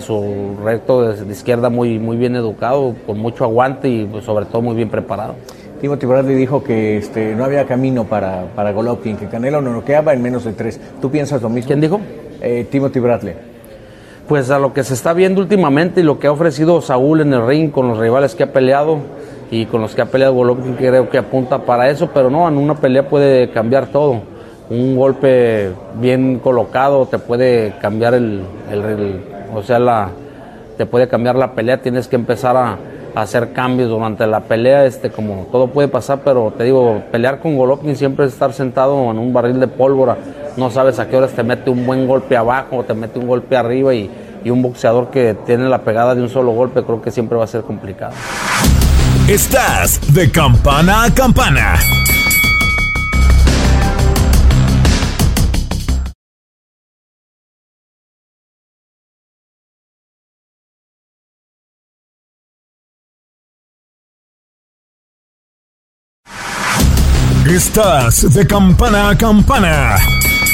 su 0.00 0.56
recto 0.64 1.02
de, 1.02 1.24
de, 1.24 1.32
izquierda 1.32 1.68
muy, 1.68 1.98
muy 1.98 2.16
bien 2.16 2.34
educado, 2.34 2.94
con 3.06 3.18
mucho 3.18 3.44
aguante 3.44 3.88
y 3.88 4.06
pues, 4.06 4.24
sobre 4.24 4.46
todo 4.46 4.62
muy 4.62 4.74
bien 4.74 4.88
preparado. 4.88 5.34
Timothy 5.80 6.06
Bradley 6.06 6.34
dijo 6.34 6.62
que 6.62 6.98
este, 6.98 7.34
no 7.34 7.44
había 7.44 7.66
camino 7.66 8.04
para, 8.04 8.46
para 8.54 8.72
Golovkin, 8.72 9.16
que 9.16 9.28
Canelo 9.28 9.62
no 9.62 9.72
noqueaba 9.72 10.12
en 10.12 10.22
menos 10.22 10.44
de 10.44 10.52
tres. 10.52 10.80
¿Tú 11.00 11.10
piensas 11.10 11.40
lo 11.40 11.48
mismo? 11.48 11.68
¿Quién 11.68 11.80
dijo? 11.80 12.00
Eh, 12.42 12.66
Timothy 12.70 13.00
Bradley 13.00 13.34
pues 14.30 14.48
a 14.52 14.60
lo 14.60 14.72
que 14.72 14.84
se 14.84 14.94
está 14.94 15.12
viendo 15.12 15.40
últimamente 15.40 16.02
y 16.02 16.04
lo 16.04 16.20
que 16.20 16.28
ha 16.28 16.30
ofrecido 16.30 16.80
Saúl 16.82 17.20
en 17.20 17.34
el 17.34 17.44
ring 17.44 17.72
con 17.72 17.88
los 17.88 17.98
rivales 17.98 18.36
que 18.36 18.44
ha 18.44 18.52
peleado 18.52 18.98
y 19.50 19.66
con 19.66 19.80
los 19.80 19.94
que 19.94 20.02
ha 20.02 20.06
peleado 20.06 20.34
Golovkin 20.34 20.74
creo 20.74 21.10
que 21.10 21.18
apunta 21.18 21.58
para 21.58 21.90
eso, 21.90 22.08
pero 22.14 22.30
no, 22.30 22.48
en 22.48 22.56
una 22.56 22.74
pelea 22.74 23.08
puede 23.08 23.50
cambiar 23.50 23.86
todo. 23.86 24.22
Un 24.70 24.94
golpe 24.94 25.70
bien 25.96 26.38
colocado 26.38 27.06
te 27.06 27.18
puede 27.18 27.74
cambiar 27.80 28.14
el, 28.14 28.42
o 29.52 29.62
sea, 29.62 29.80
la, 29.80 30.10
te 30.76 30.86
puede 30.86 31.08
cambiar 31.08 31.34
la 31.34 31.52
pelea, 31.52 31.82
tienes 31.82 32.06
que 32.06 32.16
empezar 32.16 32.56
a, 32.56 32.78
hacer 33.12 33.52
cambios 33.52 33.88
durante 33.90 34.24
la 34.24 34.38
pelea, 34.38 34.84
este, 34.84 35.10
como 35.10 35.48
todo 35.50 35.66
puede 35.66 35.88
pasar, 35.88 36.20
pero 36.24 36.52
te 36.56 36.62
digo, 36.62 37.02
pelear 37.10 37.40
con 37.40 37.56
Golovkin 37.56 37.96
siempre 37.96 38.24
es 38.24 38.32
estar 38.32 38.52
sentado 38.52 39.10
en 39.10 39.18
un 39.18 39.32
barril 39.32 39.58
de 39.58 39.66
pólvora, 39.66 40.16
no 40.56 40.70
sabes 40.70 41.00
a 41.00 41.08
qué 41.08 41.16
horas 41.16 41.32
te 41.32 41.42
mete 41.42 41.70
un 41.70 41.84
buen 41.84 42.06
golpe 42.06 42.36
abajo 42.36 42.76
o 42.76 42.84
te 42.84 42.94
mete 42.94 43.18
un 43.18 43.26
golpe 43.26 43.56
arriba 43.56 43.92
y 43.92 44.08
un 44.48 44.62
boxeador 44.62 45.08
que 45.08 45.34
tiene 45.44 45.68
la 45.68 45.78
pegada 45.78 46.14
de 46.14 46.22
un 46.22 46.28
solo 46.28 46.52
golpe 46.52 46.84
creo 46.84 47.02
que 47.02 47.10
siempre 47.10 47.36
va 47.36 47.42
a 47.42 47.48
ser 47.48 47.62
complicado. 47.62 48.12
Estás 49.30 50.00
de 50.12 50.28
campana 50.28 51.04
a 51.04 51.14
campana. 51.14 51.78
Estás 67.46 68.34
de 68.34 68.44
campana 68.48 69.10
a 69.10 69.16
campana. 69.16 70.29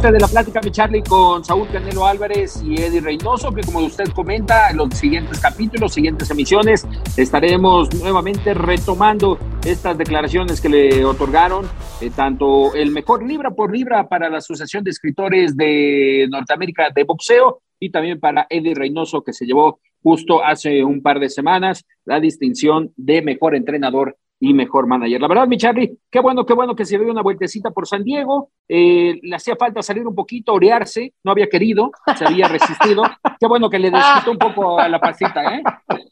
Parte 0.00 0.14
de 0.14 0.20
la 0.20 0.28
plática 0.28 0.60
de 0.60 0.70
Charlie 0.70 1.02
con 1.02 1.44
Saúl 1.44 1.68
Canelo 1.68 2.06
Álvarez 2.06 2.62
y 2.64 2.72
Eddie 2.80 3.02
Reynoso, 3.02 3.52
que 3.52 3.60
como 3.60 3.80
usted 3.80 4.08
comenta, 4.14 4.70
en 4.70 4.78
los 4.78 4.94
siguientes 4.94 5.38
capítulos, 5.38 5.92
siguientes 5.92 6.30
emisiones, 6.30 6.86
estaremos 7.18 7.92
nuevamente 8.00 8.54
retomando 8.54 9.38
estas 9.62 9.98
declaraciones 9.98 10.58
que 10.62 10.70
le 10.70 11.04
otorgaron 11.04 11.66
eh, 12.00 12.10
tanto 12.16 12.74
el 12.74 12.92
mejor 12.92 13.22
libra 13.22 13.50
por 13.50 13.76
libra 13.76 14.08
para 14.08 14.30
la 14.30 14.38
Asociación 14.38 14.84
de 14.84 14.90
Escritores 14.90 15.54
de 15.54 16.26
Norteamérica 16.30 16.88
de 16.94 17.04
Boxeo 17.04 17.60
y 17.78 17.90
también 17.90 18.18
para 18.18 18.46
Eddie 18.48 18.74
Reynoso, 18.74 19.22
que 19.22 19.34
se 19.34 19.44
llevó 19.44 19.80
justo 20.02 20.42
hace 20.42 20.82
un 20.82 21.02
par 21.02 21.20
de 21.20 21.28
semanas 21.28 21.84
la 22.06 22.20
distinción 22.20 22.90
de 22.96 23.20
mejor 23.20 23.54
entrenador 23.54 24.16
y 24.40 24.54
mejor 24.54 24.86
manager. 24.86 25.20
La 25.20 25.28
verdad, 25.28 25.46
mi 25.46 25.58
Charlie, 25.58 25.98
qué 26.10 26.18
bueno, 26.18 26.46
qué 26.46 26.54
bueno 26.54 26.74
que 26.74 26.86
se 26.86 26.98
dio 26.98 27.10
una 27.10 27.22
vueltecita 27.22 27.70
por 27.70 27.86
San 27.86 28.02
Diego. 28.02 28.50
Eh, 28.66 29.20
le 29.22 29.36
hacía 29.36 29.54
falta 29.54 29.82
salir 29.82 30.06
un 30.06 30.14
poquito, 30.14 30.54
orearse, 30.54 31.12
no 31.22 31.32
había 31.32 31.46
querido, 31.46 31.92
se 32.16 32.24
había 32.24 32.48
resistido. 32.48 33.02
qué 33.38 33.46
bueno 33.46 33.68
que 33.68 33.78
le 33.78 33.90
desquitó 33.90 34.30
un 34.30 34.38
poco 34.38 34.80
a 34.80 34.88
la 34.88 34.98
pasita, 34.98 35.56
¿eh? 35.56 35.62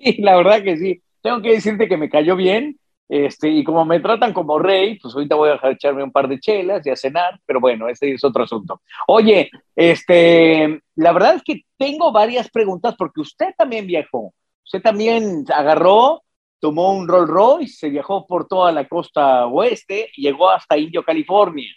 Sí, 0.00 0.22
la 0.22 0.36
verdad 0.36 0.62
que 0.62 0.76
sí. 0.76 1.02
Tengo 1.20 1.42
que 1.42 1.50
decirte 1.50 1.88
que 1.88 1.96
me 1.96 2.08
cayó 2.08 2.36
bien. 2.36 2.78
Este, 3.08 3.48
y 3.48 3.64
como 3.64 3.84
me 3.84 4.00
tratan 4.00 4.32
como 4.32 4.58
rey, 4.58 4.98
pues 4.98 5.14
ahorita 5.14 5.34
voy 5.34 5.48
a 5.48 5.52
dejar 5.52 5.72
echarme 5.72 6.04
un 6.04 6.12
par 6.12 6.28
de 6.28 6.38
chelas 6.38 6.86
y 6.86 6.90
a 6.90 6.96
cenar, 6.96 7.40
pero 7.44 7.58
bueno, 7.58 7.88
ese 7.88 8.12
es 8.12 8.22
otro 8.22 8.44
asunto. 8.44 8.82
Oye, 9.08 9.50
este, 9.74 10.80
la 10.94 11.12
verdad 11.12 11.34
es 11.34 11.42
que 11.42 11.62
tengo 11.76 12.12
varias 12.12 12.48
preguntas 12.50 12.94
porque 12.96 13.22
usted 13.22 13.54
también 13.56 13.86
viajó. 13.86 14.32
Usted 14.64 14.82
también 14.82 15.44
agarró 15.52 16.22
tomó 16.60 16.92
un 16.92 17.08
Rolls 17.08 17.28
Royce, 17.28 17.76
se 17.76 17.88
viajó 17.88 18.26
por 18.26 18.46
toda 18.46 18.72
la 18.72 18.88
costa 18.88 19.46
oeste, 19.46 20.10
llegó 20.16 20.50
hasta 20.50 20.78
Indio, 20.78 21.04
California, 21.04 21.68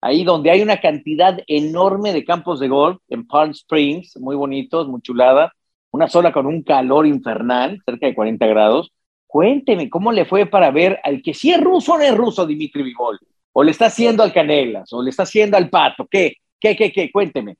ahí 0.00 0.24
donde 0.24 0.50
hay 0.50 0.62
una 0.62 0.80
cantidad 0.80 1.38
enorme 1.46 2.12
de 2.12 2.24
campos 2.24 2.60
de 2.60 2.68
golf 2.68 2.98
en 3.08 3.26
Palm 3.26 3.50
Springs, 3.50 4.16
muy 4.18 4.36
bonitos, 4.36 4.88
muy 4.88 5.00
chulada, 5.00 5.52
una 5.90 6.08
zona 6.08 6.32
con 6.32 6.46
un 6.46 6.62
calor 6.62 7.06
infernal, 7.06 7.80
cerca 7.84 8.06
de 8.06 8.14
40 8.14 8.46
grados. 8.46 8.92
Cuénteme, 9.26 9.90
¿cómo 9.90 10.12
le 10.12 10.24
fue 10.24 10.46
para 10.46 10.70
ver 10.70 10.98
al 11.02 11.22
que 11.22 11.34
sí 11.34 11.52
es 11.52 11.60
ruso 11.60 11.94
o 11.94 11.98
no 11.98 12.04
es 12.04 12.16
ruso 12.16 12.46
Dimitri 12.46 12.82
Vivol? 12.82 13.18
¿O 13.52 13.62
le 13.62 13.72
está 13.72 13.86
haciendo 13.86 14.22
al 14.22 14.32
Canelas? 14.32 14.92
¿O 14.92 15.02
le 15.02 15.10
está 15.10 15.24
haciendo 15.24 15.56
al 15.56 15.68
Pato? 15.68 16.06
¿Qué? 16.10 16.36
¿Qué, 16.60 16.76
qué, 16.76 16.92
qué? 16.92 17.10
Cuénteme. 17.10 17.56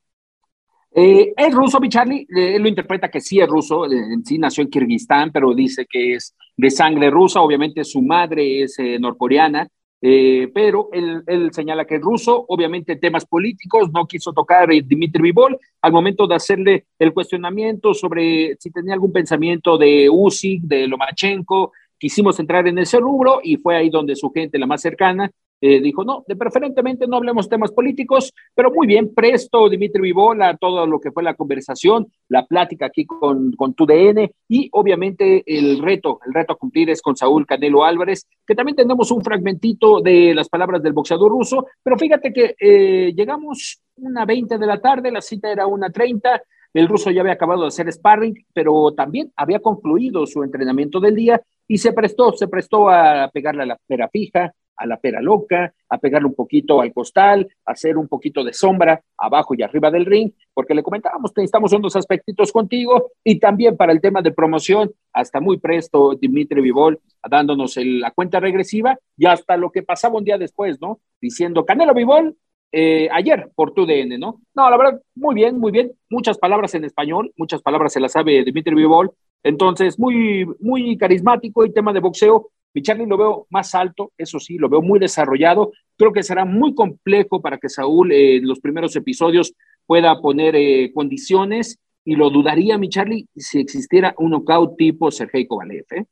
Eh, 1.01 1.33
es 1.37 1.53
ruso, 1.53 1.79
mi 1.79 1.87
eh, 1.87 2.55
él 2.55 2.61
lo 2.61 2.67
interpreta 2.67 3.09
que 3.09 3.21
sí 3.21 3.39
es 3.39 3.47
ruso, 3.47 3.85
eh, 3.85 4.17
sí 4.25 4.37
nació 4.37 4.63
en 4.63 4.69
Kirguistán, 4.69 5.31
pero 5.31 5.53
dice 5.53 5.85
que 5.89 6.15
es 6.15 6.35
de 6.57 6.69
sangre 6.69 7.09
rusa, 7.09 7.39
obviamente 7.39 7.85
su 7.85 8.01
madre 8.01 8.63
es 8.63 8.75
norcoreana, 8.99 9.65
pero 10.01 10.89
él, 10.91 11.23
señala 11.53 11.85
que 11.85 11.95
es 11.95 12.01
ruso, 12.01 12.43
obviamente 12.49 12.97
temas 12.97 13.25
políticos, 13.25 13.89
no 13.93 14.05
quiso 14.07 14.33
tocar 14.33 14.67
Dimitri 14.69 15.21
Vivol 15.21 15.57
al 15.81 15.93
momento 15.93 16.27
de 16.27 16.35
hacerle 16.35 16.87
el 16.97 17.13
cuestionamiento 17.13 17.93
sobre 17.93 18.57
si 18.59 18.69
tenía 18.69 18.93
algún 18.93 19.13
pensamiento 19.13 19.77
de 19.77 20.09
Usyk, 20.11 20.63
de 20.63 20.85
Lomachenko, 20.85 21.71
quisimos 21.97 22.37
entrar 22.41 22.67
en 22.67 22.77
ese 22.77 22.99
rubro 22.99 23.39
y 23.41 23.55
fue 23.55 23.77
ahí 23.77 23.89
donde 23.89 24.17
su 24.17 24.31
gente, 24.31 24.59
la 24.59 24.67
más 24.67 24.81
cercana, 24.81 25.31
eh, 25.61 25.81
dijo, 25.81 26.03
no, 26.03 26.23
de 26.27 26.35
preferentemente 26.35 27.07
no 27.07 27.17
hablemos 27.17 27.49
temas 27.49 27.71
políticos, 27.71 28.33
pero 28.55 28.71
muy 28.71 28.87
bien, 28.87 29.13
presto 29.13 29.69
Dimitri 29.69 30.01
Vivola, 30.01 30.55
todo 30.57 30.87
lo 30.87 30.99
que 30.99 31.11
fue 31.11 31.23
la 31.23 31.33
conversación, 31.33 32.07
la 32.29 32.45
plática 32.45 32.85
aquí 32.85 33.05
con, 33.05 33.51
con 33.53 33.73
tu 33.73 33.85
DN 33.85 34.31
y 34.47 34.69
obviamente 34.71 35.43
el 35.45 35.79
reto, 35.79 36.19
el 36.25 36.33
reto 36.33 36.53
a 36.53 36.57
cumplir 36.57 36.89
es 36.89 37.01
con 37.01 37.15
Saúl 37.15 37.45
Canelo 37.45 37.83
Álvarez, 37.83 38.25
que 38.45 38.55
también 38.55 38.75
tenemos 38.75 39.11
un 39.11 39.21
fragmentito 39.21 39.99
de 40.01 40.33
las 40.33 40.49
palabras 40.49 40.81
del 40.81 40.93
boxeador 40.93 41.29
ruso, 41.29 41.67
pero 41.83 41.97
fíjate 41.97 42.31
que 42.31 42.55
eh, 42.59 43.13
llegamos 43.13 43.81
una 43.97 44.25
20 44.25 44.57
de 44.57 44.65
la 44.65 44.79
tarde, 44.79 45.11
la 45.11 45.21
cita 45.21 45.51
era 45.51 45.67
una 45.67 45.89
30, 45.89 46.41
el 46.73 46.87
ruso 46.87 47.11
ya 47.11 47.21
había 47.21 47.33
acabado 47.33 47.63
de 47.63 47.67
hacer 47.67 47.91
sparring, 47.91 48.45
pero 48.53 48.93
también 48.93 49.31
había 49.35 49.59
concluido 49.59 50.25
su 50.25 50.43
entrenamiento 50.43 50.99
del 50.99 51.15
día 51.15 51.41
y 51.67 51.77
se 51.77 51.93
prestó, 51.93 52.31
se 52.33 52.47
prestó 52.47 52.89
a 52.89 53.29
pegarle 53.31 53.63
a 53.63 53.67
la 53.67 53.77
pera 53.87 54.07
fija, 54.09 54.53
a 54.79 54.85
la 54.87 54.97
pera 54.97 55.21
loca, 55.21 55.73
a 55.89 55.97
pegarle 55.97 56.27
un 56.27 56.35
poquito 56.35 56.81
al 56.81 56.93
costal, 56.93 57.47
a 57.65 57.73
hacer 57.73 57.97
un 57.97 58.07
poquito 58.07 58.43
de 58.43 58.53
sombra 58.53 59.01
abajo 59.17 59.53
y 59.53 59.61
arriba 59.61 59.91
del 59.91 60.05
ring, 60.05 60.31
porque 60.53 60.73
le 60.73 60.81
comentábamos 60.81 61.31
que 61.33 61.41
necesitamos 61.41 61.73
unos 61.73 61.95
aspectitos 61.95 62.51
contigo 62.51 63.11
y 63.23 63.39
también 63.39 63.75
para 63.75 63.91
el 63.91 64.01
tema 64.01 64.21
de 64.21 64.31
promoción, 64.31 64.91
hasta 65.13 65.39
muy 65.39 65.57
presto 65.57 66.15
Dimitri 66.15 66.61
Vivol 66.61 66.99
dándonos 67.29 67.75
la 67.77 68.11
cuenta 68.11 68.39
regresiva 68.39 68.97
y 69.17 69.25
hasta 69.25 69.57
lo 69.57 69.71
que 69.71 69.83
pasaba 69.83 70.17
un 70.17 70.23
día 70.23 70.37
después, 70.37 70.79
¿no? 70.79 70.99
Diciendo, 71.21 71.65
Canelo 71.65 71.93
Vivol, 71.93 72.37
eh, 72.71 73.09
ayer 73.11 73.49
por 73.55 73.73
tu 73.73 73.85
DN, 73.85 74.17
¿no? 74.17 74.41
No, 74.53 74.69
la 74.69 74.77
verdad, 74.77 75.01
muy 75.15 75.35
bien, 75.35 75.59
muy 75.59 75.71
bien. 75.71 75.91
Muchas 76.09 76.37
palabras 76.37 76.73
en 76.75 76.85
español, 76.85 77.33
muchas 77.35 77.61
palabras 77.61 77.93
se 77.93 77.99
las 77.99 78.13
sabe 78.13 78.43
Dimitri 78.43 78.75
Vivol. 78.75 79.11
Entonces, 79.43 79.97
muy, 79.97 80.45
muy 80.59 80.97
carismático 80.97 81.63
el 81.63 81.73
tema 81.73 81.93
de 81.93 81.99
boxeo. 81.99 82.49
Mi 82.73 82.81
Charlie 82.81 83.07
lo 83.07 83.17
veo 83.17 83.47
más 83.49 83.73
alto, 83.75 84.11
eso 84.17 84.39
sí, 84.39 84.57
lo 84.57 84.69
veo 84.69 84.81
muy 84.81 84.99
desarrollado. 84.99 85.71
Creo 85.97 86.13
que 86.13 86.23
será 86.23 86.45
muy 86.45 86.75
complejo 86.75 87.41
para 87.41 87.57
que 87.57 87.69
Saúl 87.69 88.11
eh, 88.11 88.37
en 88.37 88.47
los 88.47 88.59
primeros 88.59 88.95
episodios 88.95 89.53
pueda 89.85 90.21
poner 90.21 90.55
eh, 90.55 90.91
condiciones 90.93 91.79
y 92.05 92.15
lo 92.15 92.29
dudaría, 92.29 92.77
mi 92.77 92.89
Charlie, 92.89 93.27
si 93.35 93.59
existiera 93.59 94.13
un 94.17 94.31
knockout 94.31 94.77
tipo 94.77 95.11
Sergei 95.11 95.47
Kovalev. 95.47 95.85
¿eh? 95.91 96.05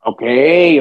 Ok, 0.00 0.22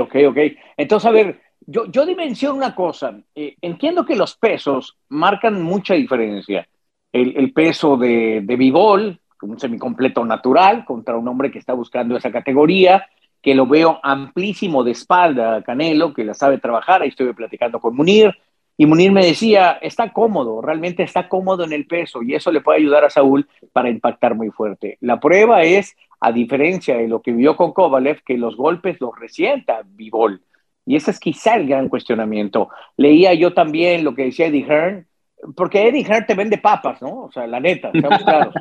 ok, 0.02 0.16
ok. 0.30 0.38
Entonces, 0.78 1.08
a 1.08 1.12
ver, 1.12 1.42
yo, 1.66 1.86
yo 1.86 2.06
dimensiono 2.06 2.56
una 2.56 2.76
cosa. 2.76 3.20
Eh, 3.36 3.56
entiendo 3.62 4.06
que 4.06 4.16
los 4.16 4.36
pesos 4.38 4.98
marcan 5.10 5.62
mucha 5.62 5.94
diferencia. 5.94 6.68
El, 7.12 7.54
peso 7.54 7.96
de, 7.96 8.42
de 8.44 8.56
Bivol, 8.56 9.20
un 9.44 9.60
semicompleto 9.60 10.26
natural, 10.26 10.84
contra 10.84 11.16
un 11.16 11.28
hombre 11.28 11.52
que 11.52 11.60
está 11.60 11.74
buscando 11.74 12.18
esa 12.18 12.32
categoría, 12.32 13.06
que 13.44 13.54
lo 13.54 13.68
veo 13.68 14.00
amplísimo 14.02 14.86
de 14.86 14.92
espalda, 14.92 15.62
Canelo, 15.64 16.14
que 16.14 16.24
la 16.24 16.34
sabe 16.34 16.58
trabajar. 16.58 17.02
Ahí 17.02 17.10
estuve 17.10 17.34
platicando 17.34 17.80
con 17.80 17.94
Munir. 17.94 18.34
Y 18.78 18.86
Munir 18.86 19.12
me 19.12 19.26
decía, 19.26 19.74
está 19.82 20.12
cómodo, 20.14 20.62
realmente 20.62 21.04
está 21.04 21.28
cómodo 21.28 21.66
en 21.66 21.74
el 21.74 21.86
peso 21.86 22.24
y 22.24 22.34
eso 22.34 22.52
le 22.52 22.62
puede 22.62 22.80
ayudar 22.80 23.04
a 23.04 23.10
Saúl 23.10 23.48
para 23.72 23.90
impactar 23.90 24.34
muy 24.34 24.50
fuerte. 24.50 24.98
La 25.02 25.20
prueba 25.20 25.62
es, 25.62 25.96
a 26.22 26.32
diferencia 26.32 26.98
de 26.98 27.08
lo 27.08 27.22
que 27.22 27.34
vio 27.34 27.56
con 27.56 27.74
Kovalev, 27.74 28.24
que 28.24 28.38
los 28.38 28.56
golpes 28.56 29.00
los 29.00 29.12
resienta 29.20 29.82
Bivol. 29.86 30.42
Y 30.86 30.96
ese 30.96 31.12
es 31.12 31.20
quizá 31.20 31.56
el 31.56 31.68
gran 31.68 31.90
cuestionamiento. 31.90 32.70
Leía 32.98 33.34
yo 33.34 33.54
también 33.54 34.04
lo 34.04 34.16
que 34.16 34.24
decía 34.24 34.48
Eddie 34.48 34.66
Hearn, 34.66 35.08
porque 35.56 35.88
Eddie 35.88 36.06
Hearn 36.06 36.26
te 36.26 36.34
vende 36.34 36.58
papas, 36.58 37.02
¿no? 37.02 37.26
O 37.26 37.32
sea, 37.32 37.46
la 37.46 37.60
neta, 37.60 37.92
seamos 37.92 38.24
claros. 38.24 38.56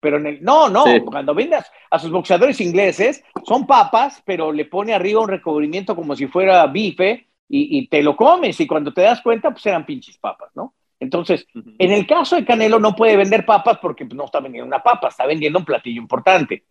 Pero 0.00 0.18
en 0.18 0.26
el, 0.26 0.42
no, 0.42 0.68
no, 0.68 0.84
sí. 0.84 1.00
cuando 1.00 1.34
vendas 1.34 1.70
a 1.90 1.98
sus 1.98 2.10
boxeadores 2.10 2.60
ingleses, 2.60 3.24
son 3.44 3.66
papas, 3.66 4.22
pero 4.24 4.52
le 4.52 4.64
pone 4.64 4.94
arriba 4.94 5.20
un 5.20 5.28
recubrimiento 5.28 5.96
como 5.96 6.14
si 6.14 6.26
fuera 6.28 6.66
bife 6.66 7.26
y, 7.48 7.78
y, 7.78 7.88
te 7.88 8.02
lo 8.02 8.14
comes. 8.14 8.60
Y 8.60 8.66
cuando 8.66 8.92
te 8.92 9.02
das 9.02 9.20
cuenta, 9.20 9.50
pues 9.50 9.66
eran 9.66 9.84
pinches 9.84 10.18
papas, 10.18 10.50
¿no? 10.54 10.74
Entonces, 11.00 11.46
uh 11.54 11.58
-huh. 11.58 11.74
en 11.78 11.92
el 11.92 12.06
caso 12.06 12.36
de 12.36 12.44
Canelo, 12.44 12.78
no 12.78 12.94
puede 12.94 13.16
vender 13.16 13.44
papas 13.44 13.78
porque 13.78 14.04
no 14.04 14.24
está 14.24 14.40
vendiendo 14.40 14.66
una 14.66 14.82
papa, 14.82 15.08
está 15.08 15.26
vendiendo 15.26 15.58
un 15.58 15.64
platillo 15.64 16.00
importante. 16.00 16.64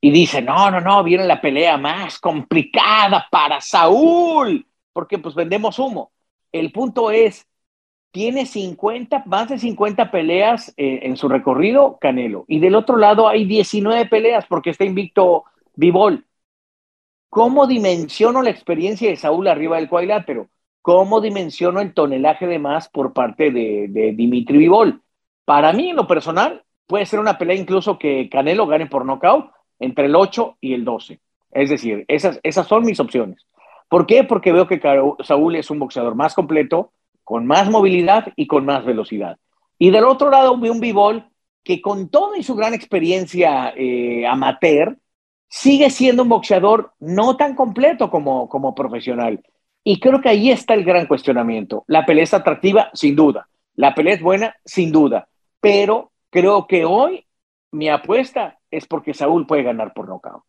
Y 0.00 0.10
dice, 0.10 0.42
no, 0.42 0.70
no, 0.70 0.80
no, 0.80 1.02
viene 1.02 1.24
la 1.24 1.40
pelea 1.40 1.78
más 1.78 2.18
complicada 2.18 3.26
para 3.30 3.60
Saúl, 3.60 4.66
porque 4.92 5.18
pues 5.18 5.34
vendemos 5.34 5.78
humo. 5.78 6.12
El 6.52 6.70
punto 6.72 7.10
es, 7.10 7.46
tiene 8.14 8.46
50, 8.46 9.24
más 9.26 9.48
de 9.48 9.58
50 9.58 10.12
peleas 10.12 10.72
eh, 10.76 11.00
en 11.02 11.16
su 11.16 11.28
recorrido, 11.28 11.98
Canelo. 12.00 12.44
Y 12.46 12.60
del 12.60 12.76
otro 12.76 12.96
lado 12.96 13.26
hay 13.26 13.44
19 13.44 14.06
peleas 14.06 14.46
porque 14.48 14.70
está 14.70 14.84
invicto 14.84 15.42
Bivol. 15.74 16.24
¿Cómo 17.28 17.66
dimensiono 17.66 18.40
la 18.40 18.50
experiencia 18.50 19.10
de 19.10 19.16
Saúl 19.16 19.48
arriba 19.48 19.78
del 19.78 19.88
cuadrilátero? 19.88 20.46
¿Cómo 20.80 21.20
dimensiono 21.20 21.80
el 21.80 21.92
tonelaje 21.92 22.46
de 22.46 22.60
más 22.60 22.88
por 22.88 23.12
parte 23.12 23.50
de, 23.50 24.12
Dimitri 24.14 24.58
Bivol? 24.58 25.02
Para 25.44 25.72
mí, 25.72 25.90
en 25.90 25.96
lo 25.96 26.06
personal, 26.06 26.62
puede 26.86 27.06
ser 27.06 27.18
una 27.18 27.36
pelea 27.36 27.56
incluso 27.56 27.98
que 27.98 28.28
Canelo 28.30 28.68
gane 28.68 28.86
por 28.86 29.04
nocaut 29.04 29.50
entre 29.80 30.06
el 30.06 30.14
8 30.14 30.58
y 30.60 30.74
el 30.74 30.84
12. 30.84 31.18
Es 31.50 31.68
decir, 31.68 32.04
esas, 32.06 32.38
esas 32.44 32.68
son 32.68 32.84
mis 32.84 33.00
opciones. 33.00 33.44
¿Por 33.88 34.06
qué? 34.06 34.22
Porque 34.22 34.52
veo 34.52 34.68
que 34.68 34.80
Saúl 35.24 35.56
es 35.56 35.68
un 35.68 35.80
boxeador 35.80 36.14
más 36.14 36.32
completo, 36.32 36.92
con 37.24 37.46
más 37.46 37.70
movilidad 37.70 38.32
y 38.36 38.46
con 38.46 38.64
más 38.64 38.84
velocidad. 38.84 39.38
Y 39.78 39.90
del 39.90 40.04
otro 40.04 40.30
lado 40.30 40.56
veo 40.58 40.72
un 40.72 40.80
Bivol 40.80 41.26
que 41.64 41.80
con 41.80 42.10
toda 42.10 42.40
su 42.42 42.54
gran 42.54 42.74
experiencia 42.74 43.72
eh, 43.74 44.26
amateur, 44.26 44.98
sigue 45.48 45.88
siendo 45.88 46.22
un 46.22 46.28
boxeador 46.28 46.92
no 47.00 47.36
tan 47.36 47.54
completo 47.54 48.10
como, 48.10 48.48
como 48.48 48.74
profesional. 48.74 49.42
Y 49.82 49.98
creo 49.98 50.20
que 50.20 50.28
ahí 50.28 50.50
está 50.50 50.74
el 50.74 50.84
gran 50.84 51.06
cuestionamiento. 51.06 51.84
La 51.86 52.04
pelea 52.04 52.24
es 52.24 52.34
atractiva, 52.34 52.90
sin 52.92 53.16
duda. 53.16 53.48
La 53.74 53.94
pelea 53.94 54.14
es 54.14 54.22
buena, 54.22 54.54
sin 54.64 54.92
duda. 54.92 55.28
Pero 55.60 56.12
creo 56.30 56.66
que 56.66 56.84
hoy 56.84 57.26
mi 57.72 57.88
apuesta 57.88 58.58
es 58.70 58.86
porque 58.86 59.14
Saúl 59.14 59.46
puede 59.46 59.62
ganar 59.62 59.92
por 59.94 60.08
nocaut. 60.08 60.44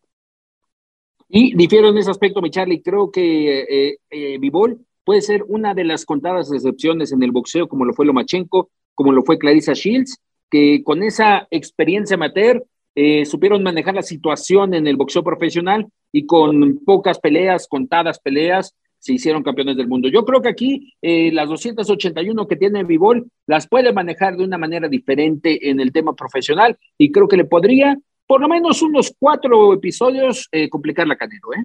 Y 1.28 1.56
difiero 1.56 1.88
en 1.88 1.98
ese 1.98 2.10
aspecto, 2.10 2.40
mi 2.40 2.50
Charlie. 2.50 2.82
Creo 2.82 3.10
que 3.10 3.60
eh, 3.60 3.98
eh, 4.10 4.38
Bivol 4.38 4.85
puede 5.06 5.22
ser 5.22 5.44
una 5.46 5.72
de 5.72 5.84
las 5.84 6.04
contadas 6.04 6.52
excepciones 6.52 7.12
en 7.12 7.22
el 7.22 7.30
boxeo, 7.30 7.68
como 7.68 7.84
lo 7.84 7.94
fue 7.94 8.04
Lomachenko, 8.04 8.70
como 8.94 9.12
lo 9.12 9.22
fue 9.22 9.38
Clarissa 9.38 9.72
Shields, 9.72 10.18
que 10.50 10.82
con 10.82 11.04
esa 11.04 11.46
experiencia 11.52 12.16
amateur 12.16 12.66
eh, 12.96 13.24
supieron 13.24 13.62
manejar 13.62 13.94
la 13.94 14.02
situación 14.02 14.74
en 14.74 14.88
el 14.88 14.96
boxeo 14.96 15.22
profesional 15.22 15.86
y 16.10 16.26
con 16.26 16.80
pocas 16.84 17.20
peleas, 17.20 17.68
contadas 17.68 18.18
peleas, 18.18 18.74
se 18.98 19.12
hicieron 19.12 19.44
campeones 19.44 19.76
del 19.76 19.86
mundo. 19.86 20.08
Yo 20.08 20.24
creo 20.24 20.42
que 20.42 20.48
aquí 20.48 20.94
eh, 21.00 21.30
las 21.30 21.48
281 21.48 22.48
que 22.48 22.56
tiene 22.56 22.82
Vivol 22.82 23.30
las 23.46 23.68
puede 23.68 23.92
manejar 23.92 24.36
de 24.36 24.42
una 24.42 24.58
manera 24.58 24.88
diferente 24.88 25.70
en 25.70 25.78
el 25.78 25.92
tema 25.92 26.16
profesional 26.16 26.76
y 26.98 27.12
creo 27.12 27.28
que 27.28 27.36
le 27.36 27.44
podría 27.44 27.96
por 28.26 28.40
lo 28.40 28.48
menos 28.48 28.82
unos 28.82 29.14
cuatro 29.16 29.72
episodios 29.72 30.48
eh, 30.50 30.68
complicar 30.68 31.06
la 31.06 31.14
Canelo, 31.14 31.54
¿eh? 31.56 31.64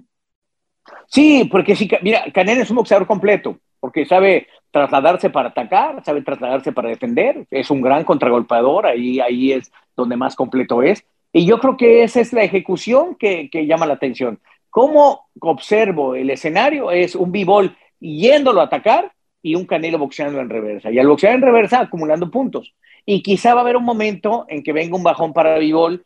Sí, 1.06 1.48
porque 1.50 1.76
sí, 1.76 1.88
mira, 2.02 2.24
Canelo 2.32 2.62
es 2.62 2.70
un 2.70 2.76
boxeador 2.76 3.06
completo, 3.06 3.58
porque 3.80 4.04
sabe 4.04 4.46
trasladarse 4.70 5.30
para 5.30 5.50
atacar, 5.50 6.02
sabe 6.04 6.22
trasladarse 6.22 6.72
para 6.72 6.88
defender, 6.88 7.46
es 7.50 7.70
un 7.70 7.82
gran 7.82 8.04
contragolpeador, 8.04 8.86
ahí, 8.86 9.20
ahí 9.20 9.52
es 9.52 9.70
donde 9.96 10.16
más 10.16 10.34
completo 10.34 10.82
es. 10.82 11.04
Y 11.32 11.46
yo 11.46 11.58
creo 11.58 11.76
que 11.76 12.02
esa 12.02 12.20
es 12.20 12.32
la 12.32 12.42
ejecución 12.42 13.14
que, 13.14 13.48
llama 13.66 13.86
la 13.86 13.94
atención. 13.94 14.40
¿Cómo 14.70 15.28
observo 15.40 16.14
el 16.14 16.30
escenario? 16.30 16.90
Es 16.90 17.14
un 17.14 17.32
b-ball 17.32 17.76
yéndolo 18.00 18.60
a 18.60 18.64
atacar 18.64 19.12
y 19.42 19.54
un 19.54 19.66
Canelo 19.66 19.98
boxeando 19.98 20.40
en 20.40 20.50
reversa. 20.50 20.90
Y 20.90 20.98
al 20.98 21.08
boxear 21.08 21.34
en 21.34 21.42
reversa, 21.42 21.80
acumulando 21.80 22.30
puntos. 22.30 22.74
Y 23.04 23.22
quizá 23.22 23.54
va 23.54 23.60
a 23.60 23.64
haber 23.64 23.76
un 23.76 23.84
momento 23.84 24.46
en 24.48 24.62
que 24.62 24.72
venga 24.72 24.96
un 24.96 25.02
bajón 25.02 25.32
para 25.32 25.58
b-ball. 25.58 26.04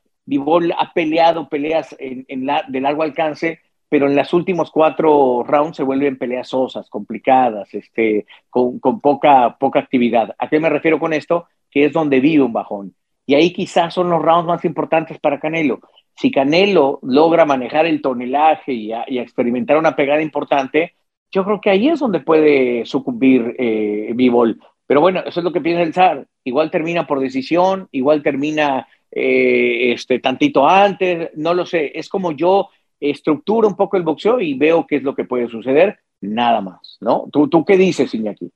Ha 0.78 0.92
peleado 0.92 1.48
peleas 1.48 1.94
en 1.98 2.46
la, 2.46 2.64
de 2.66 2.80
largo 2.80 3.02
alcance, 3.02 3.60
pero 3.88 4.06
en 4.06 4.16
los 4.16 4.32
últimos 4.32 4.70
cuatro 4.70 5.44
rounds 5.46 5.76
se 5.76 5.82
vuelven 5.82 6.18
peleas 6.18 6.48
sosas, 6.48 6.88
complicadas, 6.88 7.72
este, 7.74 8.26
con, 8.50 8.78
con 8.78 9.00
poca, 9.00 9.56
poca 9.58 9.80
actividad. 9.80 10.34
¿A 10.38 10.48
qué 10.48 10.58
me 10.60 10.70
refiero 10.70 10.98
con 10.98 11.12
esto? 11.12 11.46
Que 11.70 11.84
es 11.86 11.92
donde 11.92 12.20
vive 12.20 12.42
un 12.42 12.52
bajón. 12.52 12.94
Y 13.26 13.34
ahí 13.34 13.52
quizás 13.52 13.92
son 13.92 14.08
los 14.08 14.22
rounds 14.22 14.46
más 14.46 14.64
importantes 14.64 15.18
para 15.18 15.40
Canelo. 15.40 15.80
Si 16.14 16.30
Canelo 16.30 17.00
logra 17.02 17.44
manejar 17.44 17.84
el 17.86 18.00
tonelaje 18.00 18.72
y, 18.72 18.92
experimentar 19.18 19.76
una 19.76 19.96
pegada 19.96 20.22
importante, 20.22 20.94
yo 21.32 21.44
creo 21.44 21.60
que 21.60 21.70
ahí 21.70 21.88
es 21.88 21.98
donde 21.98 22.20
puede 22.20 22.86
sucumbir 22.86 23.56
eh, 23.58 24.12
Bivol. 24.14 24.60
Pero 24.86 25.00
bueno, 25.00 25.20
eso 25.26 25.40
es 25.40 25.44
lo 25.44 25.52
que 25.52 25.60
piensa 25.60 25.82
el 25.82 25.92
SAR. 25.92 26.26
Igual 26.44 26.70
termina 26.70 27.06
por 27.06 27.18
decisión, 27.18 27.88
igual 27.90 28.22
termina 28.22 28.86
eh, 29.10 29.92
este, 29.92 30.20
tantito 30.20 30.66
antes, 30.68 31.30
no 31.34 31.52
lo 31.52 31.66
sé. 31.66 31.92
Es 31.94 32.08
como 32.08 32.30
yo 32.30 32.70
estructuro 33.00 33.68
un 33.68 33.76
poco 33.76 33.96
el 33.96 34.02
boxeo 34.02 34.40
y 34.40 34.54
veo 34.54 34.86
qué 34.86 34.96
es 34.96 35.02
lo 35.02 35.14
que 35.14 35.24
puede 35.24 35.48
suceder, 35.48 35.98
nada 36.20 36.60
más, 36.60 36.98
¿no? 37.00 37.28
¿Tú, 37.32 37.48
tú 37.48 37.64
qué 37.64 37.76
dices, 37.76 38.12
Iñaki? 38.14 38.50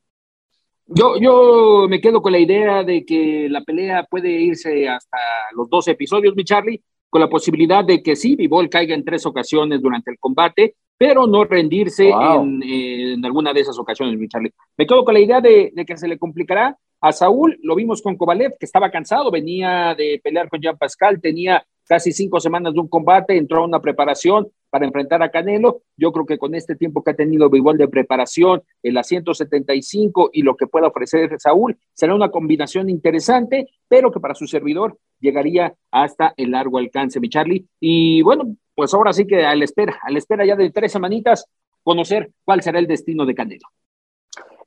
Yo, 0.86 1.18
yo 1.20 1.86
me 1.88 2.00
quedo 2.00 2.20
con 2.20 2.32
la 2.32 2.38
idea 2.38 2.82
de 2.82 3.04
que 3.04 3.48
la 3.48 3.62
pelea 3.62 4.04
puede 4.10 4.30
irse 4.30 4.88
hasta 4.88 5.18
los 5.54 5.70
12 5.70 5.92
episodios, 5.92 6.34
mi 6.34 6.44
Charlie, 6.44 6.82
con 7.08 7.20
la 7.20 7.28
posibilidad 7.28 7.84
de 7.84 8.02
que 8.02 8.16
sí, 8.16 8.34
Vivol 8.34 8.68
caiga 8.68 8.94
en 8.94 9.04
tres 9.04 9.24
ocasiones 9.24 9.80
durante 9.80 10.10
el 10.10 10.18
combate, 10.18 10.74
pero 10.96 11.26
no 11.26 11.44
rendirse 11.44 12.08
en, 12.08 13.24
alguna 13.24 13.52
de 13.52 13.60
esas 13.60 13.78
ocasiones, 13.78 14.18
mi 14.18 14.28
Charlie. 14.28 14.52
Me 14.76 14.86
quedo 14.86 15.04
con 15.04 15.14
la 15.14 15.20
idea 15.20 15.40
de, 15.40 15.70
de, 15.74 15.84
que 15.84 15.96
se 15.96 16.08
le 16.08 16.18
complicará 16.18 16.76
a 17.00 17.12
Saúl, 17.12 17.58
lo 17.62 17.74
vimos 17.74 18.02
con 18.02 18.16
Kovalev, 18.16 18.58
que 18.58 18.66
estaba 18.66 18.90
cansado, 18.90 19.30
venía 19.30 19.94
de 19.96 20.20
pelear 20.22 20.48
con 20.48 20.60
Jean 20.60 20.76
Pascal, 20.76 21.20
tenía 21.20 21.64
casi 21.90 22.12
cinco 22.12 22.38
semanas 22.38 22.72
de 22.72 22.78
un 22.78 22.86
combate, 22.86 23.36
entró 23.36 23.62
a 23.62 23.66
una 23.66 23.80
preparación 23.80 24.46
para 24.70 24.86
enfrentar 24.86 25.24
a 25.24 25.30
Canelo. 25.32 25.82
Yo 25.96 26.12
creo 26.12 26.24
que 26.24 26.38
con 26.38 26.54
este 26.54 26.76
tiempo 26.76 27.02
que 27.02 27.10
ha 27.10 27.16
tenido 27.16 27.50
Bivol 27.50 27.78
de 27.78 27.88
preparación, 27.88 28.62
el 28.84 28.96
a 28.96 29.02
175 29.02 30.30
y 30.32 30.42
lo 30.42 30.56
que 30.56 30.68
pueda 30.68 30.86
ofrecer 30.86 31.34
Saúl, 31.40 31.76
será 31.92 32.14
una 32.14 32.30
combinación 32.30 32.88
interesante, 32.88 33.66
pero 33.88 34.12
que 34.12 34.20
para 34.20 34.36
su 34.36 34.46
servidor 34.46 34.98
llegaría 35.18 35.74
hasta 35.90 36.32
el 36.36 36.52
largo 36.52 36.78
alcance, 36.78 37.18
mi 37.18 37.28
Charlie. 37.28 37.66
Y 37.80 38.22
bueno, 38.22 38.54
pues 38.76 38.94
ahora 38.94 39.12
sí 39.12 39.26
que 39.26 39.44
a 39.44 39.56
la 39.56 39.64
espera, 39.64 39.98
a 40.00 40.12
la 40.12 40.18
espera 40.18 40.46
ya 40.46 40.54
de 40.54 40.70
tres 40.70 40.92
semanitas, 40.92 41.44
conocer 41.82 42.30
cuál 42.44 42.62
será 42.62 42.78
el 42.78 42.86
destino 42.86 43.26
de 43.26 43.34
Canelo. 43.34 43.66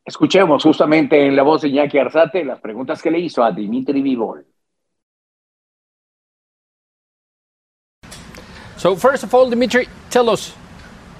Escuchemos 0.03 0.61
justamente 0.61 1.25
en 1.25 1.37
la 1.37 1.43
voz 1.43 1.61
de 1.61 1.69
Iñaki 1.69 1.99
Arzate 1.99 2.43
las 2.43 2.59
preguntas 2.59 3.01
que 3.01 3.11
le 3.11 3.19
hizo 3.19 3.41
a 3.41 3.53
Dimitri 3.53 4.01
Vivol. 4.01 4.45
So 8.83 8.97
first 8.97 9.23
of 9.23 9.33
all, 9.33 9.49
Dimitri, 9.49 9.87
tell 10.09 10.29
us, 10.29 10.53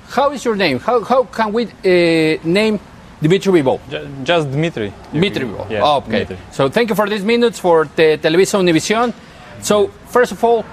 how 0.09 0.33
is 0.33 0.43
your 0.43 0.57
name? 0.57 0.79
How, 0.79 1.01
how 1.01 1.23
can 1.23 1.53
we 1.53 1.63
uh, 1.63 2.37
name 2.43 2.77
Dimitri 3.21 3.53
Vivol? 3.53 3.79
Just 4.25 4.51
Dimitri. 4.51 4.91
Dimitri 5.13 5.45
Vivol. 5.45 5.69
Yeah, 5.69 5.79
oh, 5.81 5.99
okay. 5.99 6.25
Dimitri. 6.25 6.37
So 6.51 6.67
thank 6.67 6.89
you 6.89 6.95
for 6.95 7.07
these 7.07 7.23
minutes 7.23 7.59
for 7.59 7.85
the 7.95 8.17
Televisa 8.17 8.59
Univision. 8.59 9.13
So 9.61 9.87
first 10.09 10.33
of 10.33 10.43
all, 10.43 10.65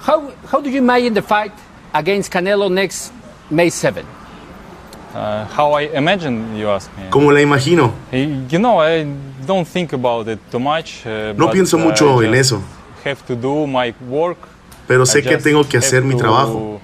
how, 0.00 0.28
how 0.48 0.60
do 0.60 0.68
you 0.68 0.80
imagine 0.80 1.14
the 1.14 1.22
fight 1.22 1.52
against 1.94 2.30
Canelo 2.30 2.70
next 2.70 3.10
May 3.48 3.70
7? 3.70 4.04
Uh, 5.14 5.46
how 5.46 5.72
I 5.72 5.84
imagine, 5.96 6.56
you 6.56 6.68
ask 6.68 6.94
me. 6.98 7.04
¿Cómo 7.08 7.32
la 7.32 7.40
imagino? 7.40 7.94
You 8.12 8.58
know, 8.58 8.80
I 8.80 9.04
don't 9.46 9.66
think 9.66 9.94
about 9.94 10.28
it 10.28 10.40
too 10.50 10.60
much. 10.60 11.06
Uh, 11.06 11.32
no 11.32 11.46
but, 11.46 11.54
pienso 11.54 11.78
mucho 11.78 12.20
en 12.20 12.34
eso. 12.34 12.62
Have 13.02 13.26
to 13.26 13.34
do 13.34 13.66
my 13.66 13.94
work. 14.10 14.57
Pero 14.88 15.06
sé 15.06 15.22
que 15.22 15.36
tengo 15.36 15.62
que 15.68 15.76
hacer 15.78 16.02
mi 16.02 16.16
trabajo. 16.16 16.80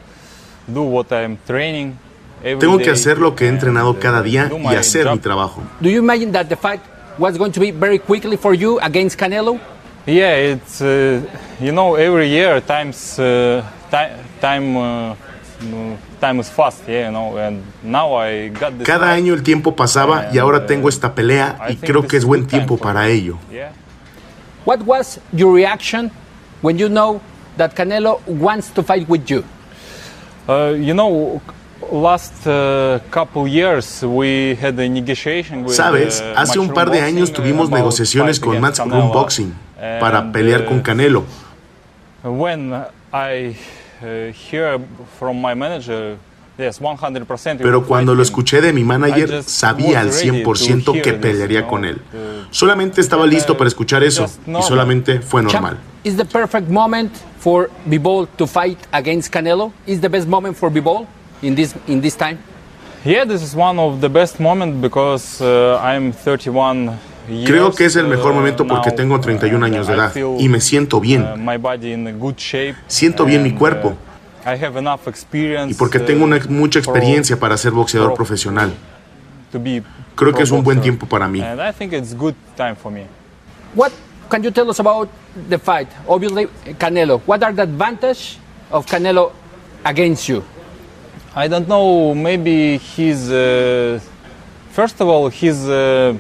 Do 0.67 0.83
what 0.83 1.07
I'm 1.11 1.37
training 1.47 1.95
every 2.43 2.59
tengo 2.61 2.79
que 2.79 2.91
hacer 2.91 3.19
lo 3.19 3.35
que 3.35 3.47
he 3.47 3.49
entrenado 3.49 3.91
and, 3.91 3.99
cada 3.99 4.23
día 4.23 4.47
do 4.47 4.59
y 4.59 4.61
my 4.61 4.77
hacer 4.77 5.11
mi 5.11 5.19
trabajo. 5.19 5.63
Do 5.81 5.89
you 5.89 5.99
imagine 5.99 6.31
that 6.33 6.47
the 6.49 6.57
fight 6.57 6.81
was 7.19 7.37
going 7.37 7.53
to 7.53 7.61
be 7.61 7.71
very 7.73 7.99
quickly 7.99 8.37
for 8.37 8.55
you 8.55 8.79
against 8.81 9.19
Canelo? 9.19 9.59
Yeah, 10.07 10.37
it's 10.37 10.83
uh, 10.83 11.23
you 11.61 11.73
know 11.73 11.97
every 11.97 12.29
year 12.29 12.61
times 12.61 13.19
uh, 13.19 13.63
ti- 13.91 14.13
time 14.41 14.77
uh, 14.77 15.15
mm, 15.63 15.97
time 16.21 16.41
is 16.41 16.51
fast, 16.51 16.83
yeah, 16.87 17.07
you 17.07 17.13
know, 17.13 17.37
and 17.39 17.63
now 17.83 18.15
I 18.15 18.49
got 18.49 18.77
this. 18.77 18.87
Cada 18.87 19.11
año 19.13 19.33
el 19.33 19.43
tiempo 19.43 19.75
pasaba 19.75 20.25
y 20.25 20.37
and, 20.37 20.41
ahora 20.41 20.59
uh, 20.59 20.67
tengo 20.67 20.91
esta 20.91 21.15
pelea 21.15 21.57
I 21.61 21.73
y 21.73 21.77
think 21.77 21.91
creo 21.91 22.07
que 22.07 22.19
es 22.19 22.25
buen 22.27 22.43
good 22.43 22.51
time 22.51 22.61
tiempo 22.61 22.77
for 22.77 22.87
para 22.87 23.09
ello. 23.09 23.39
Yeah. 23.51 23.73
What 24.67 24.81
was 24.85 25.21
your 25.33 25.55
reaction 25.55 26.11
when 26.61 26.79
you 26.79 26.89
know 26.89 27.21
that 27.57 27.75
Canelo 27.75 28.21
wants 28.27 28.71
to 28.71 28.83
fight 28.83 29.09
with 29.09 29.29
you? 29.31 29.45
Uh, 30.49 30.75
you 30.77 30.93
know, 30.95 31.41
last 31.91 32.47
uh, 32.47 32.99
couple 33.11 33.47
years 33.49 34.03
we 34.03 34.55
had 34.57 34.79
a 34.79 34.89
negotiation 34.89 35.65
with, 35.65 35.75
Sabes, 35.75 36.21
uh, 36.21 36.35
hace 36.37 36.59
un 36.59 36.69
par 36.73 36.91
de 36.91 37.01
años 37.01 37.33
tuvimos 37.33 37.69
about 37.69 37.79
negociaciones 37.79 38.39
con 38.41 38.61
Matchroom. 38.61 39.13
Boxing 39.13 39.55
para 40.01 40.33
pelear 40.33 40.63
uh, 40.63 40.67
con 40.67 40.81
Canelo. 40.83 41.25
When 42.23 42.73
I 43.13 43.55
uh, 44.03 44.33
hear 44.33 44.81
from 45.19 45.41
my 45.43 45.55
manager, 45.55 46.17
yes, 46.57 46.81
100%. 46.81 47.59
we 47.59 47.63
Pero 47.63 47.85
cuando 47.87 48.13
fight 48.13 48.17
lo 48.17 48.23
him. 48.23 48.23
escuché 48.23 48.61
de 48.63 48.73
mi 48.73 48.81
I 48.81 48.85
manager, 48.85 49.31
just 49.31 49.49
sabía 49.51 50.01
al 50.01 50.07
was 50.09 50.25
ready 50.25 50.43
to 50.43 50.53
100% 50.53 51.03
que 51.03 51.13
pelearía 51.15 51.67
con 51.67 51.85
él. 51.85 51.97
uh, 52.13 52.47
Solamente 52.51 53.01
estaba 53.01 53.27
listo 53.27 53.57
para 53.57 53.69
escuchar 53.69 54.03
eso 54.03 54.27
y 54.47 54.51
normal. 54.51 54.69
solamente 54.69 55.21
fue 55.21 55.43
normal. 55.43 55.79
Moment 57.45 57.69
for 57.69 57.71
Bivol 57.87 58.27
to 58.37 58.47
fight 58.47 58.79
against 58.93 59.31
Canelo? 59.33 59.73
Is 59.87 60.01
the 60.01 60.09
best 60.09 60.27
moment 60.27 60.57
for 60.57 60.71
Bivol 60.71 61.07
in 61.43 61.55
this 61.55 61.75
in 61.87 62.01
this 62.01 62.17
time? 62.17 62.39
Yeah, 63.05 63.27
this 63.27 63.43
is 63.43 63.55
one 63.55 63.79
of 63.79 64.01
the 64.01 64.09
best 64.09 64.41
moments 64.41 64.81
because 64.81 65.41
uh, 65.43 65.79
I'm 65.83 66.13
31 66.13 66.99
years. 67.29 67.49
Creo 67.51 67.71
que 67.75 67.87
es 67.87 67.97
el 67.97 68.07
mejor 68.09 68.33
uh, 68.33 68.35
momento 68.35 68.67
porque 68.67 68.91
tengo 68.93 69.21
31 69.21 69.57
and 69.57 69.75
años 69.75 69.87
de 69.87 69.93
I 69.93 69.97
edad 69.97 70.13
feel, 70.13 70.37
y 70.39 70.49
me 70.49 70.61
siento 70.61 70.97
uh, 70.97 71.01
bien 71.01 71.45
my 71.45 71.59
body 71.59 71.93
in 71.93 72.07
a 72.07 72.13
good 72.13 72.37
shape. 72.39 72.77
Siento 72.87 73.25
bien 73.27 73.43
mi 73.43 73.51
and, 73.51 73.59
cuerpo. 73.59 73.89
uh, 73.89 73.95
I 74.47 74.57
have 74.57 74.79
enough 74.79 75.07
experience, 75.07 75.73
y 75.73 75.75
porque 75.75 75.99
uh, 75.99 76.05
tengo 76.07 76.25
una, 76.25 76.39
mucha 76.49 76.79
experiencia 76.79 77.39
para 77.39 77.57
ser 77.57 77.73
boxeador 77.73 78.09
pro- 78.09 78.17
profesional. 78.17 78.73
to 79.53 79.61
be 79.61 79.83
Creo 80.17 80.33
que 80.33 80.43
es 80.43 80.51
un 80.51 80.63
buen 80.63 80.81
tiempo 80.81 81.07
para 81.07 81.29
mí. 81.29 81.43
And 84.33 84.47
I 84.47 84.51
think 84.51 84.57
it's 84.57 84.57
good 84.57 84.57
time 84.57 84.67
for 84.67 84.69
me. 84.69 84.69
What 84.69 84.69
can 84.69 84.69
you 84.69 84.69
tell 84.69 84.71
us 84.71 84.79
about 84.79 85.09
the 85.49 85.59
fight? 85.59 85.89
Obviously, 86.09 86.47
Canelo. 86.79 87.21
What 87.27 87.43
are 87.43 87.53
the 87.53 87.63
advantage 87.63 88.39
of 88.71 88.87
Canelo 88.87 89.33
against 89.85 90.29
you? 90.29 90.43
I 91.37 91.49
don't 91.49 91.69
know. 91.69 92.15
Maybe 92.15 92.79
he's 92.79 93.31
uh, 93.31 94.01
first 94.71 95.01
of 95.01 95.09
all 95.09 95.29
he's 95.31 95.69
uh, 95.69 96.15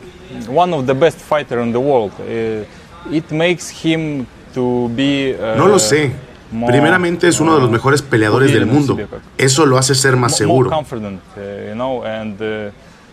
one 0.48 0.74
of 0.74 0.86
the 0.86 0.94
best 0.94 1.18
fighter 1.18 1.60
in 1.60 1.72
the 1.72 1.80
world. 1.80 2.12
Uh, 2.20 2.64
it 3.10 3.30
makes 3.30 3.68
him 3.70 4.26
to 4.54 4.88
be. 4.90 5.34
Uh, 5.34 5.56
No 5.56 5.66
lo 5.68 5.78
sé. 5.78 6.10
more, 6.52 6.70
Primeramente 6.72 7.26
es 7.28 7.40
uno 7.40 7.54
de 7.56 7.60
los 7.62 7.70
mejores 7.70 8.02
peleadores 8.02 8.52
del 8.52 8.66
mundo. 8.66 8.96
Eso 9.38 9.66
lo 9.66 9.76
hace 9.76 9.94
ser 9.94 10.16
más 10.16 10.32
mo- 10.32 10.36
seguro. 10.38 10.70
More 10.70 10.76
confident, 10.76 11.20
uh, 11.36 11.40
you 11.68 11.74
know, 11.74 12.02
and 12.04 12.40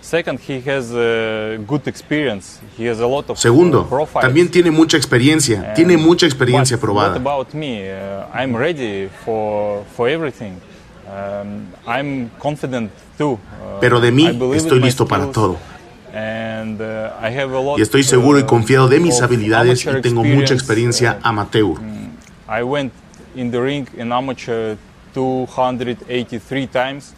uh, 0.02 0.04
second 0.04 0.40
he 0.40 0.62
has 0.62 0.92
uh, 0.92 1.58
good 1.68 1.88
experience. 1.88 2.60
He 2.78 2.86
has 2.88 3.00
a 3.00 3.08
lot 3.08 3.30
of 3.30 3.38
Segundo, 3.38 3.88
uh, 3.90 4.22
también 4.22 4.50
tiene 4.50 4.72
mucha 4.72 4.98
experiencia. 4.98 5.74
Tiene 5.74 5.98
mucha 5.98 6.26
experiencia 6.26 6.78
probada. 6.78 7.16
about 7.16 7.54
me? 7.54 7.90
Uh, 7.90 8.26
I'm 8.34 8.56
ready 8.56 9.10
for 9.24 9.84
for 9.96 10.10
everything. 10.10 10.60
I'm 11.86 12.30
confident 12.40 12.92
too. 13.18 13.34
Uh, 13.34 13.80
Pero 13.80 14.00
de 14.00 14.12
mí 14.12 14.28
estoy 14.56 14.80
listo 14.80 15.08
para 15.08 15.32
todo. 15.32 15.58
And, 16.14 16.82
uh, 16.82 17.12
I 17.22 17.30
have 17.30 17.54
a 17.54 17.60
lot, 17.60 17.80
Y 17.80 17.82
estoy 17.82 18.04
seguro 18.04 18.38
y 18.38 18.44
uh, 18.44 18.46
confiado 18.46 18.90
de 18.90 19.00
mis 19.00 19.18
of 19.18 19.24
habilidades 19.24 19.86
y 19.86 20.02
tengo 20.02 20.24
mucha 20.24 20.54
experiencia 20.54 21.20
amateur. 21.24 21.80
Uh, 21.80 21.80
I 22.50 22.64
went 22.64 22.92
in 23.36 23.52
the 23.52 23.62
ring 23.62 23.88
in 23.98 24.12
amateur 24.12 24.76
283 25.14 26.68
times. 26.68 27.14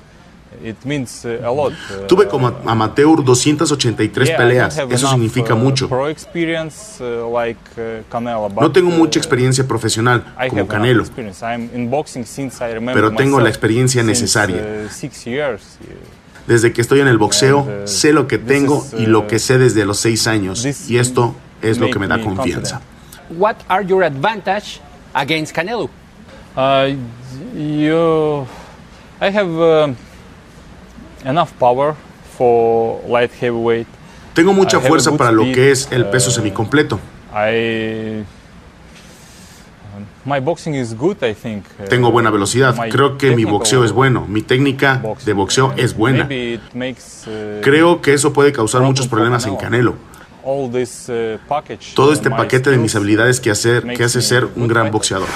Tuve 2.08 2.28
como 2.28 2.48
amateur 2.66 3.24
283 3.24 4.28
yeah, 4.28 4.36
I 4.36 4.38
peleas. 4.38 4.78
Eso 4.78 5.10
significa 5.10 5.54
uh, 5.54 5.58
mucho. 5.58 5.88
Pro 5.88 6.08
experience 6.10 7.02
uh, 7.02 7.28
like 7.32 7.60
uh, 7.78 8.04
Canelo, 8.10 8.50
No 8.50 8.62
but, 8.62 8.74
tengo 8.74 8.90
uh, 8.90 8.98
mucha 8.98 9.20
experiencia 9.20 9.68
profesional 9.68 10.24
I 10.40 10.50
como 10.50 10.68
Canelo, 10.68 11.02
experience. 11.04 11.44
I'm 11.44 11.70
in 11.74 11.90
boxing 11.90 12.26
since 12.26 12.64
I 12.64 12.74
remember 12.74 12.94
pero 12.94 13.16
tengo 13.16 13.40
la 13.40 13.50
experiencia 13.50 14.04
necesaria. 14.04 14.58
uh, 14.58 14.90
six 14.90 15.26
years. 15.26 15.78
Yeah. 15.82 15.96
Desde 16.48 16.74
que 16.74 16.82
estoy 16.82 17.00
en 17.00 17.08
el 17.08 17.18
boxeo, 17.18 17.60
uh, 17.60 17.88
sé 17.88 18.12
lo 18.12 18.28
que 18.28 18.38
tengo 18.38 18.86
y 18.98 19.06
lo 19.06 19.20
uh, 19.20 19.28
que 19.28 19.40
sé 19.40 19.58
desde 19.58 19.86
los 19.86 20.00
seis 20.00 20.28
años. 20.28 20.66
Y 20.90 20.98
esto 20.98 21.36
es 21.62 21.78
lo 21.80 21.90
que 21.90 22.00
me 22.00 22.08
da 22.08 22.20
confianza. 22.20 22.82
What 23.30 23.56
are 23.70 23.86
your 23.86 24.04
advantage 24.04 24.82
against 25.14 25.56
Canelo? 25.56 25.90
Uh, 26.56 26.96
you, 27.56 28.46
I 29.22 29.32
have 29.32 29.50
uh, 29.50 29.94
enough 31.26 31.52
power 31.60 31.96
for 32.38 33.02
light 33.08 33.32
heavyweight. 33.40 33.88
Tengo 34.34 34.54
mucha 34.54 34.78
I 34.78 34.80
have 34.80 34.86
a 34.86 34.90
fuerza 34.90 35.18
para 35.18 35.32
lo 35.32 35.44
speed, 35.44 35.56
que 35.56 35.72
es 35.72 35.88
el 35.92 36.06
peso 36.08 36.30
uh, 36.30 36.34
semicompleto. 36.34 37.00
I, 37.34 38.24
my 40.26 40.40
boxing 40.40 40.74
is 40.76 40.96
good, 40.96 41.18
I 41.24 41.34
think. 41.34 41.66
Uh, 41.80 41.86
Tengo 41.88 42.12
buena 42.12 42.32
velocidad. 42.32 42.76
my 42.78 42.90
Creo 42.90 43.18
que 43.18 43.36
mi 43.36 43.46
boxeo 43.46 43.84
es 43.84 43.92
bueno. 43.92 44.26
Mi 44.28 44.42
técnica 44.42 45.00
boxing, 45.04 45.26
de 45.26 45.34
boxeo 45.34 45.74
es 45.78 45.96
buena. 45.96 46.26
Maybe 46.26 46.54
it 46.56 46.62
makes, 46.74 47.28
uh, 47.28 47.62
Creo 47.62 48.02
que 48.02 48.14
eso 48.14 48.34
puede 48.34 48.52
causar 48.52 48.82
muchos 48.82 49.08
problem 49.08 49.32
problemas 49.34 49.46
en 49.46 49.56
Canelo. 49.56 49.96
all 50.46 50.70
this, 50.70 51.08
uh, 51.10 51.38
package, 51.48 51.94
Todo 51.96 52.10
uh, 52.10 52.14
este 52.14 52.30
my 52.30 52.36
paquete 52.36 52.70
de 52.70 52.78
mis 52.78 52.92
skills 52.92 52.96
habilidades 53.02 53.40
que, 53.40 53.50
hacer, 53.50 53.82
que 53.82 53.88
makes 53.88 54.04
hace 54.04 54.18
me 54.18 54.24
ser 54.24 54.44
a 54.44 54.48
un 54.56 54.68
gran 54.68 54.84
fighter. 54.86 54.92
boxeador. 54.92 55.28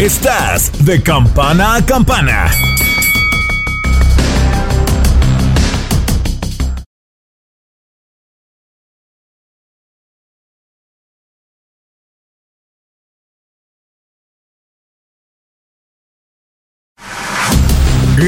Estás 0.00 0.72
de 0.84 1.02
campana 1.02 1.76
a 1.76 1.84
campana. 1.86 2.50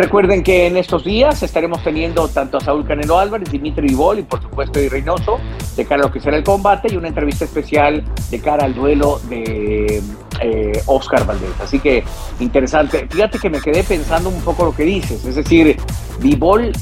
Recuerden 0.00 0.42
que 0.42 0.66
en 0.66 0.78
estos 0.78 1.04
días 1.04 1.42
estaremos 1.42 1.84
teniendo 1.84 2.26
tanto 2.28 2.56
a 2.56 2.60
Saúl 2.62 2.86
Canelo 2.86 3.18
Álvarez, 3.18 3.50
Dimitri 3.50 3.88
Vivol 3.88 4.20
y 4.20 4.22
por 4.22 4.40
supuesto 4.40 4.80
y 4.80 4.88
Reynoso 4.88 5.38
de 5.76 5.84
cara 5.84 6.04
a 6.04 6.06
lo 6.06 6.10
que 6.10 6.20
será 6.20 6.38
el 6.38 6.42
combate 6.42 6.88
y 6.90 6.96
una 6.96 7.08
entrevista 7.08 7.44
especial 7.44 8.02
de 8.30 8.40
cara 8.40 8.64
al 8.64 8.74
duelo 8.74 9.20
de 9.28 10.02
eh, 10.40 10.82
Oscar 10.86 11.26
Valdez. 11.26 11.50
Así 11.62 11.80
que 11.80 12.02
interesante. 12.38 13.06
Fíjate 13.10 13.38
que 13.38 13.50
me 13.50 13.60
quedé 13.60 13.84
pensando 13.84 14.30
un 14.30 14.40
poco 14.40 14.64
lo 14.64 14.74
que 14.74 14.84
dices. 14.84 15.22
Es 15.26 15.34
decir, 15.34 15.76
Vivol 16.18 16.72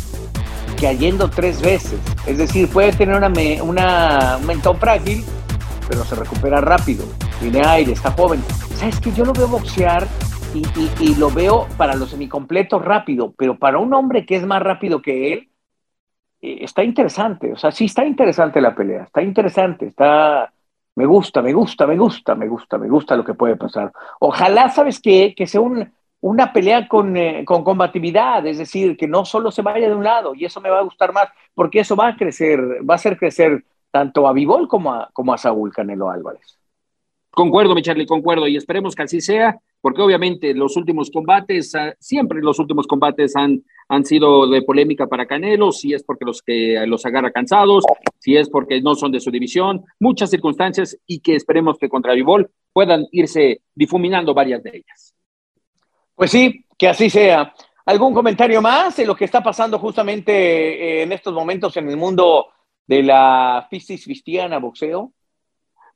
cayendo 0.81 1.29
tres 1.29 1.61
veces. 1.61 1.99
Es 2.25 2.39
decir, 2.39 2.69
puede 2.69 2.93
tener 2.93 3.16
una, 3.16 3.33
una, 3.64 4.37
un 4.39 4.47
mentón 4.47 4.79
frágil, 4.79 5.25
pero 5.89 6.05
se 6.05 6.14
recupera 6.14 6.61
rápido. 6.61 7.05
Tiene 7.41 7.66
aire, 7.66 7.95
está 7.95 8.12
joven. 8.12 8.41
¿Sabes 8.77 9.01
que 9.01 9.11
Yo 9.11 9.25
lo 9.25 9.33
veo 9.33 9.49
boxear 9.49 10.07
y, 10.55 11.14
lo 11.16 11.30
veo 11.30 11.66
para 11.76 11.94
los 11.94 12.11
semicompletos 12.11 12.84
rápido, 12.84 13.34
pero 13.36 13.59
para 13.59 13.78
un 13.78 13.92
hombre 13.92 14.24
que 14.24 14.36
es 14.36 14.46
más 14.46 14.62
rápido 14.62 15.03
que 15.03 15.32
él, 15.32 15.49
eh, 16.40 16.59
está 16.62 16.82
interesante. 16.82 17.53
O 17.53 17.57
sea, 17.57 17.70
sí 17.70 17.86
está 17.86 18.05
interesante 18.05 18.61
la 18.61 18.74
pelea, 18.74 19.05
está 19.05 19.22
interesante, 19.22 19.86
está... 19.86 20.53
Me 20.94 21.07
gusta, 21.07 21.42
me 21.42 21.53
gusta, 21.53 21.86
me 21.86 21.96
gusta, 21.96 22.34
me 22.34 22.49
gusta, 22.49 22.76
me 22.76 22.88
gusta 22.88 23.16
lo 23.16 23.24
que 23.24 23.34
puede 23.34 23.55
pasar. 23.55 23.92
Ojalá, 24.18 24.68
¿sabes? 24.68 25.01
Que 25.01 25.34
sea 25.46 25.61
una 26.20 26.53
pelea 26.53 26.88
con, 26.88 27.16
eh, 27.16 27.44
con, 27.44 27.62
combatividad, 27.62 28.44
es 28.46 28.59
decir, 28.59 28.96
que 28.96 29.07
no 29.07 29.24
solo 29.24 29.53
se 29.53 29.62
vaya 29.62 29.88
de 29.88 29.94
un 29.94 30.03
lado, 30.03 30.34
y 30.34 30.44
eso 30.44 30.61
me 30.61 30.70
va 30.70 30.80
a 30.80 30.82
gustar 30.82 31.12
más, 31.12 31.28
porque 31.55 31.80
eso 31.80 31.94
va 31.94 32.09
a 32.09 32.16
crecer, 32.16 32.61
va 32.88 32.94
a 32.94 32.96
hacer 32.96 33.16
crecer 33.16 33.64
tanto 33.92 34.26
a 34.26 34.32
Vivol 34.32 34.66
como 34.66 34.92
a, 34.92 35.09
como 35.12 35.32
a 35.32 35.38
Saúl 35.38 35.72
Canelo 35.72 36.11
Álvarez. 36.11 36.59
Concuerdo, 37.30 37.76
mi 37.76 37.82
Charlie, 37.82 38.07
concuerdo, 38.07 38.49
y 38.49 38.57
esperemos 38.57 38.96
que 38.96 39.05
así 39.05 39.20
sea 39.20 39.61
porque 39.81 40.03
obviamente 40.03 40.55
los 40.55 40.76
últimos 40.76 41.11
combates, 41.11 41.74
ah, 41.74 41.95
siempre 41.99 42.41
los 42.41 42.59
últimos 42.59 42.87
combates 42.87 43.37
han, 43.37 43.62
han 43.89 44.05
sido 44.05 44.49
de 44.49 44.62
polémica 44.62 45.07
para 45.07 45.26
Canelo, 45.26 45.72
si 45.72 45.95
es 45.95 46.03
porque 46.03 46.24
los 46.24 46.43
que 46.43 46.85
los 46.87 47.05
agarra 47.07 47.31
cansados, 47.31 47.85
si 48.18 48.37
es 48.37 48.49
porque 48.51 48.81
no 48.81 48.95
son 48.95 49.12
de 49.12 49.20
su 49.20 49.31
división, 49.31 49.85
muchas 50.01 50.31
circunstancias 50.31 50.99
y 51.07 51.20
que 51.20 51.37
esperemos 51.37 51.79
que 51.79 51.89
contra 51.89 52.14
Vivol 52.14 52.51
puedan 52.72 53.07
irse 53.12 53.62
difuminando 53.74 54.35
varias 54.35 54.62
de 54.62 54.70
ellas. 54.70 55.14
Pues 56.14 56.31
sí, 56.31 56.64
que 56.76 56.89
así 56.89 57.11
sea. 57.11 57.55
¿Algún 57.87 58.12
comentario 58.12 58.61
más 58.61 58.97
de 58.97 59.07
lo 59.07 59.16
que 59.16 59.24
está 59.24 59.43
pasando 59.43 59.79
justamente 59.79 60.33
eh, 60.33 61.03
en 61.03 61.12
estos 61.12 61.33
momentos 61.33 61.76
en 61.76 61.89
el 61.89 61.97
mundo 61.97 62.49
de 62.87 63.03
la 63.03 63.66
fistis 63.70 64.05
cristiana 64.05 64.59
boxeo? 64.59 65.12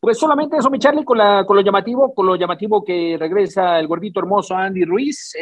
Pues 0.02 0.18
solamente 0.18 0.56
eso, 0.56 0.68
mi 0.68 0.80
Charlie, 0.80 1.04
con, 1.04 1.16
la, 1.16 1.44
con 1.46 1.54
lo 1.54 1.62
llamativo, 1.62 2.12
con 2.12 2.26
lo 2.26 2.34
llamativo 2.34 2.82
que 2.82 3.16
regresa 3.16 3.78
el 3.78 3.86
gordito 3.86 4.18
hermoso 4.18 4.56
Andy 4.56 4.84
Ruiz, 4.84 5.32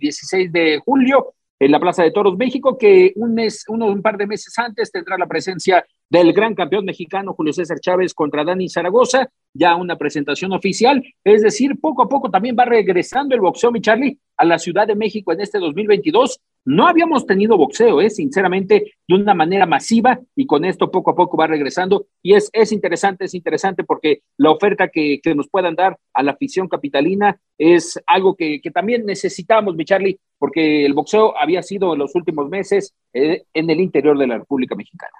16 0.00 0.46
eh, 0.46 0.50
de 0.50 0.78
julio, 0.82 1.34
en 1.58 1.70
la 1.70 1.78
Plaza 1.78 2.04
de 2.04 2.10
Toros, 2.10 2.34
México, 2.38 2.78
que 2.78 3.12
un 3.16 3.34
mes, 3.34 3.66
uno, 3.68 3.84
un 3.84 4.00
par 4.00 4.16
de 4.16 4.26
meses 4.26 4.58
antes 4.58 4.90
tendrá 4.90 5.18
la 5.18 5.26
presencia 5.26 5.84
del 6.10 6.32
gran 6.32 6.54
campeón 6.54 6.84
mexicano 6.84 7.34
Julio 7.34 7.52
César 7.52 7.80
Chávez 7.80 8.14
contra 8.14 8.44
Dani 8.44 8.68
Zaragoza, 8.68 9.30
ya 9.52 9.76
una 9.76 9.96
presentación 9.96 10.52
oficial, 10.52 11.02
es 11.24 11.42
decir, 11.42 11.78
poco 11.80 12.02
a 12.02 12.08
poco 12.08 12.30
también 12.30 12.56
va 12.58 12.64
regresando 12.64 13.34
el 13.34 13.40
boxeo, 13.40 13.72
mi 13.72 13.80
Charlie, 13.80 14.18
a 14.36 14.44
la 14.44 14.58
Ciudad 14.58 14.86
de 14.86 14.94
México 14.94 15.32
en 15.32 15.40
este 15.40 15.58
2022. 15.58 16.40
No 16.64 16.86
habíamos 16.86 17.26
tenido 17.26 17.56
boxeo, 17.56 18.00
¿eh? 18.00 18.10
sinceramente, 18.10 18.92
de 19.06 19.14
una 19.14 19.34
manera 19.34 19.64
masiva 19.64 20.20
y 20.36 20.46
con 20.46 20.64
esto 20.64 20.90
poco 20.90 21.10
a 21.10 21.16
poco 21.16 21.36
va 21.36 21.46
regresando 21.46 22.06
y 22.22 22.34
es, 22.34 22.50
es 22.52 22.72
interesante, 22.72 23.24
es 23.24 23.34
interesante 23.34 23.84
porque 23.84 24.20
la 24.36 24.50
oferta 24.50 24.88
que, 24.88 25.20
que 25.22 25.34
nos 25.34 25.48
puedan 25.48 25.74
dar 25.74 25.98
a 26.12 26.22
la 26.22 26.32
afición 26.32 26.68
capitalina 26.68 27.40
es 27.56 27.98
algo 28.06 28.36
que, 28.36 28.60
que, 28.60 28.70
también 28.70 29.06
necesitamos, 29.06 29.76
mi 29.76 29.84
Charlie, 29.84 30.20
porque 30.38 30.84
el 30.84 30.94
boxeo 30.94 31.36
había 31.38 31.62
sido 31.62 31.94
en 31.94 32.00
los 32.00 32.14
últimos 32.14 32.48
meses 32.48 32.94
eh, 33.12 33.44
en 33.54 33.70
el 33.70 33.80
interior 33.80 34.18
de 34.18 34.26
la 34.26 34.38
República 34.38 34.76
Mexicana. 34.76 35.16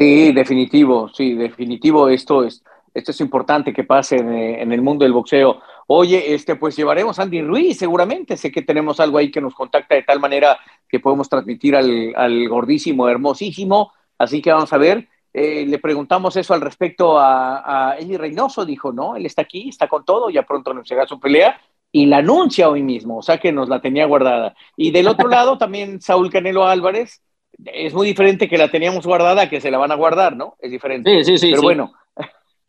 Sí, 0.00 0.32
definitivo, 0.32 1.10
sí, 1.10 1.34
definitivo. 1.34 2.08
Esto 2.08 2.42
es, 2.42 2.64
esto 2.94 3.10
es 3.10 3.20
importante 3.20 3.70
que 3.74 3.84
pase 3.84 4.16
en, 4.16 4.72
el 4.72 4.80
mundo 4.80 5.04
del 5.04 5.12
boxeo. 5.12 5.60
Oye, 5.88 6.32
este, 6.34 6.56
pues 6.56 6.74
llevaremos 6.74 7.18
a 7.18 7.24
Andy 7.24 7.42
Ruiz, 7.42 7.76
seguramente. 7.76 8.38
Sé 8.38 8.50
que 8.50 8.62
tenemos 8.62 8.98
algo 8.98 9.18
ahí 9.18 9.30
que 9.30 9.42
nos 9.42 9.54
contacta 9.54 9.94
de 9.94 10.02
tal 10.04 10.18
manera 10.18 10.58
que 10.88 11.00
podemos 11.00 11.28
transmitir 11.28 11.76
al, 11.76 12.48
gordísimo, 12.48 13.10
hermosísimo. 13.10 13.92
Así 14.16 14.40
que 14.40 14.50
vamos 14.50 14.72
a 14.72 14.78
ver. 14.78 15.06
Eh, 15.34 15.66
le 15.66 15.78
preguntamos 15.78 16.34
eso 16.34 16.54
al 16.54 16.62
respecto 16.62 17.18
a, 17.18 17.90
a 17.90 17.98
Eli 17.98 18.16
Reynoso. 18.16 18.64
Dijo, 18.64 18.92
no, 18.92 19.16
él 19.16 19.26
está 19.26 19.42
aquí, 19.42 19.68
está 19.68 19.86
con 19.86 20.06
todo, 20.06 20.30
ya 20.30 20.44
pronto 20.44 20.70
anunciará 20.70 21.06
su 21.06 21.20
pelea 21.20 21.60
y 21.92 22.06
la 22.06 22.18
anuncia 22.18 22.70
hoy 22.70 22.82
mismo. 22.82 23.18
O 23.18 23.22
sea 23.22 23.36
que 23.36 23.52
nos 23.52 23.68
la 23.68 23.82
tenía 23.82 24.06
guardada. 24.06 24.54
Y 24.78 24.92
del 24.92 25.08
otro 25.08 25.28
lado 25.28 25.58
también 25.58 26.00
Saúl 26.00 26.30
Canelo 26.30 26.66
Álvarez 26.66 27.20
es 27.66 27.94
muy 27.94 28.06
diferente 28.06 28.48
que 28.48 28.58
la 28.58 28.70
teníamos 28.70 29.06
guardada 29.06 29.48
que 29.48 29.60
se 29.60 29.70
la 29.70 29.78
van 29.78 29.92
a 29.92 29.96
guardar, 29.96 30.36
¿no? 30.36 30.56
Es 30.60 30.70
diferente. 30.70 31.10
Sí, 31.10 31.24
sí, 31.24 31.38
sí. 31.38 31.50
Pero 31.50 31.62
bueno. 31.62 31.92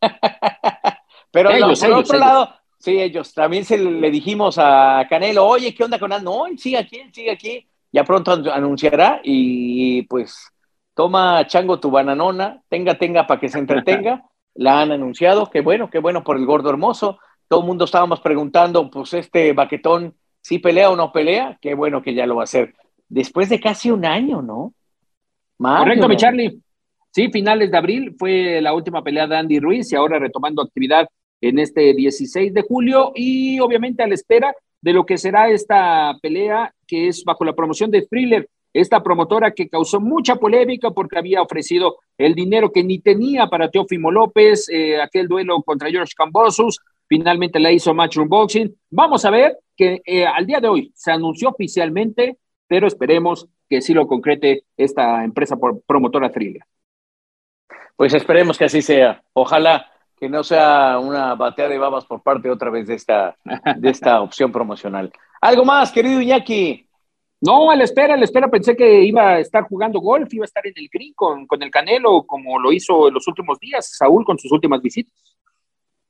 Pero 1.30 1.50
por 1.50 1.92
otro 1.92 2.18
lado, 2.18 2.54
sí, 2.78 3.00
ellos. 3.00 3.32
También 3.32 3.64
se 3.64 3.78
le 3.78 4.10
dijimos 4.10 4.58
a 4.58 5.06
Canelo, 5.08 5.46
oye, 5.46 5.74
¿qué 5.74 5.84
onda 5.84 5.98
con 5.98 6.12
Ando? 6.12 6.48
No, 6.48 6.58
sigue 6.58 6.78
aquí, 6.78 7.02
sigue 7.12 7.30
aquí. 7.30 7.66
Ya 7.90 8.04
pronto 8.04 8.32
anunciará 8.52 9.20
y 9.22 10.02
pues 10.02 10.50
toma 10.94 11.46
chango 11.46 11.80
tu 11.80 11.90
bananona, 11.90 12.62
tenga, 12.68 12.98
tenga 12.98 13.26
para 13.26 13.40
que 13.40 13.48
se 13.48 13.58
entretenga. 13.58 14.22
la 14.54 14.82
han 14.82 14.92
anunciado, 14.92 15.48
qué 15.50 15.60
bueno, 15.60 15.88
qué 15.90 15.98
bueno 15.98 16.22
por 16.22 16.36
el 16.36 16.46
gordo 16.46 16.70
hermoso. 16.70 17.18
Todo 17.48 17.60
el 17.60 17.66
mundo 17.66 17.84
estábamos 17.84 18.20
preguntando, 18.20 18.90
pues 18.90 19.14
este 19.14 19.52
baquetón, 19.52 20.14
si 20.40 20.58
pelea 20.58 20.90
o 20.90 20.96
no 20.96 21.12
pelea, 21.12 21.58
qué 21.60 21.74
bueno 21.74 22.02
que 22.02 22.14
ya 22.14 22.26
lo 22.26 22.36
va 22.36 22.42
a 22.42 22.44
hacer. 22.44 22.74
Después 23.08 23.48
de 23.48 23.60
casi 23.60 23.90
un 23.90 24.04
año, 24.04 24.42
¿no? 24.42 24.74
Correcto, 25.62 26.08
mi 26.08 26.16
Charlie. 26.16 26.60
Sí, 27.10 27.28
finales 27.30 27.70
de 27.70 27.76
abril 27.76 28.14
fue 28.18 28.60
la 28.60 28.72
última 28.72 29.02
pelea 29.02 29.26
de 29.26 29.36
Andy 29.36 29.60
Ruiz 29.60 29.92
y 29.92 29.96
ahora 29.96 30.18
retomando 30.18 30.62
actividad 30.62 31.06
en 31.40 31.58
este 31.58 31.92
16 31.92 32.54
de 32.54 32.62
julio 32.62 33.12
y 33.14 33.60
obviamente 33.60 34.02
a 34.02 34.06
la 34.06 34.14
espera 34.14 34.54
de 34.80 34.92
lo 34.92 35.04
que 35.04 35.18
será 35.18 35.50
esta 35.50 36.16
pelea 36.22 36.72
que 36.86 37.08
es 37.08 37.22
bajo 37.24 37.44
la 37.44 37.54
promoción 37.54 37.90
de 37.90 38.06
Thriller, 38.06 38.48
esta 38.72 39.02
promotora 39.02 39.52
que 39.52 39.68
causó 39.68 40.00
mucha 40.00 40.36
polémica 40.36 40.90
porque 40.90 41.18
había 41.18 41.42
ofrecido 41.42 41.96
el 42.16 42.34
dinero 42.34 42.72
que 42.72 42.82
ni 42.82 43.00
tenía 43.00 43.46
para 43.46 43.70
Teófimo 43.70 44.10
López, 44.10 44.68
eh, 44.70 45.00
aquel 45.00 45.28
duelo 45.28 45.62
contra 45.62 45.90
George 45.90 46.14
Cambosus, 46.16 46.78
finalmente 47.06 47.60
la 47.60 47.70
hizo 47.70 47.92
Matchroom 47.92 48.28
Boxing. 48.28 48.74
Vamos 48.90 49.24
a 49.24 49.30
ver 49.30 49.58
que 49.76 50.00
eh, 50.04 50.24
al 50.24 50.46
día 50.46 50.60
de 50.60 50.68
hoy 50.68 50.92
se 50.94 51.12
anunció 51.12 51.50
oficialmente, 51.50 52.38
pero 52.72 52.86
esperemos 52.86 53.46
que 53.68 53.82
sí 53.82 53.92
lo 53.92 54.06
concrete 54.06 54.64
esta 54.78 55.24
empresa 55.24 55.58
promotora 55.86 56.32
Thriller. 56.32 56.62
Pues 57.96 58.14
esperemos 58.14 58.56
que 58.56 58.64
así 58.64 58.80
sea. 58.80 59.22
Ojalá 59.34 59.92
que 60.16 60.30
no 60.30 60.42
sea 60.42 60.98
una 60.98 61.34
batea 61.34 61.68
de 61.68 61.76
babas 61.76 62.06
por 62.06 62.22
parte 62.22 62.48
otra 62.48 62.70
vez 62.70 62.86
de 62.86 62.94
esta, 62.94 63.36
de 63.76 63.90
esta 63.90 64.20
opción 64.22 64.50
promocional. 64.50 65.12
¿Algo 65.42 65.66
más, 65.66 65.92
querido 65.92 66.18
Iñaki? 66.18 66.88
No, 67.42 67.70
a 67.70 67.76
la 67.76 67.84
espera, 67.84 68.14
a 68.14 68.16
la 68.16 68.24
espera 68.24 68.48
pensé 68.48 68.74
que 68.74 69.02
iba 69.02 69.32
a 69.32 69.40
estar 69.40 69.64
jugando 69.64 70.00
golf, 70.00 70.32
iba 70.32 70.44
a 70.44 70.46
estar 70.46 70.66
en 70.66 70.72
el 70.74 70.88
green 70.90 71.12
con, 71.12 71.46
con 71.46 71.62
el 71.62 71.70
Canelo, 71.70 72.22
como 72.22 72.58
lo 72.58 72.72
hizo 72.72 73.08
en 73.08 73.12
los 73.12 73.28
últimos 73.28 73.60
días, 73.60 73.98
Saúl, 73.98 74.24
con 74.24 74.38
sus 74.38 74.50
últimas 74.50 74.80
visitas. 74.80 75.12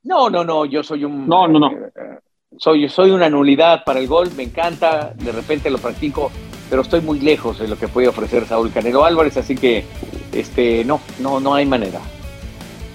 No, 0.03 0.29
no, 0.29 0.45
no, 0.45 0.63
yo 0.63 0.81
soy 0.81 1.03
un... 1.03 1.27
No, 1.27 1.45
no, 1.45 1.59
no. 1.59 1.71
Eh, 1.73 2.19
soy, 2.57 2.87
soy 2.87 3.11
una 3.11 3.29
nulidad 3.29 3.83
para 3.83 3.99
el 3.99 4.07
golf, 4.07 4.33
me 4.37 4.43
encanta, 4.43 5.13
de 5.13 5.33
repente 5.33 5.69
lo 5.69 5.77
practico 5.77 6.31
pero 6.69 6.81
estoy 6.81 7.01
muy 7.01 7.19
lejos 7.19 7.59
de 7.59 7.67
lo 7.67 7.77
que 7.77 7.87
puede 7.87 8.07
ofrecer 8.07 8.47
Saúl 8.47 8.71
Canelo 8.71 9.05
Álvarez, 9.05 9.37
así 9.37 9.55
que 9.55 9.85
este, 10.31 10.83
no, 10.85 10.99
no, 11.19 11.39
no 11.39 11.53
hay 11.53 11.65
manera. 11.65 11.99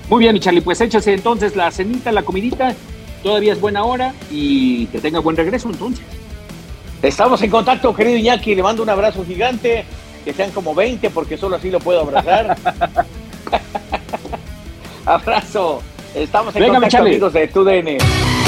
Muy 0.08 0.20
bien, 0.20 0.32
mi 0.32 0.40
Charlie, 0.40 0.62
pues 0.62 0.80
échase 0.80 1.12
entonces 1.12 1.54
la 1.54 1.70
cenita, 1.70 2.10
la 2.12 2.22
comidita, 2.22 2.74
todavía 3.22 3.52
es 3.52 3.60
buena 3.60 3.84
hora 3.84 4.14
y 4.30 4.86
que 4.86 4.98
tenga 4.98 5.20
buen 5.20 5.36
regreso 5.36 5.68
entonces. 5.68 6.04
Estamos 7.02 7.40
en 7.42 7.50
contacto, 7.50 7.94
querido 7.94 8.16
Iñaki, 8.16 8.54
le 8.54 8.62
mando 8.62 8.82
un 8.82 8.90
abrazo 8.90 9.24
gigante, 9.24 9.84
que 10.24 10.32
sean 10.32 10.50
como 10.50 10.74
20 10.74 11.10
porque 11.10 11.36
solo 11.36 11.56
así 11.56 11.70
lo 11.70 11.78
puedo 11.78 12.00
abrazar. 12.00 12.56
abrazo. 15.06 15.82
Estamos 16.14 16.56
en 16.56 16.68
contacto, 16.68 16.98
amigos 16.98 17.32
de 17.32 17.48
TUDN. 17.48 18.47